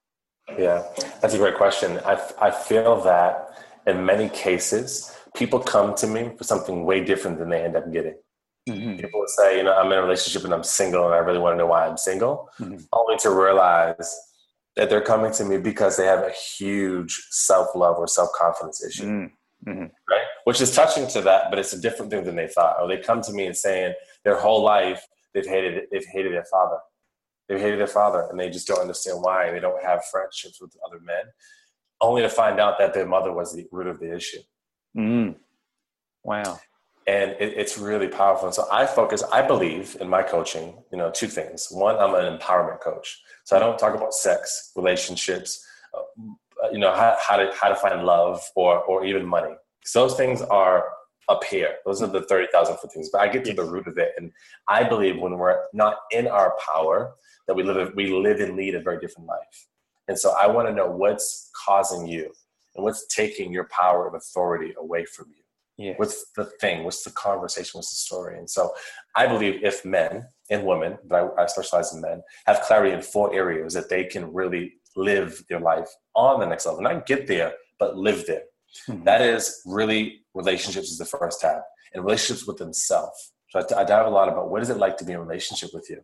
Yeah, 0.57 0.83
that's 1.21 1.33
a 1.33 1.37
great 1.37 1.57
question. 1.57 1.99
I, 2.05 2.21
I 2.39 2.51
feel 2.51 3.01
that 3.01 3.49
in 3.85 4.05
many 4.05 4.29
cases, 4.29 5.13
people 5.35 5.59
come 5.59 5.93
to 5.95 6.07
me 6.07 6.31
for 6.37 6.45
something 6.45 6.85
way 6.85 7.03
different 7.03 7.39
than 7.39 7.49
they 7.49 7.63
end 7.63 7.75
up 7.75 7.91
getting. 7.91 8.15
Mm-hmm. 8.69 8.97
People 8.97 9.19
will 9.19 9.27
say, 9.27 9.57
you 9.57 9.63
know, 9.63 9.73
I'm 9.73 9.91
in 9.91 9.97
a 9.97 10.01
relationship 10.01 10.45
and 10.45 10.53
I'm 10.53 10.63
single 10.63 11.05
and 11.05 11.13
I 11.13 11.17
really 11.17 11.39
want 11.39 11.53
to 11.53 11.57
know 11.57 11.67
why 11.67 11.85
I'm 11.85 11.97
single, 11.97 12.49
mm-hmm. 12.59 12.77
only 12.93 13.17
to 13.17 13.29
realize 13.29 14.15
that 14.77 14.89
they're 14.89 15.01
coming 15.01 15.31
to 15.33 15.43
me 15.43 15.57
because 15.57 15.97
they 15.97 16.05
have 16.05 16.23
a 16.23 16.31
huge 16.31 17.27
self 17.31 17.75
love 17.75 17.97
or 17.97 18.07
self 18.07 18.29
confidence 18.33 18.83
issue. 18.83 19.05
Mm-hmm. 19.05 19.69
mm-hmm. 19.69 19.81
Right? 20.09 20.25
Which 20.45 20.61
is 20.61 20.73
touching 20.73 21.07
to 21.09 21.21
that, 21.21 21.49
but 21.49 21.59
it's 21.59 21.73
a 21.73 21.81
different 21.81 22.11
thing 22.11 22.23
than 22.23 22.35
they 22.35 22.47
thought. 22.47 22.77
Or 22.79 22.87
they 22.87 22.97
come 22.97 23.21
to 23.23 23.33
me 23.33 23.47
and 23.47 23.57
saying 23.57 23.93
their 24.23 24.39
whole 24.39 24.63
life 24.63 25.05
they've 25.33 25.45
hated 25.45 25.83
they've 25.91 26.05
hated 26.05 26.33
their 26.33 26.45
father. 26.45 26.77
They've 27.49 27.59
hated 27.59 27.79
their 27.79 27.87
father, 27.87 28.27
and 28.29 28.39
they 28.39 28.49
just 28.49 28.67
don't 28.67 28.79
understand 28.81 29.19
why. 29.21 29.51
They 29.51 29.59
don't 29.59 29.81
have 29.83 30.05
friendships 30.05 30.61
with 30.61 30.75
other 30.85 30.99
men, 30.99 31.23
only 32.01 32.21
to 32.21 32.29
find 32.29 32.59
out 32.59 32.77
that 32.79 32.93
their 32.93 33.05
mother 33.05 33.31
was 33.31 33.53
the 33.53 33.65
root 33.71 33.87
of 33.87 33.99
the 33.99 34.13
issue. 34.13 34.41
Mm. 34.95 35.35
Wow. 36.23 36.59
And 37.07 37.31
it, 37.39 37.53
it's 37.55 37.77
really 37.77 38.07
powerful. 38.07 38.47
And 38.47 38.55
so 38.55 38.65
I 38.71 38.85
focus. 38.85 39.23
I 39.31 39.41
believe 39.41 39.95
in 40.01 40.09
my 40.09 40.23
coaching. 40.23 40.75
You 40.91 40.97
know, 40.97 41.09
two 41.11 41.27
things. 41.27 41.67
One, 41.71 41.95
I'm 41.97 42.13
an 42.15 42.37
empowerment 42.37 42.81
coach, 42.81 43.21
so 43.45 43.55
I 43.55 43.59
don't 43.59 43.79
talk 43.79 43.95
about 43.95 44.13
sex, 44.13 44.71
relationships. 44.75 45.65
Uh, 45.93 46.69
you 46.71 46.79
know, 46.79 46.93
how, 46.93 47.15
how 47.25 47.37
to 47.37 47.51
how 47.59 47.69
to 47.69 47.75
find 47.75 48.03
love 48.03 48.43
or 48.55 48.79
or 48.79 49.05
even 49.05 49.25
money. 49.25 49.55
So 49.85 50.05
those 50.05 50.17
things 50.17 50.41
are 50.41 50.85
up 51.29 51.43
here. 51.43 51.75
Those 51.85 52.01
are 52.01 52.07
the 52.07 52.21
30,000 52.21 52.77
foot 52.77 52.93
things. 52.93 53.09
But 53.11 53.21
I 53.21 53.27
get 53.27 53.43
to 53.45 53.49
yes. 53.49 53.57
the 53.57 53.65
root 53.65 53.87
of 53.87 53.97
it. 53.97 54.13
And 54.17 54.31
I 54.67 54.83
believe 54.83 55.17
when 55.17 55.37
we're 55.37 55.59
not 55.73 55.97
in 56.11 56.27
our 56.27 56.55
power, 56.65 57.15
that 57.47 57.55
we 57.55 57.63
live, 57.63 57.93
we 57.95 58.11
live 58.13 58.39
and 58.39 58.55
lead 58.55 58.75
a 58.75 58.81
very 58.81 58.99
different 58.99 59.27
life. 59.27 59.67
And 60.07 60.17
so 60.17 60.33
I 60.39 60.47
want 60.47 60.67
to 60.67 60.73
know 60.73 60.89
what's 60.89 61.49
causing 61.65 62.07
you 62.07 62.31
and 62.75 62.83
what's 62.83 63.07
taking 63.13 63.51
your 63.51 63.65
power 63.65 64.07
of 64.07 64.13
authority 64.13 64.73
away 64.77 65.05
from 65.05 65.27
you. 65.29 65.43
Yes. 65.77 65.95
What's 65.97 66.31
the 66.35 66.45
thing? 66.59 66.83
What's 66.83 67.03
the 67.03 67.11
conversation? 67.11 67.77
What's 67.77 67.91
the 67.91 67.97
story? 67.97 68.37
And 68.39 68.49
so 68.49 68.71
I 69.15 69.27
believe 69.27 69.63
if 69.63 69.85
men 69.85 70.25
and 70.49 70.65
women, 70.65 70.97
but 71.05 71.33
I, 71.37 71.43
I 71.43 71.45
specialize 71.45 71.93
in 71.93 72.01
men, 72.01 72.23
have 72.47 72.61
clarity 72.61 72.93
in 72.93 73.01
four 73.01 73.33
areas 73.33 73.73
that 73.73 73.89
they 73.89 74.05
can 74.05 74.33
really 74.33 74.73
live 74.95 75.43
their 75.49 75.59
life 75.59 75.87
on 76.15 76.39
the 76.39 76.47
next 76.47 76.65
level. 76.65 76.81
Not 76.81 77.05
get 77.05 77.27
there, 77.27 77.53
but 77.79 77.95
live 77.95 78.25
there. 78.25 78.43
Mm-hmm. 78.89 79.03
That 79.03 79.21
is 79.21 79.61
really 79.65 80.21
relationships 80.33 80.89
is 80.89 80.97
the 80.97 81.05
first 81.05 81.41
tab, 81.41 81.61
and 81.93 82.03
relationships 82.03 82.47
with 82.47 82.57
themselves. 82.57 83.33
So 83.49 83.59
I, 83.59 83.81
I 83.81 83.83
dive 83.83 84.07
a 84.07 84.09
lot 84.09 84.29
about 84.29 84.49
what 84.49 84.61
is 84.61 84.69
it 84.69 84.77
like 84.77 84.97
to 84.97 85.05
be 85.05 85.13
in 85.13 85.19
a 85.19 85.23
relationship 85.23 85.69
with 85.73 85.89
you. 85.89 85.97
I 85.97 86.01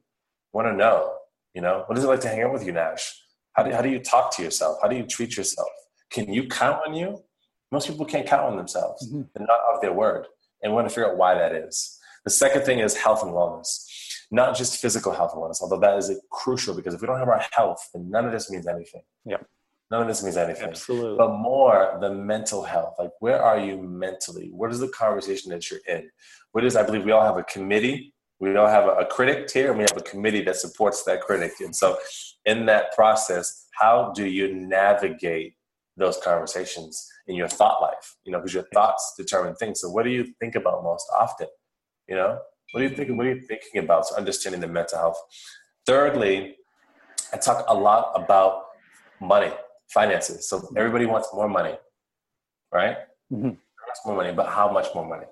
want 0.53 0.67
to 0.67 0.75
know, 0.75 1.13
you 1.53 1.61
know, 1.61 1.83
what 1.87 1.97
is 1.97 2.03
it 2.03 2.07
like 2.07 2.21
to 2.21 2.29
hang 2.29 2.43
out 2.43 2.53
with 2.53 2.65
you, 2.65 2.71
Nash? 2.71 3.11
How 3.53 3.63
do, 3.63 3.71
how 3.71 3.81
do 3.81 3.89
you 3.89 3.99
talk 3.99 4.35
to 4.37 4.43
yourself? 4.43 4.77
How 4.81 4.87
do 4.87 4.95
you 4.95 5.03
treat 5.03 5.35
yourself? 5.35 5.67
Can 6.11 6.31
you 6.31 6.47
count 6.47 6.79
on 6.87 6.93
you? 6.93 7.23
Most 7.73 7.87
people 7.87 8.05
can't 8.05 8.27
count 8.27 8.43
on 8.43 8.55
themselves. 8.55 9.07
Mm-hmm. 9.07 9.23
They're 9.33 9.47
not 9.47 9.59
of 9.73 9.81
their 9.81 9.93
word. 9.93 10.27
And 10.61 10.71
we 10.71 10.75
want 10.75 10.87
to 10.87 10.93
figure 10.93 11.09
out 11.09 11.17
why 11.17 11.33
that 11.33 11.53
is. 11.55 11.99
The 12.23 12.29
second 12.29 12.61
thing 12.61 12.77
is 12.77 12.95
health 12.95 13.23
and 13.23 13.31
wellness. 13.31 13.87
Not 14.29 14.55
just 14.55 14.79
physical 14.79 15.11
health 15.11 15.33
and 15.33 15.41
wellness, 15.41 15.59
although 15.59 15.79
that 15.79 15.97
is 15.97 16.11
crucial 16.29 16.75
because 16.75 16.93
if 16.93 17.01
we 17.01 17.07
don't 17.07 17.17
have 17.17 17.27
our 17.27 17.43
health, 17.51 17.89
then 17.91 18.11
none 18.11 18.25
of 18.25 18.31
this 18.31 18.51
means 18.51 18.67
anything. 18.67 19.01
Yeah. 19.25 19.37
None 19.89 20.03
of 20.03 20.07
this 20.07 20.23
means 20.23 20.37
anything. 20.37 20.69
Absolutely. 20.69 21.17
But 21.17 21.33
more 21.33 21.97
the 21.99 22.13
mental 22.13 22.61
health. 22.61 22.93
Like, 22.99 23.11
where 23.19 23.41
are 23.41 23.59
you 23.59 23.81
mentally? 23.81 24.49
What 24.51 24.71
is 24.71 24.79
the 24.79 24.89
conversation 24.89 25.49
that 25.49 25.71
you're 25.71 25.81
in? 25.87 26.11
What 26.51 26.63
is, 26.63 26.75
I 26.75 26.83
believe 26.83 27.03
we 27.05 27.11
all 27.11 27.25
have 27.25 27.37
a 27.37 27.43
committee. 27.43 28.13
We 28.39 28.55
all 28.55 28.67
have 28.67 28.85
a, 28.85 28.91
a 28.97 29.05
critic 29.05 29.49
here, 29.51 29.69
and 29.69 29.77
we 29.79 29.83
have 29.83 29.97
a 29.97 30.01
committee 30.01 30.43
that 30.43 30.57
supports 30.57 31.03
that 31.05 31.21
critic. 31.21 31.53
And 31.59 31.75
so, 31.75 31.97
in 32.45 32.67
that 32.67 32.93
process, 32.93 33.67
how 33.73 34.13
do 34.15 34.25
you 34.25 34.53
navigate 34.53 35.55
those 35.97 36.17
conversations 36.17 37.07
in 37.27 37.35
your 37.35 37.47
thought 37.47 37.81
life? 37.81 38.15
You 38.25 38.31
know, 38.31 38.39
because 38.39 38.53
your 38.53 38.67
thoughts 38.73 39.13
determine 39.17 39.55
things. 39.55 39.81
So, 39.81 39.89
what 39.89 40.03
do 40.03 40.11
you 40.11 40.33
think 40.39 40.55
about 40.55 40.83
most 40.83 41.05
often? 41.19 41.47
You 42.07 42.15
know, 42.15 42.39
what 42.71 42.81
are 42.81 42.87
you 42.87 42.95
thinking? 42.95 43.17
What 43.17 43.27
are 43.27 43.33
you 43.33 43.41
thinking 43.41 43.83
about? 43.83 44.07
So, 44.07 44.15
understanding 44.15 44.61
the 44.61 44.67
mental 44.67 44.97
health. 44.97 45.21
Thirdly, 45.85 46.57
I 47.33 47.37
talk 47.37 47.65
a 47.67 47.73
lot 47.73 48.11
about 48.15 48.65
money 49.19 49.51
finances. 49.93 50.49
So 50.49 50.69
everybody 50.75 51.05
wants 51.05 51.29
more 51.33 51.49
money, 51.49 51.75
right? 52.71 52.97
Mm-hmm. 53.31 53.51
More 54.05 54.15
money, 54.15 54.33
but 54.33 54.47
how 54.47 54.71
much 54.71 54.87
more 54.95 55.07
money? 55.07 55.27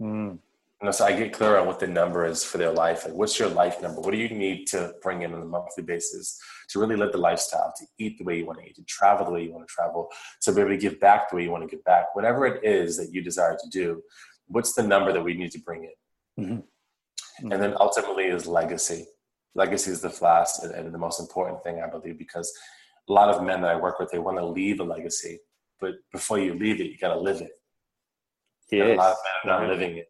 Mm. 0.00 0.38
Know, 0.86 0.90
so 0.92 1.04
I 1.04 1.12
get 1.12 1.32
clear 1.32 1.56
on 1.56 1.66
what 1.66 1.80
the 1.80 1.88
number 1.88 2.24
is 2.24 2.44
for 2.44 2.58
their 2.58 2.70
life. 2.70 3.04
Like, 3.04 3.14
what's 3.14 3.38
your 3.38 3.48
life 3.48 3.82
number? 3.82 4.00
What 4.00 4.12
do 4.12 4.16
you 4.16 4.28
need 4.28 4.66
to 4.68 4.94
bring 5.02 5.22
in 5.22 5.34
on 5.34 5.42
a 5.42 5.44
monthly 5.44 5.82
basis 5.82 6.38
to 6.68 6.78
really 6.78 6.94
live 6.94 7.10
the 7.10 7.18
lifestyle, 7.18 7.72
to 7.78 7.86
eat 7.98 8.16
the 8.18 8.24
way 8.24 8.38
you 8.38 8.46
want 8.46 8.60
to 8.60 8.64
eat, 8.64 8.76
to 8.76 8.84
travel 8.84 9.26
the 9.26 9.32
way 9.32 9.42
you 9.42 9.52
want 9.52 9.66
to 9.66 9.74
travel, 9.74 10.08
to 10.42 10.52
be 10.52 10.60
able 10.60 10.70
to 10.70 10.76
give 10.76 11.00
back 11.00 11.30
the 11.30 11.36
way 11.36 11.42
you 11.42 11.50
want 11.50 11.68
to 11.68 11.76
give 11.76 11.84
back? 11.84 12.14
Whatever 12.14 12.46
it 12.46 12.64
is 12.64 12.96
that 12.96 13.12
you 13.12 13.22
desire 13.22 13.56
to 13.60 13.68
do, 13.70 14.02
what's 14.46 14.74
the 14.74 14.82
number 14.84 15.12
that 15.12 15.22
we 15.22 15.34
need 15.34 15.50
to 15.52 15.60
bring 15.60 15.84
in? 15.84 16.44
Mm-hmm. 16.44 16.52
Mm-hmm. 16.54 17.52
And 17.52 17.62
then 17.62 17.74
ultimately 17.80 18.24
is 18.24 18.46
legacy. 18.46 19.06
Legacy 19.56 19.90
is 19.90 20.00
the 20.00 20.16
last 20.22 20.62
and 20.62 20.94
the 20.94 20.98
most 20.98 21.18
important 21.18 21.64
thing, 21.64 21.82
I 21.82 21.88
believe, 21.88 22.18
because 22.18 22.52
a 23.08 23.12
lot 23.12 23.30
of 23.30 23.42
men 23.42 23.62
that 23.62 23.72
I 23.72 23.76
work 23.76 23.98
with, 23.98 24.10
they 24.10 24.18
want 24.18 24.38
to 24.38 24.46
leave 24.46 24.78
a 24.78 24.84
legacy, 24.84 25.40
but 25.80 25.94
before 26.12 26.38
you 26.38 26.54
leave 26.54 26.80
it, 26.80 26.90
you 26.90 26.98
got 26.98 27.14
to 27.14 27.20
live 27.20 27.40
it. 27.40 27.50
Yes. 28.70 28.94
a 28.94 28.96
lot 28.96 29.12
of 29.12 29.16
men 29.44 29.54
are 29.54 29.60
not 29.60 29.70
living 29.70 29.96
it. 29.96 30.08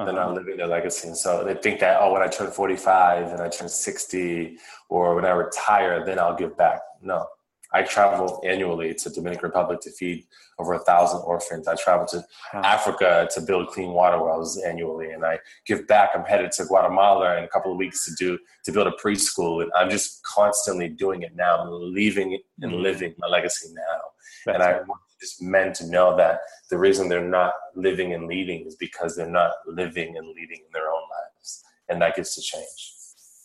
Uh-huh. 0.00 0.12
They're 0.12 0.24
not 0.24 0.34
living 0.34 0.56
their 0.56 0.66
legacy. 0.66 1.08
And 1.08 1.16
so 1.16 1.44
they 1.44 1.54
think 1.54 1.80
that, 1.80 1.98
oh, 2.00 2.12
when 2.12 2.22
I 2.22 2.28
turn 2.28 2.50
45 2.50 3.32
and 3.32 3.40
I 3.40 3.48
turn 3.48 3.68
60 3.68 4.56
or 4.88 5.14
when 5.14 5.26
I 5.26 5.30
retire, 5.30 6.04
then 6.04 6.18
I'll 6.18 6.36
give 6.36 6.56
back. 6.56 6.80
No. 7.02 7.26
I 7.72 7.82
travel 7.82 8.40
annually 8.44 8.94
to 8.94 9.10
Dominican 9.10 9.44
Republic 9.44 9.80
to 9.82 9.92
feed 9.92 10.26
over 10.58 10.72
a 10.72 10.80
thousand 10.80 11.20
orphans. 11.20 11.68
I 11.68 11.76
travel 11.76 12.06
to 12.08 12.24
wow. 12.52 12.62
Africa 12.64 13.28
to 13.32 13.40
build 13.40 13.68
clean 13.68 13.92
water 13.92 14.20
wells 14.20 14.58
annually, 14.58 15.10
and 15.10 15.24
I 15.24 15.38
give 15.66 15.86
back. 15.86 16.10
I'm 16.14 16.24
headed 16.24 16.50
to 16.52 16.64
Guatemala 16.64 17.38
in 17.38 17.44
a 17.44 17.48
couple 17.48 17.70
of 17.70 17.78
weeks 17.78 18.04
to 18.06 18.14
do 18.16 18.38
to 18.64 18.72
build 18.72 18.88
a 18.88 18.92
preschool, 18.92 19.62
and 19.62 19.70
I'm 19.76 19.88
just 19.88 20.20
constantly 20.24 20.88
doing 20.88 21.22
it 21.22 21.36
now. 21.36 21.58
I'm 21.58 21.94
leaving 21.94 22.40
and 22.60 22.72
mm-hmm. 22.72 22.82
living 22.82 23.14
my 23.18 23.28
legacy 23.28 23.68
now, 23.72 24.00
That's 24.46 24.54
and 24.56 24.62
I 24.64 24.72
want 24.80 25.00
just 25.20 25.42
men 25.42 25.72
to 25.74 25.86
know 25.88 26.16
that 26.16 26.40
the 26.70 26.78
reason 26.78 27.08
they're 27.08 27.26
not 27.26 27.52
living 27.74 28.14
and 28.14 28.26
leading 28.26 28.66
is 28.66 28.76
because 28.76 29.16
they're 29.16 29.30
not 29.30 29.52
living 29.66 30.16
and 30.16 30.28
leading 30.28 30.58
in 30.58 30.72
their 30.72 30.88
own 30.88 31.02
lives, 31.10 31.62
and 31.88 32.00
that 32.02 32.16
gets 32.16 32.34
to 32.34 32.40
change. 32.40 32.94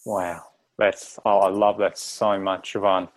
Wow, 0.05 0.43
that's 0.77 1.19
oh, 1.25 1.39
I 1.39 1.49
love 1.49 1.77
that 1.79 1.97
so 1.97 2.39
much, 2.39 2.73
JuVan. 2.73 3.09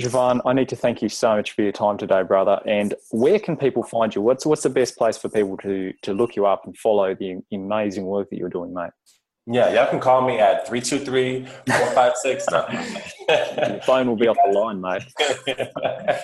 JuVan, 0.00 0.40
I 0.46 0.54
need 0.54 0.70
to 0.70 0.76
thank 0.76 1.02
you 1.02 1.08
so 1.08 1.36
much 1.36 1.52
for 1.52 1.62
your 1.62 1.72
time 1.72 1.98
today, 1.98 2.22
brother. 2.22 2.60
And 2.66 2.94
where 3.10 3.38
can 3.38 3.56
people 3.56 3.82
find 3.82 4.14
you? 4.14 4.22
What's 4.22 4.46
what's 4.46 4.62
the 4.62 4.70
best 4.70 4.96
place 4.96 5.18
for 5.18 5.28
people 5.28 5.56
to 5.58 5.92
to 6.02 6.14
look 6.14 6.34
you 6.34 6.46
up 6.46 6.64
and 6.64 6.76
follow 6.76 7.14
the 7.14 7.42
amazing 7.52 8.06
work 8.06 8.30
that 8.30 8.38
you're 8.38 8.48
doing, 8.48 8.72
mate? 8.72 8.90
Yeah, 9.46 9.72
y'all 9.72 9.90
can 9.90 9.98
call 9.98 10.24
me 10.24 10.38
at 10.38 10.68
323-456. 10.68 13.08
Your 13.68 13.80
phone 13.82 14.06
will 14.06 14.16
be 14.16 14.28
off 14.28 14.36
the 14.46 14.52
line, 14.52 14.80
mate. 14.80 15.02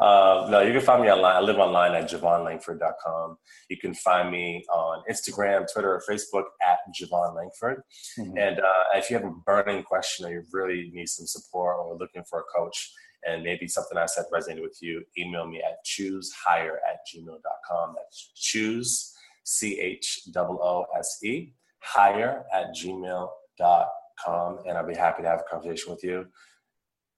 uh, 0.00 0.48
no, 0.50 0.60
you 0.60 0.72
can 0.72 0.80
find 0.80 1.02
me 1.02 1.10
online. 1.10 1.36
I 1.36 1.40
live 1.40 1.58
online 1.58 1.94
at 1.94 2.10
juvanlangford.com. 2.10 3.36
You 3.68 3.76
can 3.76 3.94
find 3.94 4.30
me 4.30 4.64
on 4.72 5.02
Instagram, 5.10 5.66
Twitter, 5.72 5.92
or 5.92 6.02
Facebook 6.08 6.44
at 6.66 6.78
JuVan 6.98 7.34
Langford. 7.34 7.82
Mm-hmm. 8.18 8.38
And 8.38 8.60
uh, 8.60 8.84
if 8.94 9.10
you 9.10 9.16
have 9.16 9.26
a 9.26 9.34
burning 9.46 9.82
question 9.82 10.26
or 10.26 10.30
you 10.30 10.42
really 10.52 10.90
need 10.92 11.08
some 11.08 11.26
support 11.26 11.76
or 11.78 11.96
looking 11.96 12.24
for 12.28 12.40
a 12.40 12.58
coach, 12.58 12.92
and 13.26 13.42
maybe 13.42 13.66
something 13.66 13.98
I 13.98 14.06
said 14.06 14.26
resonated 14.32 14.62
with 14.62 14.78
you, 14.80 15.02
email 15.18 15.44
me 15.46 15.60
at 15.60 15.84
choosehire 15.84 16.76
at 16.88 17.00
gmail.com. 17.12 17.94
That's 17.96 18.30
choose, 18.36 19.12
C 19.44 19.80
H 19.80 20.20
O 20.36 20.40
O 20.40 20.86
S 20.96 21.18
E 21.24 21.52
hire 21.80 22.44
at 22.52 22.74
gmail.com 22.74 24.58
and 24.66 24.76
I'll 24.76 24.86
be 24.86 24.94
happy 24.94 25.22
to 25.22 25.28
have 25.28 25.40
a 25.40 25.50
conversation 25.50 25.92
with 25.92 26.02
you. 26.02 26.26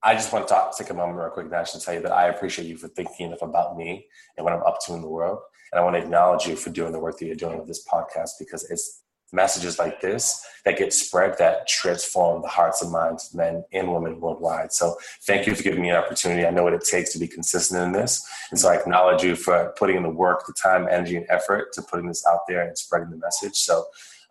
I 0.03 0.15
just 0.15 0.33
want 0.33 0.49
to 0.49 0.55
talk, 0.55 0.77
take 0.77 0.91
a 0.91 0.95
moment 0.95 1.19
real 1.19 1.29
quick, 1.29 1.51
Nash, 1.51 1.75
and 1.75 1.83
tell 1.83 1.95
you 1.95 2.01
that 2.03 2.13
I 2.13 2.29
appreciate 2.29 2.67
you 2.67 2.77
for 2.77 2.89
thinking 2.89 3.27
enough 3.27 3.43
about 3.43 3.77
me 3.77 4.07
and 4.37 4.45
what 4.45 4.55
I'm 4.55 4.63
up 4.63 4.79
to 4.87 4.95
in 4.95 5.03
the 5.03 5.09
world. 5.09 5.41
And 5.73 5.81
I 5.81 5.85
want 5.85 5.97
to 5.97 6.03
acknowledge 6.03 6.47
you 6.47 6.57
for 6.57 6.71
doing 6.71 6.93
the 6.93 6.99
work 6.99 7.19
that 7.19 7.27
you're 7.27 7.37
doing 7.37 7.59
with 7.59 7.69
this 7.69 7.87
podcast 7.87 8.31
because 8.39 8.69
it's 8.71 9.03
messages 9.33 9.79
like 9.79 10.01
this 10.01 10.45
that 10.65 10.77
get 10.77 10.93
spread 10.93 11.37
that 11.39 11.69
transform 11.69 12.43
the 12.43 12.49
hearts 12.49 12.83
and 12.83 12.91
minds 12.91 13.29
of 13.29 13.39
men 13.39 13.65
and 13.73 13.93
women 13.93 14.21
worldwide. 14.21 14.73
So 14.73 14.97
thank 15.23 15.47
you 15.47 15.55
for 15.55 15.63
giving 15.63 15.83
me 15.83 15.91
an 15.91 15.97
opportunity. 15.97 16.45
I 16.47 16.51
know 16.51 16.65
what 16.65 16.75
it 16.75 16.85
takes 16.85 17.13
to 17.13 17.19
be 17.19 17.29
consistent 17.29 17.81
in 17.83 17.93
this. 17.93 18.27
And 18.51 18.59
so 18.59 18.69
I 18.69 18.77
acknowledge 18.77 19.23
you 19.23 19.37
for 19.37 19.73
putting 19.79 19.97
in 19.97 20.03
the 20.03 20.11
work, 20.11 20.47
the 20.47 20.55
time, 20.55 20.89
energy, 20.91 21.17
and 21.17 21.27
effort 21.29 21.73
to 21.75 21.83
putting 21.83 22.09
this 22.09 22.27
out 22.27 22.41
there 22.49 22.67
and 22.67 22.77
spreading 22.77 23.11
the 23.11 23.17
message. 23.17 23.55
So 23.55 23.85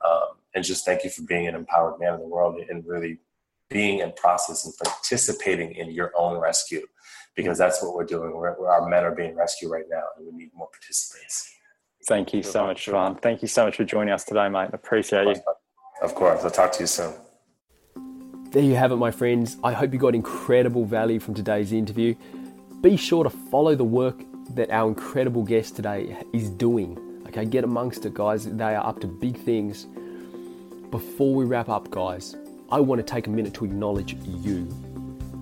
um, 0.05 0.37
and 0.53 0.63
just 0.63 0.85
thank 0.85 1.03
you 1.03 1.09
for 1.09 1.21
being 1.21 1.47
an 1.47 1.55
empowered 1.55 1.99
man 1.99 2.15
in 2.15 2.19
the 2.19 2.27
world 2.27 2.59
and 2.69 2.85
really 2.85 3.19
being 3.69 3.99
in 3.99 4.11
process 4.13 4.65
and 4.65 4.73
participating 4.83 5.73
in 5.73 5.91
your 5.91 6.11
own 6.17 6.37
rescue 6.39 6.85
because 7.35 7.57
that's 7.57 7.81
what 7.81 7.93
we're 7.93 8.05
doing. 8.05 8.35
We're, 8.35 8.59
we're, 8.59 8.69
our 8.69 8.89
men 8.89 9.03
are 9.03 9.15
being 9.15 9.35
rescued 9.35 9.71
right 9.71 9.85
now 9.89 10.03
and 10.17 10.25
we 10.25 10.37
need 10.37 10.49
more 10.55 10.67
participants. 10.71 11.51
Thank 12.07 12.33
you 12.33 12.41
so 12.41 12.65
much, 12.65 12.85
JuVan. 12.85 13.21
Thank 13.21 13.41
you 13.41 13.47
so 13.47 13.65
much 13.65 13.77
for 13.77 13.83
joining 13.83 14.13
us 14.13 14.23
today, 14.23 14.49
mate. 14.49 14.69
Appreciate 14.73 15.27
you. 15.27 15.35
Of 16.01 16.15
course. 16.15 16.43
I'll 16.43 16.51
talk 16.51 16.71
to 16.73 16.81
you 16.81 16.87
soon. 16.87 17.13
There 18.51 18.63
you 18.63 18.75
have 18.75 18.91
it, 18.91 18.95
my 18.95 19.11
friends. 19.11 19.57
I 19.63 19.73
hope 19.73 19.93
you 19.93 19.99
got 19.99 20.15
incredible 20.15 20.85
value 20.85 21.19
from 21.19 21.35
today's 21.35 21.71
interview. 21.71 22.15
Be 22.81 22.97
sure 22.97 23.23
to 23.23 23.29
follow 23.29 23.75
the 23.75 23.83
work 23.83 24.19
that 24.55 24.71
our 24.71 24.87
incredible 24.87 25.43
guest 25.43 25.75
today 25.75 26.17
is 26.33 26.49
doing 26.49 26.97
Okay, 27.29 27.45
get 27.45 27.63
amongst 27.63 28.07
it, 28.07 28.15
guys. 28.15 28.45
They 28.45 28.73
are 28.73 28.83
up 28.83 28.99
to 29.01 29.07
big 29.07 29.37
things. 29.37 29.85
Before 30.89 31.35
we 31.35 31.45
wrap 31.45 31.69
up, 31.69 31.91
guys, 31.91 32.35
I 32.71 32.79
want 32.79 32.99
to 32.99 33.03
take 33.03 33.25
a 33.25 33.29
minute 33.31 33.55
to 33.55 33.65
acknowledge 33.65 34.15
you. 34.23 34.67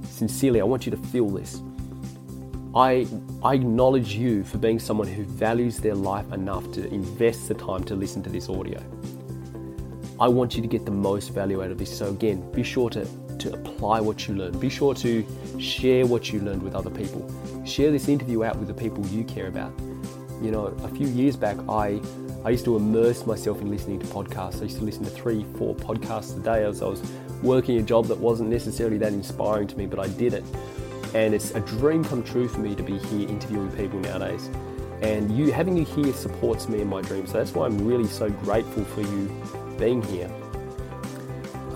Sincerely, 0.04 0.62
I 0.62 0.64
want 0.64 0.86
you 0.86 0.92
to 0.92 0.98
feel 0.98 1.30
this. 1.30 1.62
I, 2.74 3.06
I 3.44 3.56
acknowledge 3.56 4.16
you 4.16 4.46
for 4.46 4.58
being 4.60 4.80
someone 4.80 5.08
who 5.08 5.24
values 5.24 5.78
their 5.78 5.96
life 5.96 6.32
enough 6.32 6.72
to 6.74 6.88
invest 6.88 7.50
the 7.50 7.54
time 7.54 7.84
to 7.86 7.96
listen 7.96 8.24
to 8.24 8.30
this 8.30 8.48
audio. 8.48 8.82
I 10.20 10.30
want 10.30 10.56
you 10.56 10.62
to 10.62 10.68
get 10.68 10.86
the 10.86 10.92
most 10.92 11.30
value 11.30 11.62
out 11.62 11.70
of 11.70 11.78
this. 11.78 11.96
So, 11.96 12.08
again, 12.08 12.50
be 12.54 12.64
sure 12.64 12.90
to, 12.92 13.06
to 13.40 13.54
apply 13.54 14.00
what 14.00 14.28
you 14.28 14.36
learn. 14.36 14.58
Be 14.58 14.70
sure 14.70 14.96
to 14.96 15.26
share 15.60 16.06
what 16.06 16.32
you 16.32 16.40
learned 16.40 16.64
with 16.64 16.76
other 16.76 16.90
people. 16.90 17.30
Share 17.66 17.92
this 17.92 18.08
interview 18.08 18.46
out 18.46 18.58
with 18.58 18.70
the 18.70 18.74
people 18.74 19.06
you 19.08 19.26
care 19.26 19.48
about. 19.48 19.78
You 20.42 20.52
know, 20.52 20.68
a 20.84 20.88
few 20.88 21.08
years 21.08 21.36
back, 21.36 21.58
I 21.68 22.00
I 22.46 22.52
used 22.52 22.66
to 22.66 22.76
immerse 22.76 23.26
myself 23.26 23.62
in 23.62 23.70
listening 23.70 24.00
to 24.00 24.06
podcasts. 24.08 24.62
I 24.62 24.64
used 24.64 24.78
to 24.78 24.84
listen 24.84 25.04
to 25.04 25.10
three, 25.10 25.46
four 25.58 25.76
podcasts 25.76 26.38
a 26.38 26.40
day 26.40 26.64
as 26.64 26.82
I 26.82 26.88
was 26.88 27.02
working 27.42 27.78
a 27.78 27.84
job 27.84 28.06
that 28.06 28.18
wasn't 28.18 28.50
necessarily 28.50 28.98
that 29.00 29.14
inspiring 29.14 29.68
to 29.68 29.78
me, 29.78 29.86
but 29.86 30.00
I 30.00 30.08
did 30.08 30.34
it. 30.34 30.44
And 31.14 31.34
it's 31.34 31.52
a 31.52 31.60
dream 31.62 32.04
come 32.04 32.24
true 32.24 32.48
for 32.48 32.60
me 32.60 32.76
to 32.76 32.84
be 32.84 32.98
here 32.98 33.28
interviewing 33.28 33.72
people 33.72 34.00
nowadays. 34.00 34.50
And 35.02 35.36
you 35.38 35.52
having 35.52 35.78
you 35.78 35.86
here 35.86 36.14
supports 36.14 36.68
me 36.68 36.82
in 36.82 36.88
my 36.88 37.02
dream. 37.02 37.28
So 37.28 37.34
that's 37.34 37.54
why 37.54 37.66
I'm 37.66 37.86
really 37.86 38.08
so 38.08 38.30
grateful 38.30 38.84
for 38.86 39.02
you 39.02 39.30
being 39.78 40.02
here. 40.02 40.30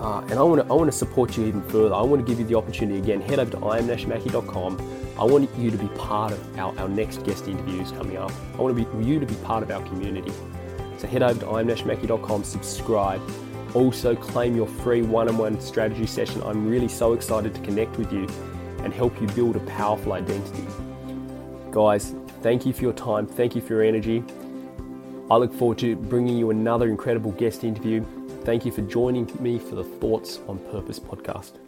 Uh, 0.00 0.20
and 0.22 0.32
I 0.32 0.42
want 0.42 0.62
to 0.62 0.72
I 0.72 0.74
want 0.74 0.90
to 0.90 0.96
support 0.96 1.36
you 1.36 1.46
even 1.46 1.62
further. 1.68 1.94
I 1.94 2.02
want 2.02 2.24
to 2.24 2.28
give 2.28 2.40
you 2.40 2.46
the 2.46 2.56
opportunity 2.56 2.98
again. 2.98 3.20
Head 3.20 3.38
over 3.38 3.52
to 3.52 3.56
imnashmackey.com 3.58 5.01
I 5.22 5.24
want 5.24 5.48
you 5.56 5.70
to 5.70 5.78
be 5.78 5.86
part 5.90 6.32
of 6.32 6.58
our, 6.58 6.76
our 6.80 6.88
next 6.88 7.22
guest 7.22 7.46
interviews 7.46 7.92
coming 7.92 8.16
up. 8.16 8.32
I 8.54 8.56
want 8.56 8.76
to 8.76 8.84
be, 8.84 9.06
you 9.06 9.20
to 9.20 9.24
be 9.24 9.36
part 9.36 9.62
of 9.62 9.70
our 9.70 9.80
community. 9.86 10.32
So 10.98 11.06
head 11.06 11.22
over 11.22 11.38
to 11.38 11.46
imnashmackey.com, 11.46 12.42
subscribe. 12.42 13.22
Also 13.72 14.16
claim 14.16 14.56
your 14.56 14.66
free 14.66 15.02
one-on-one 15.02 15.60
strategy 15.60 16.08
session. 16.08 16.42
I'm 16.42 16.68
really 16.68 16.88
so 16.88 17.12
excited 17.12 17.54
to 17.54 17.60
connect 17.60 17.98
with 17.98 18.12
you 18.12 18.26
and 18.82 18.92
help 18.92 19.20
you 19.20 19.28
build 19.28 19.54
a 19.54 19.60
powerful 19.60 20.14
identity. 20.14 20.66
Guys, 21.70 22.16
thank 22.40 22.66
you 22.66 22.72
for 22.72 22.82
your 22.82 22.92
time. 22.92 23.24
Thank 23.28 23.54
you 23.54 23.60
for 23.60 23.74
your 23.74 23.84
energy. 23.84 24.24
I 25.30 25.36
look 25.36 25.54
forward 25.54 25.78
to 25.78 25.94
bringing 25.94 26.36
you 26.36 26.50
another 26.50 26.88
incredible 26.88 27.30
guest 27.30 27.62
interview. 27.62 28.04
Thank 28.42 28.66
you 28.66 28.72
for 28.72 28.82
joining 28.82 29.30
me 29.38 29.60
for 29.60 29.76
the 29.76 29.84
Thoughts 29.84 30.40
on 30.48 30.58
Purpose 30.72 30.98
podcast. 30.98 31.61